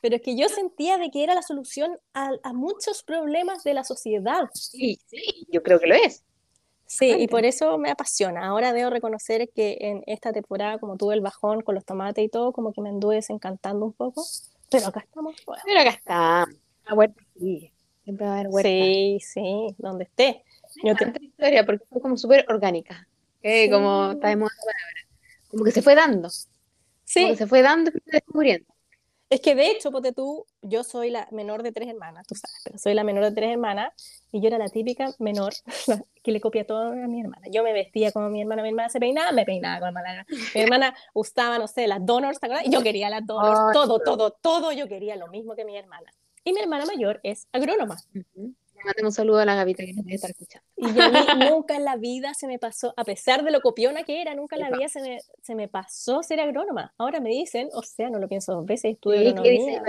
Pero 0.00 0.16
es 0.16 0.20
que 0.22 0.36
yo 0.36 0.48
sentía 0.48 0.98
de 0.98 1.10
que 1.10 1.22
era 1.22 1.34
la 1.34 1.42
solución 1.42 1.96
a, 2.12 2.32
a 2.42 2.52
muchos 2.52 3.04
problemas 3.04 3.62
de 3.62 3.72
la 3.72 3.84
sociedad. 3.84 4.50
Sí, 4.52 4.98
sí, 5.06 5.46
yo 5.48 5.62
creo 5.62 5.78
que 5.78 5.86
lo 5.86 5.94
es. 5.94 6.24
Sí, 6.96 7.12
y 7.18 7.26
por 7.26 7.44
eso 7.44 7.76
me 7.76 7.90
apasiona. 7.90 8.46
Ahora 8.46 8.72
debo 8.72 8.88
reconocer 8.88 9.50
que 9.50 9.78
en 9.80 10.04
esta 10.06 10.32
temporada, 10.32 10.78
como 10.78 10.96
tuve 10.96 11.14
el 11.14 11.20
bajón 11.20 11.60
con 11.62 11.74
los 11.74 11.84
tomates 11.84 12.24
y 12.24 12.28
todo, 12.28 12.52
como 12.52 12.72
que 12.72 12.80
me 12.80 12.88
anduve 12.88 13.16
desencantando 13.16 13.84
un 13.84 13.92
poco. 13.92 14.24
Pero 14.70 14.86
acá 14.86 15.00
estamos. 15.00 15.34
Pero 15.64 15.80
acá 15.80 15.90
está. 15.90 16.46
La 16.86 16.94
huerta 16.94 17.20
sí. 17.36 17.72
Siempre 18.04 18.26
va 18.26 18.32
a 18.32 18.34
haber 18.38 18.48
huerta. 18.48 18.68
Sí, 18.68 19.18
sí, 19.20 19.74
donde 19.78 20.04
esté. 20.04 20.44
Yo 20.84 20.94
te... 20.94 21.12
historia 21.20 21.66
porque 21.66 21.84
fue 21.90 22.00
como 22.00 22.16
súper 22.16 22.44
orgánica. 22.48 23.08
Sí. 23.42 23.68
Como 23.70 24.12
está 24.12 24.28
de 24.28 24.36
moda 24.36 24.50
Como 25.50 25.64
que 25.64 25.72
se 25.72 25.82
fue 25.82 25.96
dando. 25.96 26.28
Sí. 26.30 27.22
Como 27.22 27.32
que 27.32 27.38
se 27.38 27.46
fue 27.48 27.62
dando 27.62 27.90
y 27.90 28.00
se 28.00 28.10
descubriendo. 28.12 28.73
Es 29.34 29.40
que 29.40 29.56
de 29.56 29.68
hecho, 29.68 29.90
porque 29.90 30.12
tú, 30.12 30.46
yo 30.62 30.84
soy 30.84 31.10
la 31.10 31.26
menor 31.32 31.64
de 31.64 31.72
tres 31.72 31.88
hermanas, 31.88 32.24
tú 32.24 32.36
sabes, 32.36 32.60
pero 32.62 32.78
soy 32.78 32.94
la 32.94 33.02
menor 33.02 33.24
de 33.24 33.32
tres 33.32 33.50
hermanas 33.50 33.92
y 34.30 34.40
yo 34.40 34.46
era 34.46 34.58
la 34.58 34.68
típica 34.68 35.12
menor 35.18 35.52
que 36.22 36.30
le 36.30 36.40
copia 36.40 36.64
todo 36.64 36.92
a 36.92 37.08
mi 37.08 37.20
hermana. 37.20 37.48
Yo 37.50 37.64
me 37.64 37.72
vestía 37.72 38.12
como 38.12 38.30
mi 38.30 38.42
hermana, 38.42 38.62
mi 38.62 38.68
hermana 38.68 38.90
se 38.90 39.00
peinaba, 39.00 39.32
me 39.32 39.44
peinaba 39.44 39.80
como 39.80 39.90
mi 39.90 39.98
hermana. 39.98 40.26
Mi 40.54 40.60
hermana 40.60 40.94
usaba, 41.14 41.58
no 41.58 41.66
sé, 41.66 41.88
las 41.88 42.06
donors, 42.06 42.38
¿te 42.38 42.46
acuerdas? 42.46 42.68
Y 42.68 42.70
yo 42.70 42.80
quería 42.84 43.10
las 43.10 43.26
donors, 43.26 43.58
todo, 43.72 43.98
todo, 43.98 44.30
todo, 44.30 44.70
yo 44.70 44.86
quería 44.86 45.16
lo 45.16 45.26
mismo 45.26 45.56
que 45.56 45.64
mi 45.64 45.76
hermana. 45.76 46.14
Y 46.44 46.52
mi 46.52 46.60
hermana 46.60 46.86
mayor 46.86 47.18
es 47.24 47.48
agrónoma. 47.50 47.96
Le 48.96 49.04
un 49.04 49.12
saludo 49.12 49.38
a 49.38 49.44
la 49.44 49.54
Gavita 49.54 49.84
que 49.84 49.92
nos 49.92 50.04
debe 50.04 50.16
estar 50.16 50.30
escuchando. 50.30 50.66
Y 50.76 51.00
a 51.00 51.34
mí 51.34 51.48
nunca 51.50 51.76
en 51.76 51.84
la 51.84 51.96
vida 51.96 52.34
se 52.34 52.46
me 52.46 52.58
pasó, 52.58 52.92
a 52.96 53.04
pesar 53.04 53.44
de 53.44 53.50
lo 53.50 53.60
copiona 53.60 54.04
que 54.04 54.20
era, 54.20 54.34
nunca 54.34 54.56
en 54.56 54.62
la 54.62 54.70
vida 54.70 54.88
se 54.88 55.00
me, 55.00 55.18
se 55.42 55.54
me 55.54 55.68
pasó 55.68 56.22
ser 56.22 56.40
agrónoma. 56.40 56.92
Ahora 56.98 57.20
me 57.20 57.30
dicen, 57.30 57.68
o 57.72 57.82
sea, 57.82 58.10
no 58.10 58.18
lo 58.18 58.28
pienso 58.28 58.52
dos 58.54 58.66
veces, 58.66 58.92
estudio 58.92 59.20
agronomía. 59.20 59.82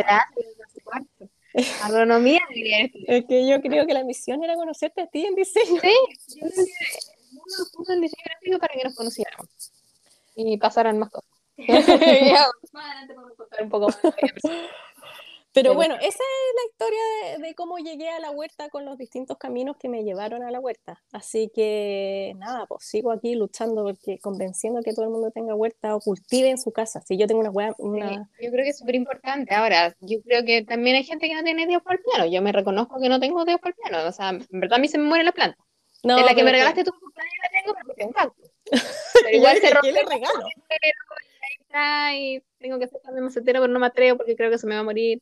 Agronomía 1.84 2.41
Es 3.08 3.26
que 3.26 3.48
yo 3.48 3.62
creo 3.62 3.86
que 3.86 3.93
la 3.93 4.04
misión 4.04 4.43
era 4.43 4.56
conocerte 4.56 5.02
a 5.02 5.08
ti 5.08 5.26
en 5.26 5.36
diseño. 5.36 5.80
Sí, 5.82 5.93
yo 6.28 6.48
creo 6.50 7.86
que 7.86 7.93
en 7.93 8.02
diseño 8.02 8.24
gráfico 8.26 8.60
para 8.60 8.74
que 8.74 8.84
nos 8.84 8.96
conociéramos 8.96 9.48
y 10.36 10.58
pasaran 10.58 11.00
más 11.00 11.10
cosas. 11.10 11.30
más 12.74 12.86
adelante 12.86 13.14
podemos 13.14 13.38
contar 13.38 13.64
un 13.64 13.70
poco 13.70 13.88
más. 13.88 14.00
Pero 15.56 15.74
bueno, 15.74 15.95
esa 15.95 16.08
es 16.08 16.12
la 16.12 16.70
historia 16.70 17.47
de, 17.47 17.56
cómo 17.56 17.78
llegué 17.78 18.10
a 18.10 18.20
la 18.20 18.30
huerta 18.30 18.68
con 18.70 18.84
los 18.84 18.97
distintos 18.97 19.38
caminos 19.38 19.78
que 19.78 19.88
me 19.88 20.03
llevaron 20.03 20.43
a 20.43 20.51
la 20.51 20.60
huerta. 20.60 21.01
Así 21.14 21.49
que 21.56 22.34
nada, 22.36 22.66
pues 22.66 22.84
sigo 22.84 23.10
aquí 23.10 23.36
luchando 23.36 23.84
porque 23.84 24.20
convenciendo 24.20 24.82
que 24.84 24.91
todo 24.91 25.06
el 25.06 25.12
mundo 25.12 25.32
tenga 25.32 25.56
huerta 25.56 25.95
o 25.95 26.01
cultive 26.01 26.49
en 26.49 26.58
su 26.58 26.74
casa. 26.74 27.01
Si 27.08 27.18
yo 27.18 27.26
tengo 27.26 27.39
una 27.39 27.51
huerta, 27.51 27.76
una... 27.80 28.30
yo 28.41 28.51
creo 28.51 28.66
que 28.66 28.70
es 28.72 28.78
súper 28.78 28.95
importante. 28.95 29.56
Ahora, 29.56 29.95
yo 30.01 30.22
creo 30.24 30.43
que 30.43 30.66
también 30.66 30.97
hay 30.97 31.06
gente 31.06 31.30
que 31.30 31.36
no 31.36 31.43
tiene 31.43 31.66
Dios 31.68 31.82
por 31.82 31.93
el 31.93 32.01
piano. 32.01 32.26
Yo 32.26 32.41
me 32.41 32.51
reconozco 32.51 32.99
que 32.99 33.08
no 33.08 33.22
tengo 33.22 33.45
Dios 33.45 33.62
por 33.62 33.70
el 33.70 33.76
piano. 33.76 34.10
O 34.10 34.12
sea, 34.12 34.32
en 34.32 34.60
verdad 34.60 34.78
a 34.78 34.82
mí 34.82 34.89
se 34.89 34.97
me 34.97 35.06
muere 35.06 35.24
la 35.24 35.32
planta. 35.32 35.58
No, 36.03 36.20
en 36.20 36.26
la 36.26 36.36
que 36.36 36.43
me 36.43 36.51
regalaste 36.51 36.84
tú, 36.84 36.91
la 36.91 37.49
tengo 37.49 37.74
porque 37.74 37.93
tengo 37.95 38.10
un 38.10 38.14
cactus. 38.14 38.51
Pero 39.24 39.38
igual 39.38 39.58
se 39.58 39.70
rompe. 39.72 39.91
le 39.93 40.03
regalo? 40.03 40.47
Y 42.14 42.41
tengo 42.58 42.80
que 42.80 42.86
hacer 42.86 43.01
también 43.01 43.26
macetero, 43.26 43.60
pero 43.60 43.74
no 43.74 43.80
me 43.80 43.88
atrevo 43.88 44.18
porque 44.18 44.36
creo 44.36 44.49
que 44.49 44.58
se 44.58 44.66
me 44.66 44.76
va 44.76 44.82
a 44.82 44.84
morir 44.84 45.22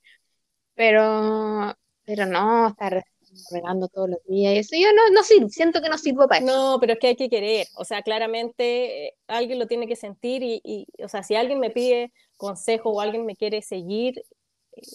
pero, 0.75 1.75
pero 2.05 2.25
no, 2.25 2.69
estar 2.69 3.03
regando 3.51 3.87
todos 3.87 4.09
los 4.09 4.23
días 4.25 4.53
y 4.53 4.57
eso 4.57 4.75
yo 4.75 4.93
no, 4.93 5.09
no 5.13 5.23
sirvo, 5.23 5.49
siento 5.49 5.81
que 5.81 5.89
no 5.89 5.97
sirvo 5.97 6.27
para 6.27 6.43
eso. 6.43 6.47
No, 6.47 6.77
pero 6.79 6.93
es 6.93 6.99
que 6.99 7.07
hay 7.07 7.15
que 7.15 7.29
querer, 7.29 7.67
o 7.75 7.85
sea, 7.85 8.01
claramente 8.01 9.07
eh, 9.07 9.15
alguien 9.27 9.59
lo 9.59 9.67
tiene 9.67 9.87
que 9.87 9.95
sentir 9.95 10.43
y, 10.43 10.61
y, 10.63 10.87
o 11.03 11.07
sea, 11.07 11.23
si 11.23 11.35
alguien 11.35 11.59
me 11.59 11.69
pide 11.69 12.11
consejo 12.37 12.91
o 12.91 13.01
alguien 13.01 13.25
me 13.25 13.35
quiere 13.35 13.61
seguir 13.61 14.23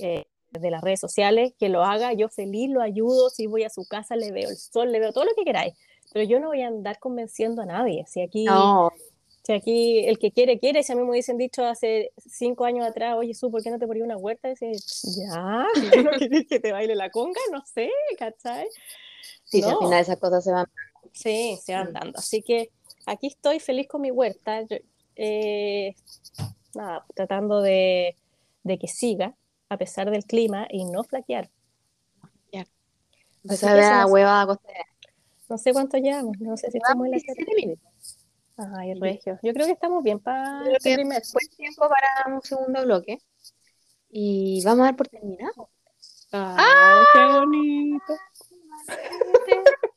eh, 0.00 0.26
de 0.50 0.70
las 0.70 0.82
redes 0.82 1.00
sociales, 1.00 1.52
que 1.58 1.68
lo 1.68 1.84
haga, 1.84 2.12
yo 2.12 2.28
feliz 2.28 2.70
lo 2.70 2.80
ayudo, 2.80 3.30
si 3.30 3.46
voy 3.46 3.64
a 3.64 3.70
su 3.70 3.86
casa 3.86 4.16
le 4.16 4.32
veo 4.32 4.48
el 4.48 4.56
sol, 4.56 4.92
le 4.92 5.00
veo 5.00 5.12
todo 5.12 5.24
lo 5.24 5.34
que 5.36 5.44
queráis, 5.44 5.74
pero 6.12 6.24
yo 6.24 6.40
no 6.40 6.48
voy 6.48 6.62
a 6.62 6.68
andar 6.68 6.98
convenciendo 6.98 7.62
a 7.62 7.66
nadie, 7.66 8.04
si 8.06 8.22
aquí... 8.22 8.44
No 8.44 8.90
aquí 9.54 10.06
el 10.06 10.18
que 10.18 10.32
quiere, 10.32 10.58
quiere. 10.58 10.82
Si 10.82 10.92
a 10.92 10.96
mí 10.96 11.02
me 11.02 11.10
hubiesen 11.10 11.38
dicho 11.38 11.64
hace 11.64 12.12
cinco 12.18 12.64
años 12.64 12.86
atrás, 12.86 13.16
oye, 13.16 13.34
Su, 13.34 13.50
¿por 13.50 13.62
qué 13.62 13.70
no 13.70 13.78
te 13.78 13.86
ponías 13.86 14.04
una 14.04 14.16
huerta? 14.16 14.50
Y 14.50 14.54
ya, 15.16 15.66
¿no 16.02 16.10
quieres 16.18 16.46
que 16.46 16.60
te 16.60 16.72
baile 16.72 16.94
la 16.94 17.10
conga? 17.10 17.40
No 17.52 17.64
sé, 17.64 17.90
¿cachai? 18.18 18.68
Sí, 19.44 19.62
al 19.62 19.78
final 19.78 20.00
esas 20.00 20.18
cosas 20.18 20.44
se 20.44 20.52
van 20.52 20.66
Sí, 21.12 21.58
se 21.62 21.74
van 21.74 21.92
dando. 21.92 22.18
Así 22.18 22.42
que 22.42 22.70
aquí 23.06 23.28
estoy 23.28 23.60
feliz 23.60 23.88
con 23.88 24.02
mi 24.02 24.10
huerta. 24.10 24.60
Eh, 25.16 25.94
nada, 26.74 27.04
tratando 27.14 27.60
de, 27.60 28.16
de, 28.62 28.78
que 28.78 28.88
siga 28.88 29.34
a 29.68 29.76
pesar 29.76 30.10
del 30.10 30.24
clima 30.24 30.66
y 30.70 30.84
no 30.84 31.04
flaquear. 31.04 31.50
Ya. 32.52 32.62
A 32.62 33.48
pesar 33.48 33.74
de 33.74 33.82
la 33.82 34.44
costera. 34.46 34.84
No 35.48 35.56
sé 35.56 35.72
cuánto 35.72 35.96
llevamos, 35.96 36.38
no 36.40 36.56
sé 36.58 36.70
si 36.70 36.76
estamos 36.76 37.06
en 37.06 37.12
la 37.12 37.54
minutos. 37.56 38.17
Ay, 38.58 38.94
regio. 38.94 39.38
Yo 39.42 39.52
creo 39.52 39.66
que 39.66 39.72
estamos 39.72 40.02
bien 40.02 40.18
para 40.18 40.62
el 40.68 40.76
primer. 40.82 41.22
Buen 41.32 41.48
tiempo 41.56 41.88
para 41.88 42.34
un 42.34 42.42
segundo 42.42 42.82
bloque. 42.84 43.18
Y 44.10 44.62
vamos 44.64 44.80
a 44.80 44.84
dar 44.86 44.96
por 44.96 45.08
terminado. 45.08 45.70
¡Ah! 46.32 47.04
¡Qué 47.12 47.38
bonito! 47.38 48.14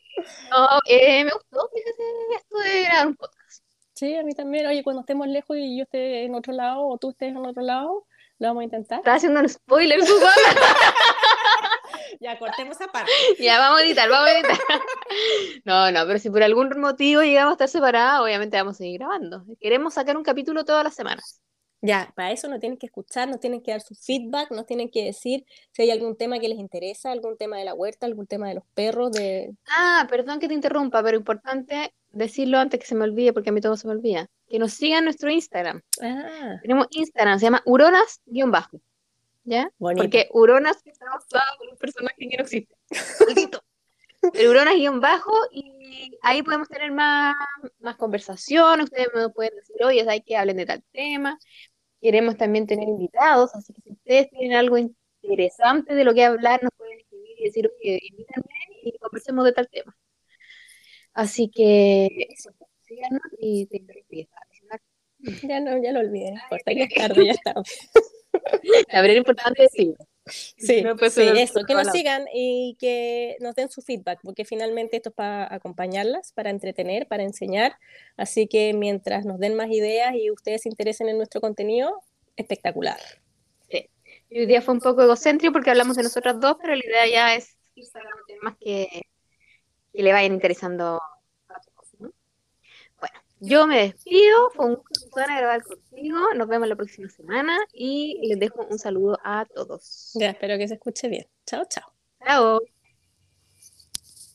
No, 0.52 0.68
eh, 0.86 1.24
me 1.24 1.32
gustó, 1.32 1.68
fíjate, 1.74 2.04
esto 2.36 2.58
de 2.60 2.84
grabar 2.84 3.08
un 3.08 3.16
podcast. 3.16 3.64
Sí, 3.94 4.16
a 4.16 4.24
mí 4.24 4.34
también. 4.34 4.68
Oye, 4.68 4.84
cuando 4.84 5.00
estemos 5.02 5.28
lejos 5.28 5.58
y 5.58 5.78
yo 5.78 5.84
esté 5.84 6.26
en 6.26 6.36
otro 6.36 6.54
lado 6.54 6.86
o 6.86 6.98
tú 7.00 7.10
estés 7.10 7.30
en 7.30 7.38
otro 7.38 7.64
lado, 7.64 8.06
lo 8.38 8.48
vamos 8.48 8.62
a 8.62 8.66
intentar. 8.66 9.00
Estás 9.00 9.18
haciendo 9.18 9.40
un 9.40 9.50
spoiler, 9.50 10.04
su 10.06 10.14
Ya, 12.20 12.38
cortemos 12.38 12.80
aparte. 12.82 13.12
Ya, 13.40 13.60
vamos 13.60 13.82
a 13.82 13.84
editar, 13.84 14.10
vamos 14.10 14.30
a 14.30 14.34
editar. 14.34 14.58
No, 15.66 15.92
no, 15.92 16.06
pero 16.08 16.20
si 16.20 16.30
por 16.30 16.44
algún 16.44 16.70
motivo 16.80 17.22
llegamos 17.22 17.52
a 17.52 17.54
estar 17.54 17.70
separados, 17.70 18.26
obviamente 18.26 18.58
vamos 18.58 18.76
a 18.76 18.78
seguir 18.78 19.00
grabando. 19.00 19.46
Queremos 19.60 19.94
sacar 19.94 20.18
un 20.18 20.24
capítulo 20.24 20.64
todas 20.64 20.84
las 20.84 20.96
semanas. 20.96 21.42
Ya, 21.84 22.14
para 22.16 22.32
eso 22.32 22.48
no 22.48 22.60
tienen 22.60 22.78
que 22.78 22.86
escuchar, 22.86 23.28
nos 23.28 23.40
tienen 23.40 23.62
que 23.62 23.72
dar 23.72 23.82
su 23.82 23.96
feedback, 23.96 24.52
nos 24.52 24.68
tienen 24.68 24.90
que 24.92 25.04
decir 25.04 25.46
si 25.72 25.82
hay 25.82 25.90
algún 25.90 26.16
tema 26.16 26.40
que 26.40 26.48
les 26.48 26.60
interesa, 26.60 27.12
algún 27.12 27.38
tema 27.38 27.58
de 27.58 27.66
la 27.66 27.74
huerta, 27.74 28.06
algún 28.06 28.28
tema 28.28 28.48
de 28.50 28.56
los 28.56 28.64
perros, 28.76 29.12
de... 29.12 29.56
Ah, 29.68 30.06
perdón 30.08 30.40
que 30.40 30.48
te 30.48 30.54
interrumpa, 30.54 31.02
pero 31.02 31.18
importante 31.18 31.92
decirlo 32.12 32.60
antes 32.60 32.80
que 32.80 32.86
se 32.86 32.94
me 32.94 33.06
olvide, 33.06 33.34
porque 33.34 33.50
a 33.50 33.54
mí 33.54 33.62
todo 33.62 33.76
se 33.78 33.88
me 33.88 33.94
olvida. 33.94 34.30
Que 34.48 34.60
nos 34.60 34.74
sigan 34.74 35.06
nuestro 35.06 35.32
Instagram. 35.32 35.82
Ah. 36.04 36.60
Tenemos 36.62 36.86
Instagram, 36.92 37.40
se 37.40 37.46
llama 37.46 37.64
uronas-bajo. 37.66 38.80
¿Ya? 39.52 39.70
Porque 39.78 40.30
Uronas 40.32 40.78
está 40.86 41.08
basado 41.08 41.64
en 41.64 41.72
un 41.72 41.78
personaje 41.78 42.16
que 42.18 42.38
no 42.38 42.44
existe. 42.44 42.74
Pero 44.32 44.52
Uronas-bajo 44.52 45.34
y 45.52 46.18
ahí 46.22 46.42
podemos 46.42 46.70
tener 46.70 46.90
más, 46.94 47.36
más 47.82 47.98
conversación. 47.98 48.80
Ustedes 48.80 49.10
me 49.14 49.28
pueden 49.28 49.54
decir, 49.58 49.76
oye, 49.84 50.06
hay 50.08 50.22
que 50.22 50.38
hablen 50.38 50.56
de 50.56 50.66
tal 50.66 50.82
tema. 50.94 51.38
Queremos 52.00 52.38
también 52.38 52.66
tener 52.66 52.88
invitados, 52.88 53.54
así 53.54 53.74
que 53.74 53.82
si 53.82 53.92
ustedes 53.92 54.30
tienen 54.30 54.54
algo 54.58 54.78
interesante 54.78 55.96
de 55.96 56.06
lo 56.06 56.14
que 56.14 56.24
hablar, 56.24 56.64
nos 56.64 56.72
pueden 56.78 57.00
escribir 57.00 57.36
y 57.38 57.44
decir, 57.44 57.70
oye, 57.82 58.00
invítenme 58.10 58.48
y 58.84 58.98
conversemos 59.00 59.44
de 59.44 59.52
tal 59.52 59.68
tema. 59.70 59.98
Así 61.14 61.52
que 61.54 62.08
eso, 62.30 62.52
síganos 62.84 63.22
y 63.38 63.66
te 63.66 63.84
Ya 65.44 65.60
no, 65.60 65.78
ya 65.84 65.92
lo 65.92 66.00
olvidé, 66.00 66.36
importa, 66.42 66.72
es 66.72 66.94
tarde, 66.94 67.26
ya 67.26 67.32
está. 67.34 67.56
Verdad 68.92 69.16
importante 69.16 69.64
decirlo. 69.64 69.96
Sí, 70.26 70.84
sí 71.10 71.24
eso, 71.36 71.62
que 71.66 71.74
nos 71.74 71.88
sigan 71.88 72.26
y 72.34 72.78
que 72.80 73.38
nos 73.40 73.56
den 73.56 73.70
su 73.70 73.82
feedback, 73.82 74.20
porque 74.24 74.46
finalmente 74.46 74.98
esto 74.98 75.10
es 75.10 75.16
para 75.16 75.54
acompañarlas, 75.54 76.32
para 76.34 76.52
entretener, 76.52 77.08
para 77.08 77.24
enseñar. 77.24 77.78
Así 78.18 78.48
que 78.48 78.74
mientras 78.74 79.26
nos 79.26 79.40
den 79.40 79.56
más 79.56 79.70
ideas 79.70 80.14
y 80.16 80.30
ustedes 80.30 80.62
se 80.62 80.70
interesen 80.70 81.10
en 81.10 81.18
nuestro 81.18 81.42
contenido, 81.42 82.02
espectacular. 82.36 83.00
Sí. 83.70 83.90
hoy 84.32 84.46
día 84.46 84.62
fue 84.62 84.76
un 84.76 84.80
poco 84.80 85.02
egocéntrico 85.02 85.54
porque 85.54 85.72
hablamos 85.72 85.98
de 85.98 86.04
nosotras 86.04 86.40
dos, 86.40 86.58
pero 86.62 86.76
la 86.76 86.86
idea 86.86 87.08
ya 87.08 87.36
es 87.36 87.58
irse 87.76 87.98
a 87.98 88.02
temas 88.28 88.56
que, 88.60 89.02
que 89.92 90.04
le 90.04 90.14
vayan 90.14 90.34
interesando 90.34 91.02
yo 93.42 93.66
me 93.66 93.88
despido, 93.88 94.52
fue 94.52 94.68
un 94.68 94.76
gusto 94.76 95.10
grabar 95.16 95.64
contigo, 95.64 96.34
nos 96.36 96.48
vemos 96.48 96.68
la 96.68 96.76
próxima 96.76 97.10
semana 97.10 97.58
y 97.74 98.20
les 98.28 98.40
dejo 98.40 98.66
un 98.70 98.78
saludo 98.78 99.18
a 99.24 99.46
todos. 99.46 100.12
Ya, 100.14 100.30
espero 100.30 100.58
que 100.60 100.68
se 100.68 100.76
escuche 100.76 101.10
bien. 101.10 101.28
Chao, 101.46 101.64
chao. 101.68 101.92
Chao. 102.24 102.62